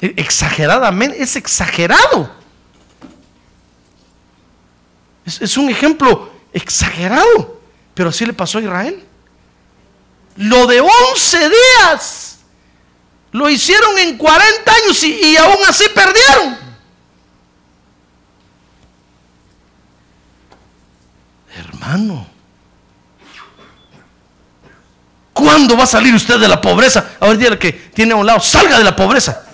Exageradamente, 0.00 1.22
es 1.22 1.36
exagerado. 1.36 2.30
Es, 5.24 5.56
un 5.56 5.70
ejemplo 5.70 6.32
exagerado. 6.52 7.60
Pero 7.94 8.10
así 8.10 8.26
le 8.26 8.32
pasó 8.32 8.58
a 8.58 8.62
Israel. 8.62 9.02
Lo 10.36 10.66
de 10.66 10.80
11 10.80 11.48
días 11.48 12.38
lo 13.32 13.48
hicieron 13.48 13.98
en 13.98 14.16
40 14.18 14.72
años 14.72 15.02
y, 15.02 15.12
y 15.12 15.36
aún 15.36 15.58
así 15.66 15.84
perdieron. 15.94 16.58
Hermano. 21.56 22.26
¿Cuándo 25.32 25.76
va 25.76 25.84
a 25.84 25.86
salir 25.86 26.14
usted 26.14 26.38
de 26.38 26.48
la 26.48 26.60
pobreza? 26.60 27.12
A 27.20 27.28
ver, 27.28 27.38
dígale 27.38 27.58
que 27.58 27.72
tiene 27.72 28.12
a 28.12 28.16
un 28.16 28.26
lado, 28.26 28.40
salga 28.40 28.78
de 28.78 28.84
la 28.84 28.96
pobreza. 28.96 29.45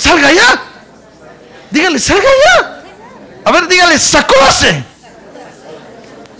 Salga 0.00 0.32
ya. 0.32 0.62
Dígale, 1.70 1.98
salga 1.98 2.24
ya. 2.24 2.82
A 3.44 3.52
ver, 3.52 3.68
dígale, 3.68 3.98
sacúdase. 3.98 4.82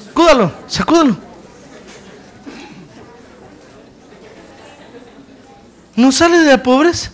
Sacúdalo, 0.06 0.50
sacúdalo. 0.66 1.16
No 5.94 6.10
sale 6.10 6.38
de 6.38 6.52
la 6.52 6.62
pobreza. 6.62 7.12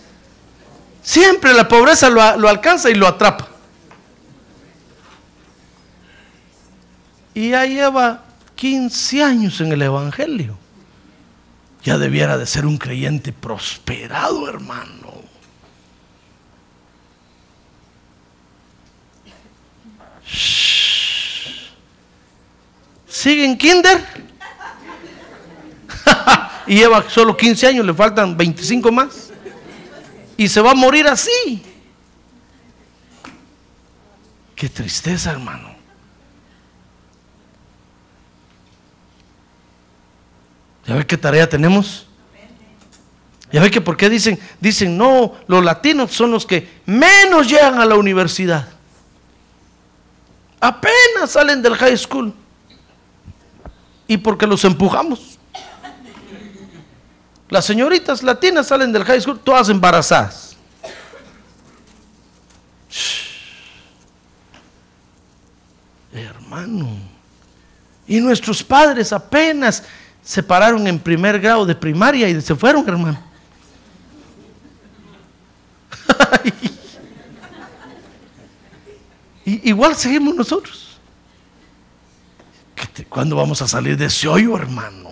Siempre 1.03 1.53
la 1.53 1.67
pobreza 1.67 2.09
lo, 2.09 2.37
lo 2.37 2.47
alcanza 2.47 2.89
y 2.89 2.95
lo 2.95 3.07
atrapa. 3.07 3.49
Y 7.33 7.49
ya 7.49 7.65
lleva 7.65 8.23
15 8.55 9.21
años 9.21 9.59
en 9.59 9.73
el 9.73 9.81
Evangelio. 9.81 10.57
Ya 11.83 11.97
debiera 11.97 12.37
de 12.37 12.45
ser 12.45 12.65
un 12.65 12.77
creyente 12.77 13.33
prosperado, 13.33 14.47
hermano. 14.47 14.96
Shh. 20.27 21.71
¿Sigue 23.07 23.45
en 23.45 23.57
kinder? 23.57 24.05
y 26.67 26.75
lleva 26.75 27.09
solo 27.09 27.35
15 27.35 27.67
años, 27.67 27.85
le 27.85 27.93
faltan 27.93 28.37
25 28.37 28.91
más. 28.91 29.31
Y 30.37 30.47
se 30.47 30.61
va 30.61 30.71
a 30.71 30.75
morir 30.75 31.07
así. 31.07 31.63
Qué 34.55 34.69
tristeza, 34.69 35.31
hermano. 35.31 35.75
¿Ya 40.85 40.95
ve 40.95 41.05
qué 41.05 41.17
tarea 41.17 41.49
tenemos? 41.49 42.07
¿Ya 43.51 43.61
ve 43.61 43.71
que 43.71 43.81
por 43.81 43.97
qué 43.97 44.09
dicen, 44.09 44.39
dicen, 44.59 44.97
no, 44.97 45.35
los 45.47 45.63
latinos 45.63 46.11
son 46.11 46.31
los 46.31 46.45
que 46.45 46.81
menos 46.85 47.47
llegan 47.47 47.79
a 47.79 47.85
la 47.85 47.95
universidad? 47.95 48.76
Apenas 50.59 51.31
salen 51.31 51.61
del 51.61 51.75
high 51.75 51.97
school. 51.97 52.33
Y 54.07 54.17
porque 54.17 54.47
los 54.47 54.63
empujamos. 54.63 55.37
Las 57.49 57.65
señoritas 57.65 58.23
latinas 58.23 58.67
salen 58.67 58.91
del 58.91 59.03
high 59.03 59.21
school 59.21 59.39
todas 59.39 59.69
embarazadas. 59.69 60.55
Hermano. 66.11 66.89
Y 68.07 68.19
nuestros 68.19 68.63
padres 68.63 69.13
apenas 69.13 69.83
se 70.23 70.41
pararon 70.41 70.87
en 70.87 70.99
primer 70.99 71.39
grado 71.39 71.65
de 71.65 71.75
primaria 71.75 72.27
y 72.27 72.41
se 72.41 72.55
fueron, 72.55 72.87
hermano. 72.87 73.21
Y- 79.47 79.69
igual 79.69 79.95
seguimos 79.95 80.35
nosotros. 80.35 80.99
¿Qué 82.75 82.85
te- 82.87 83.05
¿Cuándo 83.05 83.37
vamos 83.37 83.61
a 83.61 83.67
salir 83.67 83.95
de 83.97 84.05
ese 84.05 84.27
hoyo, 84.27 84.57
hermano? 84.57 85.07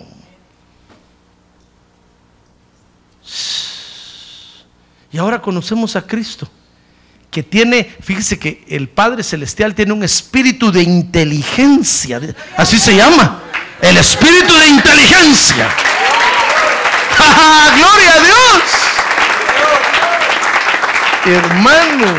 Y 5.10 5.18
ahora 5.18 5.40
conocemos 5.40 5.96
a 5.96 6.02
Cristo, 6.06 6.48
que 7.30 7.42
tiene, 7.42 7.84
fíjese 8.02 8.38
que 8.38 8.64
el 8.68 8.88
Padre 8.90 9.22
Celestial 9.22 9.74
tiene 9.74 9.92
un 9.94 10.02
espíritu 10.04 10.70
de 10.70 10.82
inteligencia, 10.82 12.20
así 12.58 12.78
se 12.78 12.94
llama, 12.94 13.40
el 13.80 13.96
espíritu 13.96 14.54
de 14.54 14.68
inteligencia. 14.68 15.70
¡Ja, 17.16 17.24
ja! 17.24 17.76
¡Gloria 17.76 18.12
a 18.12 18.20
Dios! 18.20 18.62
Hermano, 21.24 22.14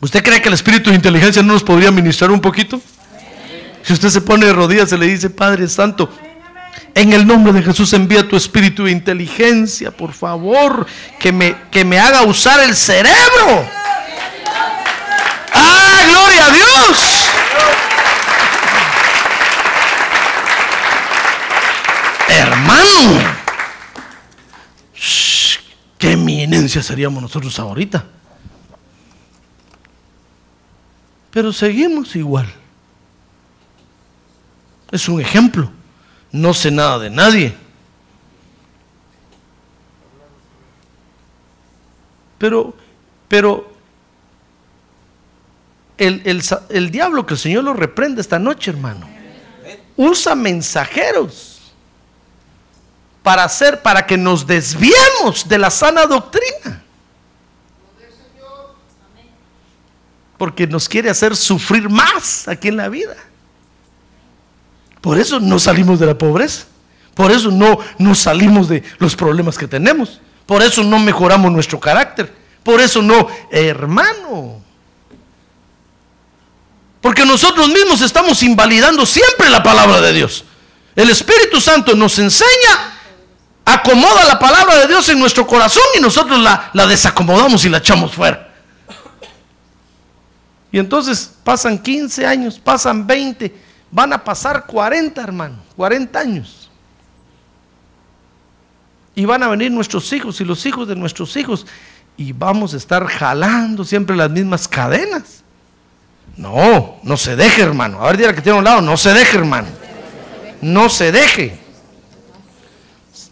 ¿usted 0.00 0.22
cree 0.22 0.40
que 0.40 0.48
el 0.48 0.54
espíritu 0.54 0.90
de 0.90 0.96
inteligencia 0.96 1.42
no 1.42 1.52
nos 1.52 1.62
podría 1.62 1.90
ministrar 1.90 2.30
un 2.30 2.40
poquito? 2.40 2.80
Si 3.82 3.92
usted 3.92 4.08
se 4.08 4.20
pone 4.20 4.46
de 4.46 4.52
rodillas 4.52 4.90
y 4.92 4.98
le 4.98 5.06
dice, 5.06 5.30
Padre 5.30 5.68
Santo, 5.68 6.10
en 6.96 7.12
el 7.12 7.26
nombre 7.26 7.52
de 7.52 7.62
Jesús 7.62 7.92
envía 7.92 8.26
tu 8.26 8.36
espíritu 8.36 8.84
de 8.84 8.90
inteligencia, 8.90 9.90
por 9.90 10.12
favor, 10.12 10.86
que 11.20 11.30
me, 11.30 11.54
que 11.70 11.84
me 11.84 11.98
haga 11.98 12.22
usar 12.22 12.58
el 12.60 12.74
cerebro. 12.74 13.68
¡Ah, 15.52 16.00
gloria 16.08 16.46
a 16.46 16.50
Dios! 16.50 17.26
Hermano, 22.28 23.20
qué 25.96 26.12
eminencia 26.12 26.82
seríamos 26.82 27.22
nosotros 27.22 27.58
ahorita. 27.58 28.15
Pero 31.36 31.52
seguimos 31.52 32.16
igual. 32.16 32.50
Es 34.90 35.06
un 35.06 35.20
ejemplo. 35.20 35.70
No 36.32 36.54
sé 36.54 36.70
nada 36.70 36.98
de 36.98 37.10
nadie. 37.10 37.54
Pero, 42.38 42.74
pero 43.28 43.70
el, 45.98 46.22
el 46.24 46.42
el 46.70 46.90
diablo 46.90 47.26
que 47.26 47.34
el 47.34 47.40
Señor 47.40 47.64
lo 47.64 47.74
reprende 47.74 48.22
esta 48.22 48.38
noche, 48.38 48.70
hermano, 48.70 49.06
usa 49.94 50.34
mensajeros 50.34 51.60
para 53.22 53.44
hacer, 53.44 53.82
para 53.82 54.06
que 54.06 54.16
nos 54.16 54.46
desviemos 54.46 55.46
de 55.46 55.58
la 55.58 55.70
sana 55.70 56.06
doctrina. 56.06 56.85
Porque 60.38 60.66
nos 60.66 60.88
quiere 60.88 61.10
hacer 61.10 61.36
sufrir 61.36 61.88
más 61.88 62.46
aquí 62.48 62.68
en 62.68 62.76
la 62.76 62.88
vida. 62.88 63.16
Por 65.00 65.18
eso 65.18 65.40
no 65.40 65.58
salimos 65.58 65.98
de 65.98 66.06
la 66.06 66.18
pobreza. 66.18 66.66
Por 67.14 67.30
eso 67.30 67.50
no, 67.50 67.78
no 67.98 68.14
salimos 68.14 68.68
de 68.68 68.82
los 68.98 69.16
problemas 69.16 69.56
que 69.56 69.66
tenemos. 69.66 70.20
Por 70.44 70.62
eso 70.62 70.82
no 70.82 70.98
mejoramos 70.98 71.50
nuestro 71.50 71.80
carácter. 71.80 72.32
Por 72.62 72.80
eso 72.80 73.00
no, 73.00 73.28
hermano. 73.50 74.60
Porque 77.00 77.24
nosotros 77.24 77.68
mismos 77.68 78.02
estamos 78.02 78.42
invalidando 78.42 79.06
siempre 79.06 79.48
la 79.48 79.62
palabra 79.62 80.00
de 80.00 80.12
Dios. 80.12 80.44
El 80.96 81.08
Espíritu 81.08 81.60
Santo 81.60 81.94
nos 81.94 82.18
enseña, 82.18 82.98
acomoda 83.64 84.24
la 84.24 84.38
palabra 84.38 84.76
de 84.80 84.88
Dios 84.88 85.08
en 85.08 85.18
nuestro 85.20 85.46
corazón 85.46 85.84
y 85.96 86.00
nosotros 86.00 86.40
la, 86.40 86.70
la 86.72 86.86
desacomodamos 86.86 87.64
y 87.64 87.68
la 87.68 87.78
echamos 87.78 88.12
fuera. 88.12 88.45
Y 90.76 90.78
entonces 90.78 91.32
pasan 91.42 91.78
15 91.78 92.26
años, 92.26 92.60
pasan 92.62 93.06
20, 93.06 93.50
van 93.90 94.12
a 94.12 94.22
pasar 94.22 94.66
40, 94.66 95.22
hermano, 95.22 95.56
40 95.74 96.18
años. 96.18 96.70
Y 99.14 99.24
van 99.24 99.42
a 99.42 99.48
venir 99.48 99.72
nuestros 99.72 100.12
hijos 100.12 100.38
y 100.42 100.44
los 100.44 100.66
hijos 100.66 100.86
de 100.86 100.94
nuestros 100.94 101.34
hijos 101.38 101.66
y 102.18 102.32
vamos 102.32 102.74
a 102.74 102.76
estar 102.76 103.06
jalando 103.06 103.86
siempre 103.86 104.14
las 104.14 104.30
mismas 104.30 104.68
cadenas. 104.68 105.42
No, 106.36 106.96
no 107.02 107.16
se 107.16 107.36
deje, 107.36 107.62
hermano. 107.62 108.02
A 108.02 108.08
ver, 108.08 108.18
dile 108.18 108.34
que 108.34 108.42
tiene 108.42 108.56
a 108.56 108.58
un 108.58 108.64
lado, 108.64 108.82
no 108.82 108.98
se 108.98 109.14
deje, 109.14 109.38
hermano. 109.38 109.68
No 110.60 110.90
se 110.90 111.10
deje. 111.10 111.58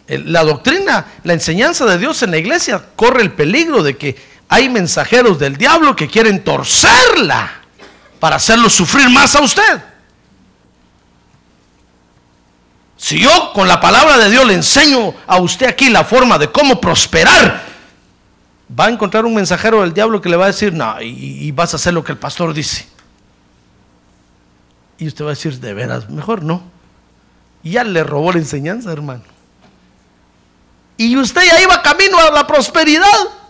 La 0.08 0.44
doctrina, 0.44 1.08
la 1.24 1.34
enseñanza 1.34 1.84
de 1.84 1.98
Dios 1.98 2.22
en 2.22 2.30
la 2.30 2.38
iglesia 2.38 2.82
corre 2.96 3.20
el 3.20 3.32
peligro 3.32 3.82
de 3.82 3.98
que 3.98 4.33
hay 4.48 4.68
mensajeros 4.68 5.38
del 5.38 5.56
diablo 5.56 5.96
que 5.96 6.08
quieren 6.08 6.44
torcerla 6.44 7.50
para 8.20 8.36
hacerlo 8.36 8.70
sufrir 8.70 9.08
más 9.10 9.34
a 9.36 9.40
usted. 9.40 9.82
Si 12.96 13.20
yo 13.20 13.52
con 13.52 13.68
la 13.68 13.80
palabra 13.80 14.16
de 14.16 14.30
Dios 14.30 14.46
le 14.46 14.54
enseño 14.54 15.14
a 15.26 15.38
usted 15.38 15.66
aquí 15.66 15.90
la 15.90 16.04
forma 16.04 16.38
de 16.38 16.50
cómo 16.50 16.80
prosperar, 16.80 17.62
va 18.78 18.86
a 18.86 18.90
encontrar 18.90 19.26
un 19.26 19.34
mensajero 19.34 19.82
del 19.82 19.92
diablo 19.92 20.20
que 20.20 20.28
le 20.28 20.36
va 20.36 20.44
a 20.44 20.48
decir, 20.48 20.72
no, 20.72 20.96
y, 21.02 21.50
vas 21.52 21.74
a 21.74 21.76
hacer 21.76 21.92
lo 21.92 22.02
que 22.02 22.12
el 22.12 22.18
pastor 22.18 22.54
dice. 22.54 22.88
Y 24.96 25.06
usted 25.06 25.24
va 25.24 25.28
a 25.28 25.34
decir, 25.34 25.60
de 25.60 25.74
veras, 25.74 26.08
mejor 26.08 26.42
no. 26.42 26.62
Y 27.62 27.72
ya 27.72 27.84
le 27.84 28.04
robó 28.04 28.32
la 28.32 28.38
enseñanza, 28.38 28.90
hermano. 28.90 29.24
Y 30.96 31.16
usted 31.16 31.42
ya 31.42 31.60
iba 31.60 31.82
camino 31.82 32.18
a 32.18 32.30
la 32.30 32.46
prosperidad. 32.46 33.43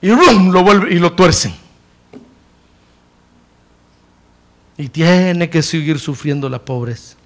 Y 0.00 0.08
lo 0.08 0.62
vuelve 0.62 0.92
y 0.94 0.98
lo 0.98 1.12
tuercen. 1.12 1.54
Y 4.76 4.88
tiene 4.88 5.50
que 5.50 5.60
seguir 5.60 5.98
sufriendo 5.98 6.48
la 6.48 6.60
pobreza. 6.60 7.16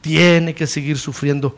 Tiene 0.00 0.54
que 0.54 0.66
seguir 0.66 0.98
sufriendo. 0.98 1.56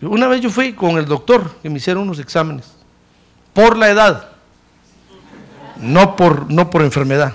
Una 0.00 0.28
vez 0.28 0.40
yo 0.40 0.50
fui 0.50 0.74
con 0.74 0.96
el 0.96 1.06
doctor 1.06 1.56
que 1.60 1.68
me 1.68 1.78
hicieron 1.78 2.04
unos 2.04 2.20
exámenes. 2.20 2.72
Por 3.52 3.76
la 3.76 3.90
edad. 3.90 4.28
No 5.76 6.14
por, 6.14 6.50
no 6.50 6.70
por 6.70 6.82
enfermedad. 6.82 7.34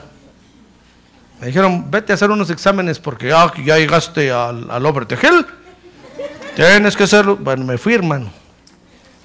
Me 1.41 1.47
dijeron, 1.47 1.91
vete 1.91 2.13
a 2.13 2.15
hacer 2.15 2.31
unos 2.31 2.49
exámenes 2.49 2.99
porque 2.99 3.27
ya, 3.27 3.51
ya 3.63 3.77
llegaste 3.77 4.31
al, 4.31 4.69
al. 4.71 5.07
Tienes 6.55 6.95
que 6.95 7.03
hacerlo. 7.03 7.35
Bueno, 7.35 7.65
me 7.65 7.77
fui, 7.77 7.93
hermano. 7.93 8.31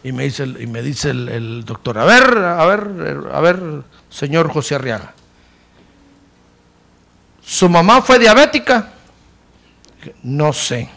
Y 0.05 0.13
me 0.13 0.25
dice, 0.25 0.43
el, 0.43 0.61
y 0.61 0.67
me 0.67 0.83
dice 0.83 1.11
el, 1.11 1.65
doctor, 1.65 1.99
a 1.99 2.05
ver, 2.05 2.37
a 2.37 2.67
ver, 2.67 3.25
a 3.33 3.41
ver, 3.41 3.83
señor 4.11 4.53
José 4.53 4.75
Arriaga. 4.75 5.15
¿Su 7.43 7.71
mamá 7.71 8.03
fue 8.03 8.19
diabética? 8.19 8.93
No 10.23 10.53
sé. 10.53 10.91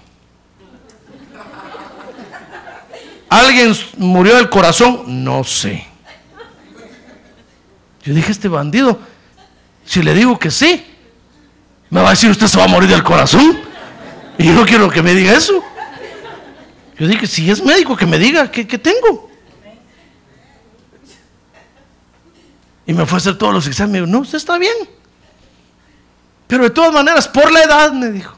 ¿Alguien 3.30 3.74
murió 3.98 4.36
del 4.36 4.50
corazón? 4.50 5.24
No 5.24 5.46
sé. 5.46 5.86
Yo 8.04 8.14
dije, 8.14 8.32
este 8.32 8.50
bandido, 8.50 9.00
si 9.86 10.04
le 10.04 10.14
digo 10.14 10.38
que 10.38 10.52
sí, 10.52 10.86
me 11.90 12.02
va 12.02 12.10
a 12.10 12.12
decir, 12.12 12.30
usted 12.30 12.48
se 12.48 12.58
va 12.58 12.66
a 12.66 12.68
morir 12.68 12.90
del 12.90 13.04
corazón. 13.04 13.62
Y 14.38 14.48
yo 14.48 14.54
no 14.54 14.66
quiero 14.66 14.90
que 14.90 15.02
me 15.02 15.14
diga 15.14 15.34
eso. 15.34 15.64
Yo 17.00 17.08
dije, 17.08 17.28
si 17.28 17.50
es 17.50 17.64
médico, 17.64 17.96
que 17.96 18.06
me 18.06 18.18
diga 18.18 18.50
qué, 18.50 18.66
tengo. 18.66 19.30
Y 22.88 22.94
me 22.94 23.06
fue 23.06 23.18
a 23.18 23.20
hacer 23.20 23.38
todos 23.38 23.54
los 23.54 23.68
exámenes. 23.68 24.02
Me 24.02 24.08
dijo, 24.08 24.18
no, 24.18 24.22
usted 24.22 24.38
está 24.38 24.58
bien. 24.58 24.76
Pero 26.48 26.64
de 26.64 26.70
todas 26.72 26.92
maneras, 26.92 27.28
por 27.28 27.52
la 27.52 27.62
edad, 27.62 27.92
me 27.92 28.10
dijo, 28.10 28.36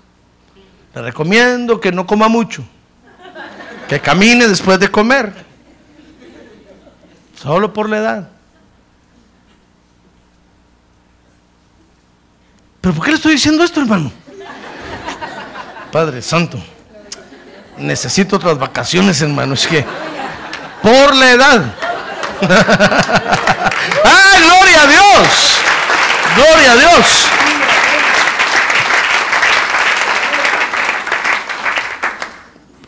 le 0.93 1.01
recomiendo 1.01 1.79
que 1.79 1.91
no 1.91 2.05
coma 2.05 2.27
mucho. 2.27 2.63
Que 3.87 3.99
camine 4.01 4.47
después 4.47 4.79
de 4.79 4.91
comer. 4.91 5.33
Solo 7.35 7.71
por 7.71 7.89
la 7.89 7.97
edad. 7.97 8.29
¿Pero 12.81 12.93
por 12.93 13.05
qué 13.05 13.11
le 13.11 13.17
estoy 13.17 13.33
diciendo 13.33 13.63
esto, 13.63 13.79
hermano? 13.79 14.11
Padre 15.91 16.21
Santo. 16.21 16.61
Necesito 17.79 18.35
otras 18.35 18.57
vacaciones, 18.57 19.21
hermano. 19.21 19.53
Es 19.53 19.65
que 19.67 19.85
por 20.81 21.15
la 21.15 21.31
edad. 21.31 21.75
¡Ay, 24.03 24.43
gloria 24.43 24.83
a 24.83 24.87
Dios! 24.87 25.59
¡Gloria 26.35 26.71
a 26.71 26.75
Dios! 26.75 27.25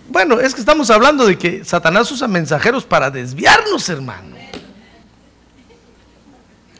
Bueno, 0.07 0.39
es 0.39 0.53
que 0.53 0.59
estamos 0.59 0.89
hablando 0.89 1.25
de 1.25 1.37
que 1.37 1.63
Satanás 1.63 2.11
usa 2.11 2.27
mensajeros 2.27 2.83
para 2.83 3.09
desviarnos, 3.09 3.87
hermano. 3.89 4.31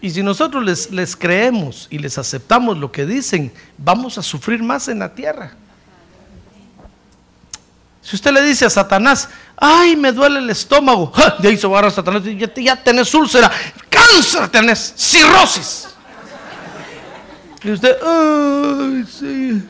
Y 0.01 0.09
si 0.09 0.23
nosotros 0.23 0.63
les, 0.63 0.91
les 0.91 1.15
creemos 1.15 1.87
y 1.91 1.99
les 1.99 2.17
aceptamos 2.17 2.77
lo 2.77 2.91
que 2.91 3.05
dicen, 3.05 3.53
vamos 3.77 4.17
a 4.17 4.23
sufrir 4.23 4.63
más 4.63 4.87
en 4.87 4.99
la 4.99 5.13
tierra. 5.13 5.53
Si 8.01 8.15
usted 8.15 8.31
le 8.31 8.41
dice 8.41 8.65
a 8.65 8.69
Satanás, 8.69 9.29
ay, 9.57 9.95
me 9.95 10.11
duele 10.11 10.39
el 10.39 10.49
estómago, 10.49 11.11
¡ja! 11.11 11.35
de 11.37 11.49
ahí 11.49 11.57
se 11.57 11.67
va 11.67 11.75
a 11.75 11.79
agarrar 11.79 11.91
Satanás, 11.91 12.23
ya, 12.23 12.51
ya 12.53 12.75
tenés 12.75 13.13
úlcera, 13.13 13.51
cáncer 13.89 14.49
tenés, 14.49 14.93
cirrosis. 14.97 15.87
Y 17.63 17.71
usted, 17.71 17.95
ay, 18.03 19.05
sí. 19.07 19.63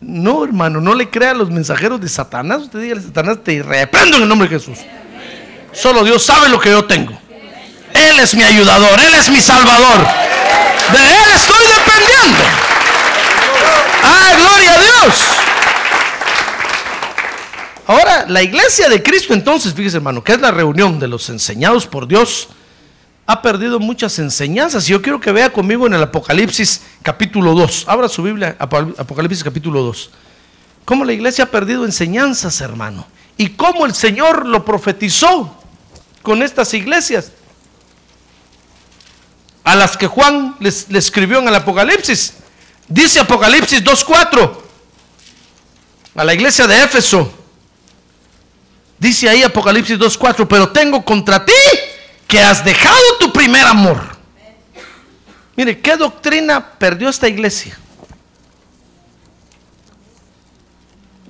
No, 0.00 0.44
hermano, 0.44 0.80
no 0.80 0.94
le 0.94 1.08
crea 1.08 1.30
a 1.30 1.34
los 1.34 1.48
mensajeros 1.48 2.00
de 2.00 2.08
Satanás. 2.08 2.62
Usted 2.62 2.80
diga 2.80 3.00
Satanás, 3.00 3.38
te 3.42 3.62
reprendo 3.62 4.16
en 4.16 4.24
el 4.24 4.28
nombre 4.28 4.48
de 4.48 4.58
Jesús. 4.58 4.78
Solo 5.72 6.04
Dios 6.04 6.22
sabe 6.24 6.48
lo 6.48 6.60
que 6.60 6.70
yo 6.70 6.84
tengo. 6.84 7.18
Él 7.94 8.18
es 8.18 8.34
mi 8.34 8.42
ayudador, 8.42 9.00
Él 9.00 9.14
es 9.14 9.30
mi 9.30 9.40
salvador. 9.40 10.06
De 10.92 10.98
Él 10.98 11.30
estoy 11.36 11.64
dependiendo. 11.78 12.73
¡Ah, 14.24 14.36
gloria 14.38 14.72
a 14.74 14.78
Dios! 14.78 15.14
Ahora, 17.86 18.24
la 18.28 18.42
iglesia 18.42 18.88
de 18.88 19.02
Cristo, 19.02 19.34
entonces, 19.34 19.74
fíjese 19.74 19.96
hermano, 19.98 20.24
que 20.24 20.32
es 20.32 20.40
la 20.40 20.50
reunión 20.50 20.98
de 20.98 21.06
los 21.08 21.28
enseñados 21.28 21.86
por 21.86 22.08
Dios, 22.08 22.48
ha 23.26 23.42
perdido 23.42 23.78
muchas 23.78 24.18
enseñanzas. 24.18 24.88
Y 24.88 24.92
yo 24.92 25.02
quiero 25.02 25.20
que 25.20 25.32
vea 25.32 25.52
conmigo 25.52 25.86
en 25.86 25.92
el 25.94 26.02
Apocalipsis 26.02 26.80
capítulo 27.02 27.52
2. 27.54 27.84
Abra 27.86 28.08
su 28.08 28.22
Biblia, 28.22 28.56
Apo- 28.58 28.94
Apocalipsis 28.98 29.44
capítulo 29.44 29.82
2. 29.82 30.10
Cómo 30.86 31.04
la 31.04 31.12
iglesia 31.12 31.44
ha 31.44 31.50
perdido 31.50 31.84
enseñanzas, 31.84 32.60
hermano. 32.62 33.06
Y 33.36 33.50
cómo 33.50 33.84
el 33.84 33.94
Señor 33.94 34.46
lo 34.46 34.64
profetizó 34.64 35.54
con 36.22 36.42
estas 36.42 36.72
iglesias. 36.72 37.32
A 39.64 39.74
las 39.74 39.96
que 39.96 40.06
Juan 40.06 40.56
les 40.60 40.86
escribió 40.90 41.38
en 41.40 41.48
el 41.48 41.54
Apocalipsis. 41.54 42.34
Dice 42.88 43.20
Apocalipsis 43.20 43.82
2.4 43.82 44.56
a 46.14 46.24
la 46.24 46.34
iglesia 46.34 46.66
de 46.66 46.82
Éfeso. 46.82 47.32
Dice 48.98 49.28
ahí 49.28 49.42
Apocalipsis 49.42 49.98
2.4, 49.98 50.46
pero 50.46 50.70
tengo 50.70 51.04
contra 51.04 51.44
ti 51.44 51.52
que 52.26 52.40
has 52.40 52.64
dejado 52.64 53.18
tu 53.18 53.32
primer 53.32 53.66
amor. 53.66 54.14
Mire, 55.56 55.80
¿qué 55.80 55.96
doctrina 55.96 56.72
perdió 56.78 57.08
esta 57.08 57.28
iglesia? 57.28 57.78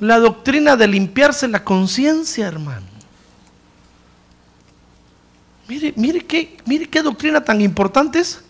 La 0.00 0.18
doctrina 0.18 0.76
de 0.76 0.88
limpiarse 0.88 1.48
la 1.48 1.64
conciencia, 1.64 2.46
hermano. 2.46 2.86
Mire, 5.66 5.94
mire 5.96 6.20
qué, 6.20 6.56
mire 6.66 6.88
qué 6.88 7.02
doctrina 7.02 7.42
tan 7.42 7.60
importante 7.60 8.18
es. 8.18 8.43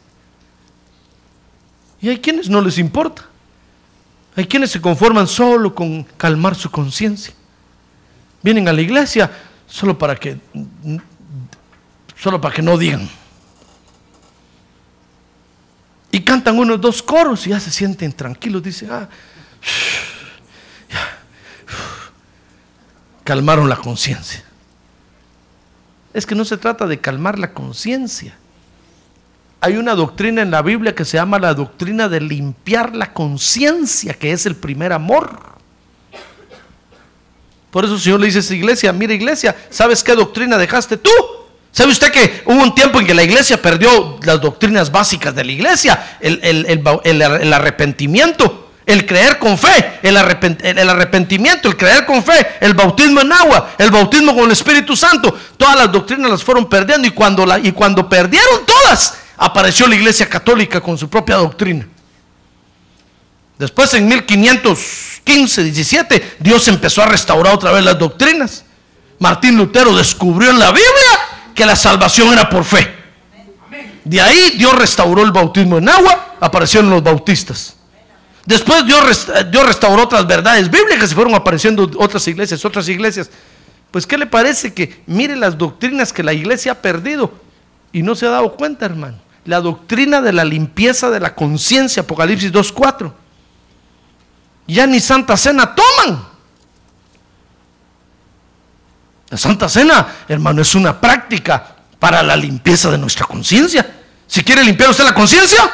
Y 2.05 2.11
hay 2.11 2.19
quienes 2.19 2.51
no 2.51 2.61
les 2.61 2.77
importa. 2.77 3.25
Hay 4.37 4.47
quienes 4.47 4.71
se 4.71 4.79
conforman 4.79 5.27
solo 5.27 5.75
con 5.75 6.03
calmar 6.19 6.55
su 6.55 6.71
conciencia. 6.71 7.33
Vienen 8.43 8.69
a 8.69 8.75
la 8.75 8.83
iglesia 8.83 9.31
solo 9.67 9.97
para 9.97 10.15
que 10.15 10.39
solo 12.15 12.39
para 12.43 12.55
que 12.55 12.61
no 12.61 12.77
digan. 12.77 13.09
Y 16.11 16.21
cantan 16.21 16.59
unos 16.59 16.79
dos 16.79 17.03
coros 17.03 17.47
y 17.47 17.51
ya 17.51 17.59
se 17.59 17.71
sienten 17.71 18.13
tranquilos, 18.13 18.63
dicen, 18.63 18.91
ah, 18.93 19.09
ya, 20.91 21.01
calmaron 23.25 23.67
la 23.67 23.77
conciencia. 23.77 24.45
Es 26.13 26.27
que 26.27 26.35
no 26.35 26.45
se 26.45 26.59
trata 26.59 26.87
de 26.87 27.01
calmar 27.01 27.39
la 27.39 27.55
conciencia. 27.55 28.37
Hay 29.65 29.79
una 29.79 29.95
doctrina 29.95 30.43
en 30.43 30.51
la 30.51 30.61
Biblia 30.61 30.95
que 30.95 31.07
se 31.07 31.17
llama 31.17 31.39
la 31.39 31.55
doctrina 31.55 32.07
de 32.11 32.21
limpiar 32.21 32.95
la 32.95 33.15
conciencia, 33.15 34.13
que 34.13 34.31
es 34.31 34.45
el 34.45 34.57
primer 34.57 34.93
amor. 34.93 35.41
Por 37.71 37.87
eso 37.87 37.95
el 37.95 38.01
Señor 38.01 38.21
le 38.21 38.27
dice 38.27 38.37
a 38.37 38.41
esa 38.43 38.55
iglesia, 38.55 38.93
mira 38.93 39.15
iglesia, 39.15 39.57
¿sabes 39.71 40.05
qué 40.05 40.15
doctrina 40.15 40.59
dejaste 40.59 40.99
tú? 40.99 41.11
¿Sabe 41.73 41.93
usted 41.93 42.13
que 42.13 42.43
hubo 42.45 42.63
un 42.63 42.75
tiempo 42.75 43.01
en 43.01 43.07
que 43.07 43.15
la 43.15 43.23
iglesia 43.23 43.57
perdió 43.63 44.19
las 44.23 44.39
doctrinas 44.39 44.93
básicas 44.93 45.35
de 45.35 45.45
la 45.45 45.53
iglesia? 45.53 46.19
El, 46.21 47.55
arrepentimiento, 47.55 48.69
el 48.85 49.07
creer 49.07 49.39
con 49.39 49.57
fe, 49.57 49.99
el, 50.03 50.19
arrepentimiento, 50.19 51.69
el 51.71 51.77
creer 51.79 52.05
con 52.05 52.23
fe, 52.23 52.49
el 52.61 52.75
bautismo 52.75 53.23
en 53.23 53.33
agua, 53.33 53.71
el 53.79 53.91
bautismo 53.91 54.35
con 54.35 54.45
el 54.45 54.53
Espíritu 54.53 54.95
Santo. 54.95 55.35
Todas 55.57 55.77
las 55.77 55.91
doctrinas 55.91 56.31
las 56.31 56.45
fueron 56.45 56.69
perdiendo 56.69 57.09
y 57.09 57.13
cuando, 57.13 57.47
y 57.63 57.73
cuando 57.73 58.07
perdieron 58.07 58.67
todas, 58.67 59.24
apareció 59.37 59.87
la 59.87 59.97
iglesia 59.97 60.29
católica 60.29 60.81
con 60.81 60.97
su 60.97 61.09
propia 61.09 61.37
doctrina. 61.37 61.87
Después 63.59 63.95
en 63.95 64.09
1515, 64.09 65.63
17, 65.63 66.37
Dios 66.41 66.67
empezó 66.69 67.03
a 67.03 67.07
restaurar 67.07 67.55
otra 67.55 67.73
vez 67.73 67.85
las 67.85 67.99
doctrinas. 67.99 68.65
Martín 69.19 69.57
Lutero 69.57 69.97
descubrió 69.97 70.51
en 70.51 70.59
la 70.59 70.71
Biblia 70.71 70.91
que 71.55 71.65
la 71.65 71.77
salvación 71.77 72.33
era 72.33 72.49
por 72.49 72.65
fe. 72.65 72.95
De 74.05 74.21
ahí 74.21 74.55
Dios 74.59 74.75
restauró 74.75 75.23
el 75.23 75.33
bautismo 75.33 75.79
en 75.79 75.89
agua, 75.89 76.37
aparecieron 76.41 76.91
los 76.91 77.03
bautistas. 77.03 77.77
Después 78.45 78.85
Dios, 78.85 79.29
Dios 79.51 79.67
restauró 79.67 80.03
otras 80.03 80.27
verdades 80.27 80.71
bíblicas 80.71 81.11
y 81.11 81.15
fueron 81.15 81.35
apareciendo 81.35 81.91
otras 81.97 82.27
iglesias, 82.29 82.63
otras 82.65 82.89
iglesias. 82.89 83.31
Pues 83.91 84.07
¿qué 84.07 84.19
le 84.19 84.27
parece 84.27 84.75
que 84.75 85.03
mire 85.07 85.37
las 85.37 85.57
doctrinas 85.57 86.13
que 86.13 86.23
la 86.23 86.33
iglesia 86.33 86.73
ha 86.73 86.83
perdido 86.83 87.33
y 87.93 88.03
no 88.03 88.15
se 88.15 88.27
ha 88.27 88.31
dado 88.31 88.55
cuenta, 88.57 88.85
hermano? 88.85 89.24
La 89.47 89.61
doctrina 89.61 90.21
de 90.21 90.33
la 90.33 90.45
limpieza 90.45 91.11
de 91.11 91.21
la 91.21 91.35
conciencia, 91.35 92.03
Apocalipsis 92.03 92.53
2.4. 92.53 93.13
Ya 94.67 94.87
ni 94.87 95.01
Santa 95.01 95.37
Cena 95.37 95.75
toman. 95.75 96.25
La 99.29 99.37
Santa 99.37 99.69
Cena, 99.69 100.07
hermano, 100.29 100.63
es 100.63 100.75
una 100.75 100.99
práctica 100.99 101.75
para 101.99 102.23
la 102.23 102.37
limpieza 102.37 102.91
de 102.91 102.99
nuestra 102.99 103.27
conciencia. 103.27 103.87
Si 104.27 104.43
quiere 104.43 104.65
limpiar 104.65 104.91
usted 104.91 105.05
la 105.05 105.15
conciencia, 105.15 105.71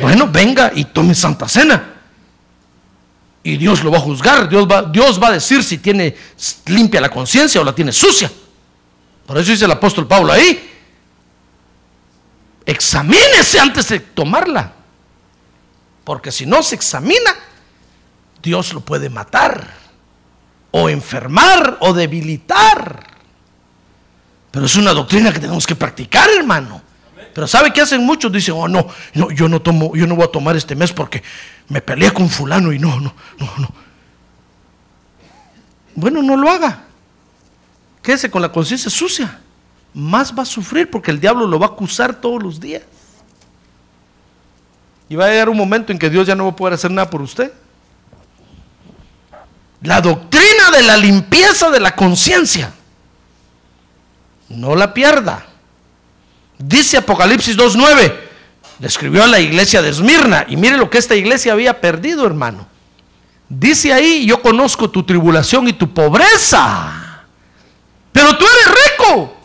bueno, 0.00 0.28
venga 0.30 0.72
y 0.74 0.84
tome 0.86 1.14
Santa 1.14 1.48
Cena. 1.48 1.94
Y 3.42 3.56
Dios 3.56 3.82
lo 3.84 3.90
va 3.90 3.98
a 3.98 4.00
juzgar. 4.00 4.48
Dios 4.48 4.66
va, 4.70 4.82
Dios 4.82 5.22
va 5.22 5.28
a 5.28 5.32
decir 5.32 5.62
si 5.62 5.78
tiene 5.78 6.16
limpia 6.66 7.00
la 7.00 7.08
conciencia 7.08 7.60
o 7.60 7.64
la 7.64 7.74
tiene 7.74 7.92
sucia. 7.92 8.30
Por 9.24 9.38
eso 9.38 9.52
dice 9.52 9.64
el 9.64 9.70
apóstol 9.70 10.06
Pablo 10.06 10.32
ahí. 10.32 10.75
Examínese 12.66 13.60
antes 13.60 13.88
de 13.88 14.00
tomarla. 14.00 14.72
Porque 16.04 16.32
si 16.32 16.46
no 16.46 16.62
se 16.62 16.74
examina, 16.74 17.34
Dios 18.42 18.72
lo 18.72 18.80
puede 18.80 19.08
matar 19.08 19.74
o 20.72 20.88
enfermar 20.88 21.78
o 21.80 21.92
debilitar. 21.94 23.06
Pero 24.50 24.66
es 24.66 24.76
una 24.76 24.92
doctrina 24.92 25.32
que 25.32 25.40
tenemos 25.40 25.66
que 25.66 25.74
practicar, 25.74 26.28
hermano. 26.30 26.82
Pero 27.32 27.46
¿sabe 27.46 27.72
qué 27.72 27.82
hacen 27.82 28.04
muchos? 28.04 28.32
Dicen, 28.32 28.54
oh 28.56 28.68
no, 28.68 28.86
no, 29.14 29.30
yo 29.30 29.48
no 29.48 29.60
tomo, 29.60 29.94
yo 29.94 30.06
no 30.06 30.16
voy 30.16 30.24
a 30.24 30.32
tomar 30.32 30.56
este 30.56 30.74
mes 30.74 30.92
porque 30.92 31.22
me 31.68 31.80
peleé 31.80 32.10
con 32.10 32.28
fulano 32.30 32.72
y 32.72 32.78
no, 32.78 32.98
no, 32.98 33.14
no, 33.38 33.52
no. 33.58 33.68
Bueno, 35.94 36.22
no 36.22 36.36
lo 36.36 36.50
haga. 36.50 36.84
Quédese 38.02 38.30
con 38.30 38.42
la 38.42 38.50
conciencia 38.50 38.90
sucia. 38.90 39.40
Más 39.96 40.36
va 40.38 40.42
a 40.42 40.44
sufrir 40.46 40.90
porque 40.90 41.10
el 41.10 41.18
diablo 41.18 41.46
lo 41.46 41.58
va 41.58 41.68
a 41.68 41.70
acusar 41.70 42.20
todos 42.20 42.42
los 42.42 42.60
días. 42.60 42.82
Y 45.08 45.16
va 45.16 45.24
a 45.24 45.30
llegar 45.30 45.48
un 45.48 45.56
momento 45.56 45.90
en 45.90 45.98
que 45.98 46.10
Dios 46.10 46.26
ya 46.26 46.34
no 46.34 46.44
va 46.44 46.50
a 46.50 46.56
poder 46.56 46.74
hacer 46.74 46.90
nada 46.90 47.08
por 47.08 47.22
usted. 47.22 47.50
La 49.80 50.02
doctrina 50.02 50.70
de 50.70 50.82
la 50.82 50.98
limpieza 50.98 51.70
de 51.70 51.80
la 51.80 51.96
conciencia. 51.96 52.74
No 54.50 54.74
la 54.74 54.92
pierda. 54.92 55.46
Dice 56.58 56.98
Apocalipsis 56.98 57.56
2.9. 57.56 58.14
Le 58.78 58.86
escribió 58.86 59.24
a 59.24 59.28
la 59.28 59.40
iglesia 59.40 59.80
de 59.80 59.88
Esmirna. 59.88 60.44
Y 60.46 60.58
mire 60.58 60.76
lo 60.76 60.90
que 60.90 60.98
esta 60.98 61.14
iglesia 61.14 61.54
había 61.54 61.80
perdido, 61.80 62.26
hermano. 62.26 62.66
Dice 63.48 63.94
ahí, 63.94 64.26
yo 64.26 64.42
conozco 64.42 64.90
tu 64.90 65.04
tribulación 65.04 65.66
y 65.68 65.72
tu 65.72 65.94
pobreza. 65.94 67.22
Pero 68.12 68.36
tú 68.36 68.44
eres 68.44 68.78
rico. 68.90 69.35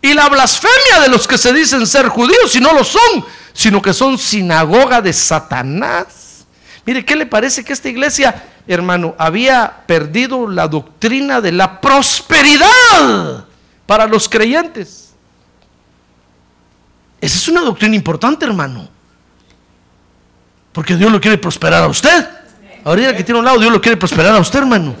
Y 0.00 0.14
la 0.14 0.28
blasfemia 0.28 1.00
de 1.02 1.08
los 1.08 1.26
que 1.26 1.38
se 1.38 1.52
dicen 1.52 1.86
ser 1.86 2.08
judíos 2.08 2.54
y 2.54 2.60
no 2.60 2.72
lo 2.72 2.84
son, 2.84 3.24
sino 3.52 3.82
que 3.82 3.92
son 3.92 4.16
sinagoga 4.16 5.00
de 5.00 5.12
Satanás. 5.12 6.46
Mire, 6.84 7.04
¿qué 7.04 7.16
le 7.16 7.26
parece 7.26 7.64
que 7.64 7.72
esta 7.72 7.88
iglesia 7.88 8.42
hermano, 8.68 9.14
había 9.18 9.82
perdido 9.86 10.46
la 10.46 10.68
doctrina 10.68 11.40
de 11.40 11.52
la 11.52 11.80
prosperidad 11.80 13.46
para 13.86 14.06
los 14.06 14.28
creyentes. 14.28 15.14
Esa 17.20 17.36
es 17.36 17.48
una 17.48 17.62
doctrina 17.62 17.96
importante, 17.96 18.44
hermano. 18.44 18.88
Porque 20.72 20.94
Dios 20.94 21.10
lo 21.10 21.20
quiere 21.20 21.38
prosperar 21.38 21.82
a 21.82 21.88
usted. 21.88 22.28
Ahorita 22.84 23.16
que 23.16 23.24
tiene 23.24 23.38
un 23.40 23.44
lado, 23.44 23.58
Dios 23.58 23.72
lo 23.72 23.80
quiere 23.80 23.96
prosperar 23.96 24.36
a 24.36 24.38
usted, 24.38 24.60
hermano. 24.60 24.94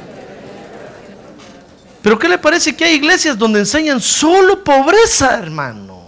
Pero 2.02 2.18
¿qué 2.18 2.28
le 2.28 2.38
parece 2.38 2.76
que 2.76 2.84
hay 2.84 2.94
iglesias 2.94 3.36
donde 3.36 3.60
enseñan 3.60 4.00
solo 4.00 4.62
pobreza, 4.62 5.38
hermano? 5.38 5.98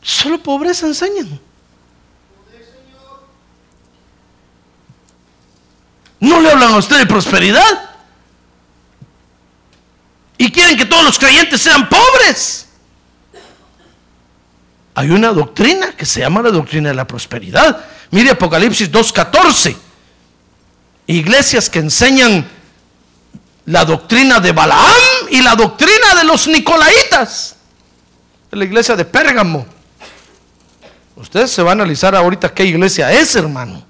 Solo 0.00 0.40
pobreza 0.40 0.86
enseñan. 0.86 1.40
No 6.20 6.40
le 6.40 6.50
hablan 6.50 6.72
a 6.72 6.76
usted 6.76 6.98
de 6.98 7.06
prosperidad. 7.06 7.90
Y 10.38 10.50
quieren 10.50 10.76
que 10.76 10.86
todos 10.86 11.04
los 11.04 11.18
creyentes 11.18 11.60
sean 11.60 11.88
pobres. 11.88 12.68
Hay 14.94 15.10
una 15.10 15.32
doctrina 15.32 15.92
que 15.92 16.06
se 16.06 16.20
llama 16.20 16.42
la 16.42 16.50
doctrina 16.50 16.90
de 16.90 16.94
la 16.94 17.06
prosperidad. 17.06 17.84
Mire 18.10 18.30
Apocalipsis 18.30 18.90
2.14. 18.90 19.85
Iglesias 21.06 21.70
que 21.70 21.78
enseñan 21.78 22.48
la 23.66 23.84
doctrina 23.84 24.40
de 24.40 24.52
Balaam 24.52 24.82
y 25.30 25.40
la 25.40 25.54
doctrina 25.54 26.14
de 26.16 26.24
los 26.24 26.48
Nicolaitas. 26.48 27.56
La 28.50 28.64
iglesia 28.64 28.96
de 28.96 29.04
Pérgamo. 29.04 29.66
Ustedes 31.16 31.50
se 31.50 31.62
van 31.62 31.80
a 31.80 31.82
analizar 31.82 32.14
ahorita 32.14 32.52
qué 32.52 32.64
iglesia 32.64 33.12
es, 33.12 33.34
hermano. 33.36 33.84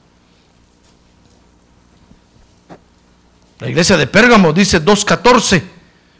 La 3.58 3.68
iglesia 3.68 3.96
de 3.96 4.06
Pérgamo 4.06 4.52
dice 4.52 4.84
2.14, 4.84 5.62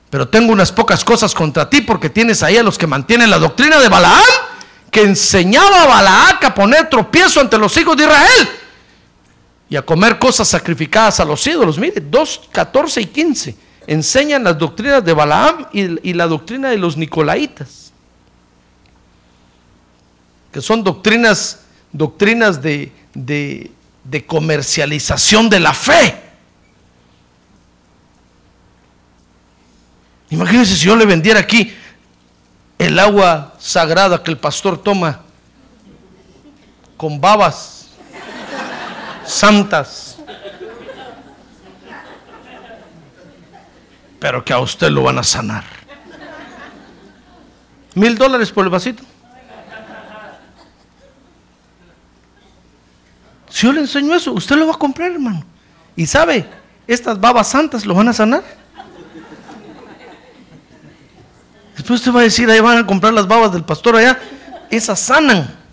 pero 0.09 0.29
tengo 0.29 0.53
unas 0.53 0.73
pocas 0.73 1.05
cosas 1.05 1.35
contra 1.35 1.69
ti 1.69 1.83
porque 1.83 2.09
tienes 2.09 2.43
ahí 2.43 2.57
a 2.57 2.63
los 2.63 2.79
que 2.79 2.87
mantienen 2.87 3.29
la 3.29 3.39
doctrina 3.39 3.79
de 3.79 3.89
Balaam, 3.89 4.23
que 4.91 5.03
enseñaba 5.03 5.83
a 5.83 5.87
Balaam 5.87 6.39
a 6.43 6.55
poner 6.55 6.89
tropiezo 6.89 7.41
ante 7.41 7.59
los 7.59 7.77
hijos 7.77 7.97
de 7.97 8.05
Israel 8.05 8.49
y 9.69 9.77
a 9.77 9.83
comer 9.83 10.19
cosas 10.19 10.49
sacrificadas 10.49 11.21
a 11.21 11.25
los 11.25 11.47
ídolos. 11.47 11.79
Mire, 11.79 12.03
2.14 12.03 13.03
y 13.03 13.07
15 13.07 13.57
enseñan 13.87 14.45
las 14.45 14.59
doctrinas 14.59 15.05
de 15.05 15.13
Balaam 15.13 15.67
y, 15.73 16.13
la 16.13 16.27
doctrina 16.27 16.71
de 16.71 16.77
los 16.77 16.97
Nicolaitas, 16.97 17.93
que 20.53 20.61
son 20.61 20.83
doctrinas, 20.83 21.61
doctrinas 21.93 22.61
de, 22.61 22.93
de 23.15 24.27
comercialización 24.27 25.49
de 25.49 25.61
la 25.61 25.73
fe. 25.73 26.23
Imagínense 30.31 30.75
si 30.75 30.87
yo 30.87 30.97
le 30.97 31.07
vendiera 31.07 31.39
aquí 31.39 31.73
el 32.79 32.99
agua 32.99 33.55
sagrada 33.59 34.23
que 34.23 34.31
el 34.33 34.39
pastor 34.39 34.83
toma 34.83 35.23
con 36.97 37.21
babas 37.21 37.76
santas. 39.27 40.19
Pero 44.19 44.45
que 44.45 44.53
a 44.53 44.59
usted 44.59 44.91
lo 44.91 45.03
van 45.03 45.19
a 45.19 45.23
sanar. 45.23 45.65
Mil 47.95 48.17
dólares 48.17 48.51
por 48.51 48.65
el 48.65 48.71
vasito. 48.71 49.03
Si 53.49 53.67
yo 53.67 53.73
le 53.73 53.81
enseño 53.81 54.15
eso, 54.15 54.33
usted 54.33 54.57
lo 54.57 54.67
va 54.67 54.75
a 54.75 54.79
comprar, 54.79 55.13
hermano. 55.13 55.43
Y 55.97 56.05
sabe, 56.07 56.47
estas 56.87 57.19
babas 57.19 57.49
santas 57.49 57.87
lo 57.87 57.95
van 57.95 58.09
a 58.09 58.13
sanar. 58.13 58.45
Después 61.75 62.01
usted 62.01 62.13
va 62.13 62.21
a 62.21 62.25
decir, 62.25 62.51
ahí 62.51 62.61
van 62.61 62.79
a 62.79 62.87
comprar 62.87 63.13
las 63.13 63.27
babas 63.27 63.53
del 63.53 63.65
pastor 63.65 63.97
allá. 63.97 64.19
Esas 64.71 65.01
sanan. 65.01 65.66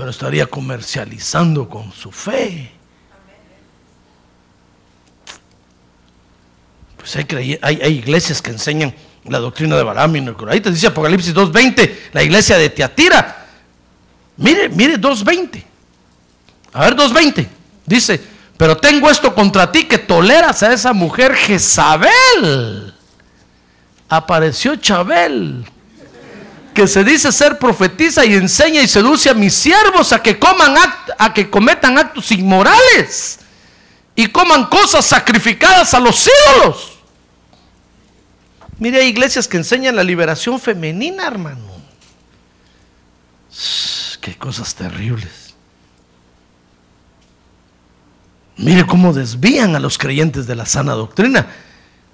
Pero 0.00 0.12
estaría 0.12 0.46
comercializando 0.46 1.68
con 1.68 1.92
su 1.92 2.10
fe. 2.10 2.72
Pues 6.96 7.16
hay, 7.60 7.82
iglesias 7.82 8.40
que 8.40 8.50
enseñan 8.50 8.94
la 9.24 9.38
doctrina 9.40 9.76
de 9.76 9.82
Balaam 9.82 10.16
y 10.16 10.60
te 10.62 10.70
dice 10.70 10.86
Apocalipsis 10.86 11.34
2.20, 11.34 11.96
la 12.14 12.22
iglesia 12.22 12.56
de 12.56 12.70
Teatira. 12.70 13.46
Mire, 14.38 14.70
mire 14.70 14.98
2.20. 14.98 15.62
A 16.72 16.80
ver 16.80 16.96
2.20. 16.96 17.46
Dice, 17.84 18.18
pero 18.56 18.78
tengo 18.78 19.10
esto 19.10 19.34
contra 19.34 19.70
ti 19.70 19.84
que 19.84 19.98
toleras 19.98 20.62
a 20.62 20.72
esa 20.72 20.94
mujer 20.94 21.34
Jezabel. 21.34 22.94
Apareció 24.08 24.76
Chabel, 24.76 25.62
que 26.74 26.86
se 26.86 27.04
dice 27.04 27.32
ser 27.32 27.58
profetiza 27.58 28.24
y 28.24 28.34
enseña 28.34 28.82
y 28.82 28.88
seduce 28.88 29.30
a 29.30 29.34
mis 29.34 29.54
siervos 29.54 30.12
a 30.12 30.22
que 30.22 30.38
coman 30.38 30.74
a 31.18 31.34
que 31.34 31.50
cometan 31.50 31.98
actos 31.98 32.30
inmorales 32.32 33.40
y 34.14 34.26
coman 34.26 34.66
cosas 34.66 35.06
sacrificadas 35.06 35.94
a 35.94 36.00
los 36.00 36.28
ídolos. 36.28 36.98
Mire, 38.78 39.00
hay 39.00 39.08
iglesias 39.08 39.46
que 39.46 39.58
enseñan 39.58 39.96
la 39.96 40.04
liberación 40.04 40.58
femenina, 40.58 41.26
hermano. 41.26 41.70
Qué 44.20 44.36
cosas 44.36 44.74
terribles. 44.74 45.54
Mire 48.56 48.86
cómo 48.86 49.12
desvían 49.12 49.74
a 49.74 49.80
los 49.80 49.96
creyentes 49.96 50.46
de 50.46 50.54
la 50.54 50.66
sana 50.66 50.92
doctrina. 50.92 51.46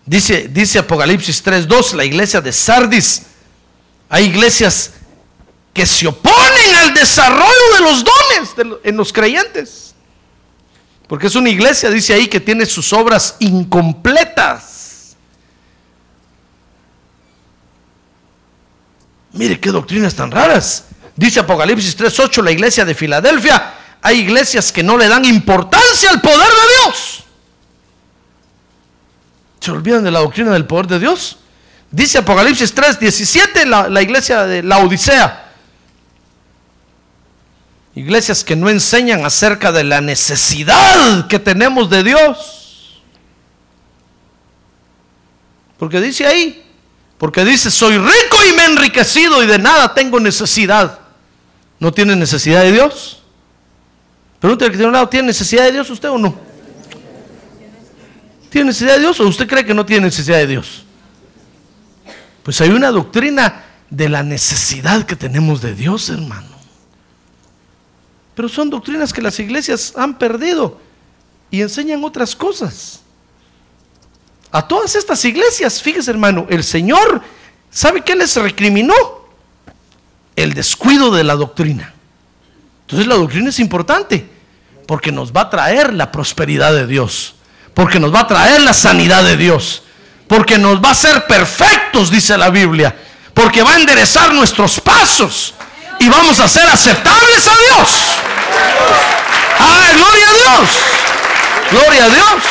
Dice, 0.04 0.48
dice 0.48 0.78
Apocalipsis 0.78 1.44
3.2, 1.44 1.94
la 1.94 2.04
iglesia 2.04 2.40
de 2.40 2.52
Sardis. 2.52 3.26
Hay 4.08 4.26
iglesias 4.26 4.92
que 5.72 5.84
se 5.84 6.06
oponen 6.06 6.74
al 6.82 6.94
desarrollo 6.94 7.74
de 7.74 7.80
los 7.82 8.04
dones 8.04 8.78
en 8.84 8.96
los 8.96 9.12
creyentes. 9.12 9.94
Porque 11.06 11.28
es 11.28 11.36
una 11.36 11.50
iglesia, 11.50 11.90
dice 11.90 12.14
ahí, 12.14 12.26
que 12.26 12.40
tiene 12.40 12.66
sus 12.66 12.92
obras 12.92 13.36
incompletas. 13.38 15.16
Mire 19.32 19.60
qué 19.60 19.70
doctrinas 19.70 20.14
tan 20.14 20.30
raras. 20.30 20.86
Dice 21.14 21.40
Apocalipsis 21.40 21.96
3.8, 21.96 22.42
la 22.42 22.50
iglesia 22.50 22.84
de 22.84 22.94
Filadelfia. 22.94 23.74
Hay 24.02 24.20
iglesias 24.20 24.72
que 24.72 24.82
no 24.82 24.96
le 24.96 25.08
dan 25.08 25.24
importancia 25.24 26.10
al 26.10 26.20
poder 26.20 26.48
de 26.48 26.84
Dios. 26.84 27.24
Se 29.60 29.70
olvidan 29.70 30.04
de 30.04 30.10
la 30.10 30.20
doctrina 30.20 30.52
del 30.52 30.66
poder 30.66 30.86
de 30.86 30.98
Dios. 30.98 31.38
Dice 31.96 32.18
Apocalipsis 32.18 32.74
3.17, 32.74 33.64
la, 33.64 33.88
la 33.88 34.02
iglesia 34.02 34.44
de 34.44 34.62
la 34.62 34.80
Odisea. 34.80 35.50
Iglesias 37.94 38.44
que 38.44 38.54
no 38.54 38.68
enseñan 38.68 39.24
acerca 39.24 39.72
de 39.72 39.82
la 39.82 40.02
necesidad 40.02 41.26
que 41.26 41.38
tenemos 41.38 41.88
de 41.88 42.04
Dios. 42.04 43.00
Porque 45.78 46.02
dice 46.02 46.26
ahí, 46.26 46.66
porque 47.16 47.46
dice, 47.46 47.70
soy 47.70 47.96
rico 47.96 48.36
y 48.46 48.52
me 48.54 48.64
he 48.64 48.66
enriquecido 48.66 49.42
y 49.42 49.46
de 49.46 49.58
nada 49.58 49.94
tengo 49.94 50.20
necesidad. 50.20 50.98
¿No 51.80 51.94
tiene 51.94 52.14
necesidad 52.14 52.60
de 52.60 52.72
Dios? 52.72 53.22
Pregúntale 54.38 54.70
que 54.70 54.76
tiene 54.76 54.88
un 54.88 54.92
lado, 54.92 55.08
¿tiene 55.08 55.28
necesidad 55.28 55.64
de 55.64 55.72
Dios 55.72 55.88
usted 55.88 56.10
o 56.10 56.18
no? 56.18 56.38
¿Tiene 58.50 58.66
necesidad 58.66 58.96
de 58.96 59.00
Dios 59.00 59.18
o 59.18 59.26
usted 59.26 59.48
cree 59.48 59.64
que 59.64 59.72
no 59.72 59.86
tiene 59.86 60.04
necesidad 60.04 60.36
de 60.36 60.46
Dios? 60.46 60.85
Pues 62.46 62.60
hay 62.60 62.70
una 62.70 62.92
doctrina 62.92 63.64
de 63.90 64.08
la 64.08 64.22
necesidad 64.22 65.04
que 65.04 65.16
tenemos 65.16 65.60
de 65.62 65.74
Dios, 65.74 66.08
hermano. 66.10 66.46
Pero 68.36 68.48
son 68.48 68.70
doctrinas 68.70 69.12
que 69.12 69.20
las 69.20 69.40
iglesias 69.40 69.94
han 69.96 70.16
perdido 70.16 70.80
y 71.50 71.60
enseñan 71.60 72.04
otras 72.04 72.36
cosas. 72.36 73.00
A 74.52 74.68
todas 74.68 74.94
estas 74.94 75.24
iglesias, 75.24 75.82
fíjese 75.82 76.08
hermano, 76.12 76.46
el 76.48 76.62
Señor, 76.62 77.20
¿sabe 77.68 78.02
qué 78.02 78.14
les 78.14 78.36
recriminó? 78.36 78.94
El 80.36 80.54
descuido 80.54 81.10
de 81.10 81.24
la 81.24 81.34
doctrina. 81.34 81.94
Entonces 82.82 83.08
la 83.08 83.16
doctrina 83.16 83.48
es 83.48 83.58
importante 83.58 84.24
porque 84.86 85.10
nos 85.10 85.32
va 85.32 85.40
a 85.40 85.50
traer 85.50 85.92
la 85.92 86.12
prosperidad 86.12 86.72
de 86.72 86.86
Dios, 86.86 87.34
porque 87.74 87.98
nos 87.98 88.14
va 88.14 88.20
a 88.20 88.28
traer 88.28 88.62
la 88.62 88.72
sanidad 88.72 89.24
de 89.24 89.36
Dios, 89.36 89.82
porque 90.26 90.58
nos 90.58 90.82
va 90.82 90.88
a 90.88 90.92
hacer 90.92 91.26
perfectos, 91.26 92.10
dice 92.10 92.36
la 92.36 92.50
Biblia, 92.50 92.94
porque 93.32 93.62
va 93.62 93.72
a 93.72 93.80
enderezar 93.80 94.32
nuestros 94.32 94.80
pasos 94.80 95.54
y 95.98 96.08
vamos 96.08 96.40
a 96.40 96.48
ser 96.48 96.68
aceptables 96.68 97.46
a 97.46 97.76
Dios. 97.76 97.88
¡Ah, 99.58 99.88
gloria 99.94 100.28
a 100.28 100.32
Dios! 100.32 100.70
¡Gloria 101.70 102.04
a 102.04 102.08
Dios! 102.08 102.42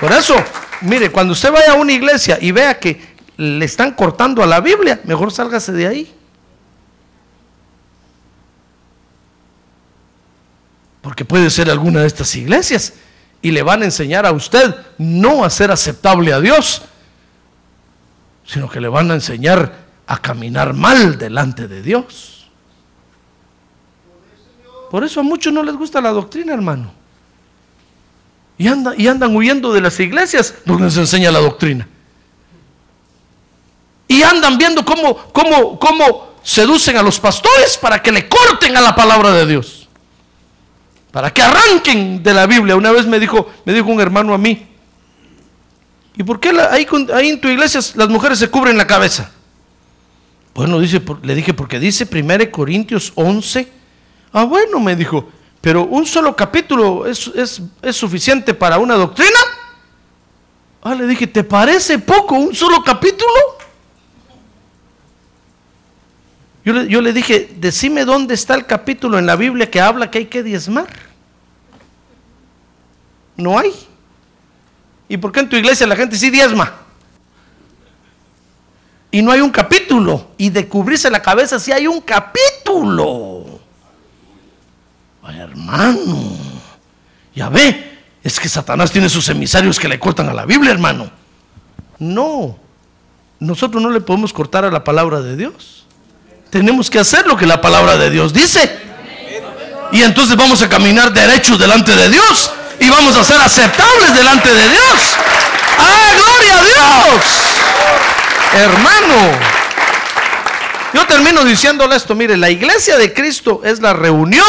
Por 0.00 0.12
eso, 0.12 0.34
mire, 0.80 1.12
cuando 1.12 1.32
usted 1.32 1.52
vaya 1.52 1.72
a 1.72 1.74
una 1.74 1.92
iglesia 1.92 2.38
y 2.40 2.50
vea 2.50 2.78
que 2.78 3.12
le 3.36 3.64
están 3.64 3.92
cortando 3.92 4.42
a 4.42 4.46
la 4.46 4.60
Biblia, 4.60 5.00
mejor 5.04 5.32
sálgase 5.32 5.72
de 5.72 5.86
ahí. 5.86 6.14
Porque 11.00 11.24
puede 11.24 11.50
ser 11.50 11.70
alguna 11.70 12.00
de 12.00 12.06
estas 12.06 12.34
iglesias 12.36 12.94
y 13.42 13.50
le 13.50 13.62
van 13.62 13.82
a 13.82 13.86
enseñar 13.86 14.24
a 14.24 14.32
usted 14.32 14.74
no 14.98 15.44
a 15.44 15.50
ser 15.50 15.72
aceptable 15.72 16.32
a 16.32 16.40
Dios, 16.40 16.82
sino 18.46 18.70
que 18.70 18.80
le 18.80 18.88
van 18.88 19.10
a 19.10 19.14
enseñar 19.14 19.82
a 20.06 20.18
caminar 20.18 20.72
mal 20.72 21.18
delante 21.18 21.66
de 21.66 21.82
Dios. 21.82 22.46
Por 24.90 25.04
eso 25.04 25.20
a 25.20 25.22
muchos 25.22 25.52
no 25.52 25.62
les 25.62 25.74
gusta 25.74 26.00
la 26.00 26.10
doctrina, 26.10 26.54
hermano. 26.54 26.92
Y, 28.58 28.68
y 29.02 29.08
andan 29.08 29.34
huyendo 29.34 29.72
de 29.72 29.80
las 29.80 29.98
iglesias 29.98 30.54
donde 30.64 30.90
se 30.90 31.00
enseña 31.00 31.32
la 31.32 31.40
doctrina. 31.40 31.88
Y 34.06 34.22
andan 34.22 34.58
viendo 34.58 34.84
cómo, 34.84 35.16
cómo, 35.32 35.78
cómo 35.78 36.34
seducen 36.42 36.96
a 36.96 37.02
los 37.02 37.18
pastores 37.18 37.78
para 37.78 38.02
que 38.02 38.12
le 38.12 38.28
corten 38.28 38.76
a 38.76 38.80
la 38.80 38.94
palabra 38.94 39.30
de 39.32 39.46
Dios. 39.46 39.81
Para 41.12 41.32
que 41.32 41.42
arranquen 41.42 42.22
de 42.22 42.34
la 42.34 42.46
Biblia. 42.46 42.74
Una 42.74 42.90
vez 42.90 43.06
me 43.06 43.20
dijo, 43.20 43.48
me 43.64 43.72
dijo 43.72 43.88
un 43.88 44.00
hermano 44.00 44.34
a 44.34 44.38
mí. 44.38 44.66
¿Y 46.16 46.22
por 46.22 46.40
qué 46.40 46.50
ahí, 46.70 46.86
ahí, 47.14 47.28
en 47.28 47.40
tu 47.40 47.48
iglesia 47.48 47.80
las 47.94 48.08
mujeres 48.08 48.38
se 48.38 48.50
cubren 48.50 48.76
la 48.76 48.86
cabeza? 48.86 49.30
Bueno, 50.54 50.80
dice, 50.80 51.00
le 51.22 51.34
dije, 51.34 51.54
porque 51.54 51.78
dice 51.78 52.08
1 52.10 52.50
Corintios 52.50 53.12
11. 53.14 53.68
Ah, 54.32 54.44
bueno, 54.44 54.80
me 54.80 54.96
dijo, 54.96 55.30
pero 55.60 55.84
un 55.84 56.04
solo 56.04 56.34
capítulo 56.34 57.06
es, 57.06 57.30
suficiente 57.92 58.52
para 58.52 58.78
una 58.78 58.94
doctrina. 58.94 59.38
Ah, 60.82 60.94
le 60.94 61.06
dije, 61.06 61.26
¿te 61.26 61.44
parece 61.44 61.98
poco 61.98 62.34
un 62.34 62.54
solo 62.54 62.82
capítulo? 62.82 63.30
Yo 66.64 66.82
yo 66.84 67.00
le, 67.00 67.12
dije, 67.12 67.50
decime 67.56 68.04
dónde 68.04 68.34
está 68.34 68.54
el 68.54 68.66
capítulo 68.66 69.18
en 69.18 69.26
la 69.26 69.36
Biblia 69.36 69.70
que 69.70 69.80
habla 69.80 70.10
que 70.10 70.18
hay 70.18 70.26
que 70.26 70.42
diezmar. 70.42 70.88
No 73.42 73.58
hay. 73.58 73.72
¿Y 75.08 75.16
por 75.16 75.32
qué 75.32 75.40
en 75.40 75.48
tu 75.48 75.56
iglesia 75.56 75.86
la 75.86 75.96
gente 75.96 76.16
sí 76.16 76.30
diezma? 76.30 76.72
Y 79.10 79.20
no 79.20 79.30
hay 79.30 79.40
un 79.40 79.50
capítulo. 79.50 80.28
Y 80.38 80.50
de 80.50 80.68
cubrirse 80.68 81.10
la 81.10 81.20
cabeza 81.20 81.58
sí 81.58 81.72
hay 81.72 81.86
un 81.86 82.00
capítulo 82.00 83.60
hermano, 85.40 86.36
ya 87.34 87.48
ve, 87.48 87.98
es 88.22 88.38
que 88.38 88.48
Satanás 88.48 88.90
tiene 88.90 89.08
sus 89.08 89.28
emisarios 89.28 89.78
que 89.78 89.88
le 89.88 89.98
cortan 89.98 90.28
a 90.28 90.34
la 90.34 90.44
Biblia, 90.44 90.72
hermano. 90.72 91.10
No, 91.98 92.56
nosotros 93.38 93.82
no 93.82 93.90
le 93.90 94.00
podemos 94.00 94.32
cortar 94.32 94.64
a 94.64 94.70
la 94.70 94.84
palabra 94.84 95.20
de 95.20 95.36
Dios. 95.36 95.86
Tenemos 96.50 96.90
que 96.90 96.98
hacer 96.98 97.26
lo 97.26 97.36
que 97.36 97.46
la 97.46 97.60
palabra 97.60 97.96
de 97.96 98.10
Dios 98.10 98.32
dice. 98.32 98.78
Y 99.92 100.02
entonces 100.02 100.36
vamos 100.36 100.62
a 100.62 100.68
caminar 100.68 101.12
derechos 101.12 101.58
delante 101.58 101.94
de 101.94 102.10
Dios. 102.10 102.52
Y 102.82 102.90
vamos 102.90 103.16
a 103.16 103.22
ser 103.22 103.40
aceptables 103.40 104.12
delante 104.12 104.52
de 104.52 104.68
Dios. 104.68 105.16
¡Ah, 105.78 106.10
gloria 106.16 106.58
a 106.58 106.64
Dios! 106.64 107.24
Hermano, 108.54 109.38
yo 110.92 111.06
termino 111.06 111.44
diciéndole 111.44 111.94
esto, 111.94 112.16
mire, 112.16 112.36
la 112.36 112.50
iglesia 112.50 112.98
de 112.98 113.12
Cristo 113.14 113.60
es 113.62 113.80
la 113.80 113.92
reunión 113.92 114.44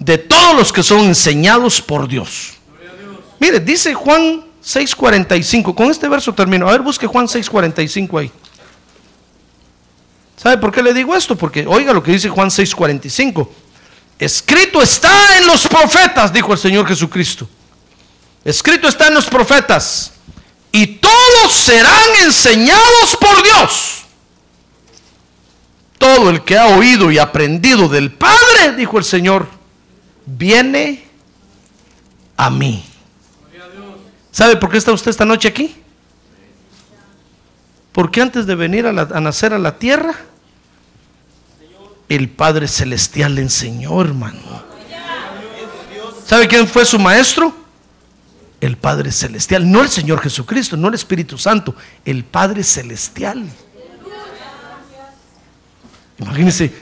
de 0.00 0.18
todos 0.18 0.56
los 0.56 0.72
que 0.72 0.82
son 0.82 1.02
enseñados 1.04 1.80
por 1.80 2.08
Dios. 2.08 2.54
Mire, 3.38 3.60
dice 3.60 3.94
Juan 3.94 4.42
6:45, 4.60 5.72
con 5.72 5.88
este 5.92 6.08
verso 6.08 6.34
termino. 6.34 6.68
A 6.68 6.72
ver, 6.72 6.80
busque 6.80 7.06
Juan 7.06 7.28
6:45 7.28 8.18
ahí. 8.18 8.32
¿Sabe 10.36 10.58
por 10.58 10.72
qué 10.72 10.82
le 10.82 10.92
digo 10.92 11.14
esto? 11.14 11.36
Porque 11.36 11.64
oiga 11.64 11.92
lo 11.92 12.02
que 12.02 12.10
dice 12.10 12.28
Juan 12.28 12.50
6:45. 12.50 13.48
Escrito 14.18 14.82
está 14.82 15.38
en 15.38 15.46
los 15.46 15.68
profetas, 15.68 16.32
dijo 16.32 16.52
el 16.52 16.58
Señor 16.58 16.84
Jesucristo. 16.84 17.48
Escrito 18.44 18.88
está 18.88 19.08
en 19.08 19.14
los 19.14 19.26
profetas. 19.26 20.12
Y 20.70 20.86
todos 20.86 21.52
serán 21.52 22.08
enseñados 22.24 23.16
por 23.20 23.42
Dios. 23.42 24.04
Todo 25.98 26.30
el 26.30 26.44
que 26.44 26.56
ha 26.56 26.68
oído 26.68 27.10
y 27.10 27.18
aprendido 27.18 27.88
del 27.88 28.12
Padre, 28.12 28.74
dijo 28.76 28.98
el 28.98 29.04
Señor, 29.04 29.48
viene 30.26 31.04
a 32.36 32.50
mí. 32.50 32.84
¿Sabe 34.30 34.56
por 34.56 34.70
qué 34.70 34.78
está 34.78 34.92
usted 34.92 35.10
esta 35.10 35.24
noche 35.24 35.48
aquí? 35.48 35.74
Porque 37.92 38.20
antes 38.20 38.46
de 38.46 38.54
venir 38.54 38.86
a, 38.86 38.92
nacer 38.92 39.52
a 39.52 39.58
la 39.58 39.78
tierra, 39.78 40.14
el 42.08 42.28
Padre 42.28 42.68
Celestial 42.68 43.34
le 43.34 43.42
enseñó, 43.42 44.00
hermano. 44.00 44.62
¿Sabe 46.24 46.46
quién 46.46 46.68
fue 46.68 46.84
su 46.84 46.98
maestro? 47.00 47.52
El 48.60 48.76
Padre 48.76 49.12
Celestial, 49.12 49.70
no 49.70 49.82
el 49.82 49.88
Señor 49.88 50.20
Jesucristo, 50.20 50.76
no 50.76 50.88
el 50.88 50.94
Espíritu 50.94 51.38
Santo, 51.38 51.74
el 52.04 52.24
Padre 52.24 52.64
Celestial. 52.64 53.44
Imagínense 56.18 56.72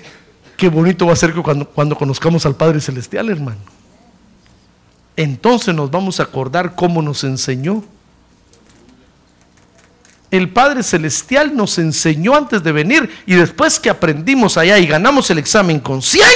qué 0.56 0.68
bonito 0.68 1.06
va 1.06 1.12
a 1.12 1.16
ser 1.16 1.34
cuando, 1.34 1.68
cuando 1.68 1.96
conozcamos 1.96 2.46
al 2.46 2.56
Padre 2.56 2.80
Celestial, 2.80 3.28
hermano. 3.28 3.60
Entonces 5.16 5.74
nos 5.74 5.90
vamos 5.90 6.20
a 6.20 6.24
acordar 6.24 6.74
cómo 6.74 7.02
nos 7.02 7.24
enseñó. 7.24 7.84
El 10.30 10.50
Padre 10.50 10.82
Celestial 10.82 11.56
nos 11.56 11.78
enseñó 11.78 12.34
antes 12.36 12.62
de 12.62 12.72
venir 12.72 13.08
y 13.26 13.34
después 13.34 13.78
que 13.78 13.88
aprendimos 13.88 14.56
allá 14.56 14.78
y 14.78 14.86
ganamos 14.86 15.30
el 15.30 15.38
examen 15.38 15.80
con 15.80 16.02
100, 16.02 16.26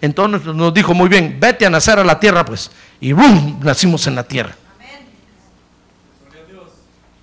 entonces 0.00 0.54
nos 0.54 0.74
dijo 0.74 0.94
muy 0.94 1.08
bien, 1.08 1.38
vete 1.40 1.66
a 1.66 1.70
nacer 1.70 1.98
a 1.98 2.04
la 2.04 2.20
tierra 2.20 2.44
pues. 2.44 2.70
Y 3.00 3.12
¡boom! 3.12 3.60
Nacimos 3.62 4.06
en 4.06 4.14
la 4.14 4.24
tierra. 4.24 4.54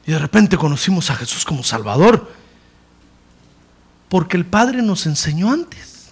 Y 0.08 0.14
de 0.14 0.20
repente 0.20 0.58
conocimos 0.58 1.10
a 1.10 1.16
Jesús 1.16 1.44
como 1.44 1.64
Salvador. 1.64 2.32
Porque 4.08 4.38
el 4.38 4.46
Padre 4.46 4.82
nos 4.82 5.06
enseñó 5.06 5.52
antes. 5.52 6.08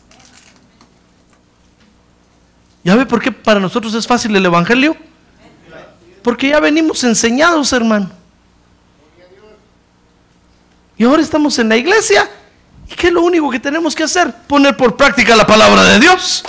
¿Ya 2.84 2.93
ve 2.96 3.06
por 3.06 3.22
qué 3.22 3.32
para 3.32 3.62
nosotros 3.62 3.93
es 3.93 4.06
fácil 4.06 4.36
el 4.36 4.46
Evangelio? 4.46 4.98
Porque 6.22 6.50
ya 6.50 6.60
venimos 6.60 7.06
enseñados, 7.06 7.72
hermano. 7.72 8.12
Y 10.98 11.06
ahora 11.06 11.22
estamos 11.22 11.58
en 11.58 11.70
la 11.70 11.78
iglesia. 11.78 12.30
¿Y 12.89 12.96
qué 12.96 13.08
es 13.08 13.14
lo 13.14 13.22
único 13.22 13.50
que 13.50 13.62
tenemos 13.62 13.96
que 13.96 14.04
hacer? 14.04 14.30
Poner 14.46 14.76
por 14.76 14.98
práctica 14.98 15.38
la 15.38 15.48
palabra 15.48 15.84
de 15.84 16.02
Dios. 16.02 16.43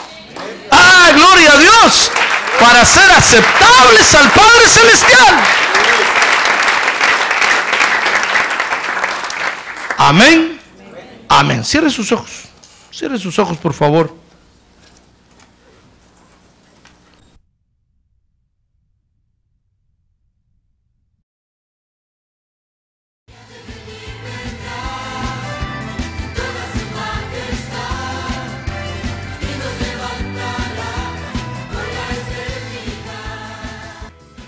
¡Ah, 0.73 1.11
gloria 1.15 1.53
a 1.53 1.59
Dios! 1.59 2.11
Para 2.59 2.85
ser 2.85 3.09
aceptables 3.13 4.15
al 4.17 4.31
Padre 4.33 4.69
Celestial. 4.69 5.66
Amén. 9.97 10.59
Amén. 11.29 11.65
Cierre 11.65 11.91
sus 11.91 12.13
ojos. 12.13 12.45
Cierre 12.91 13.19
sus 13.19 13.39
ojos, 13.39 13.59
por 13.59 13.73
favor. 13.73 14.26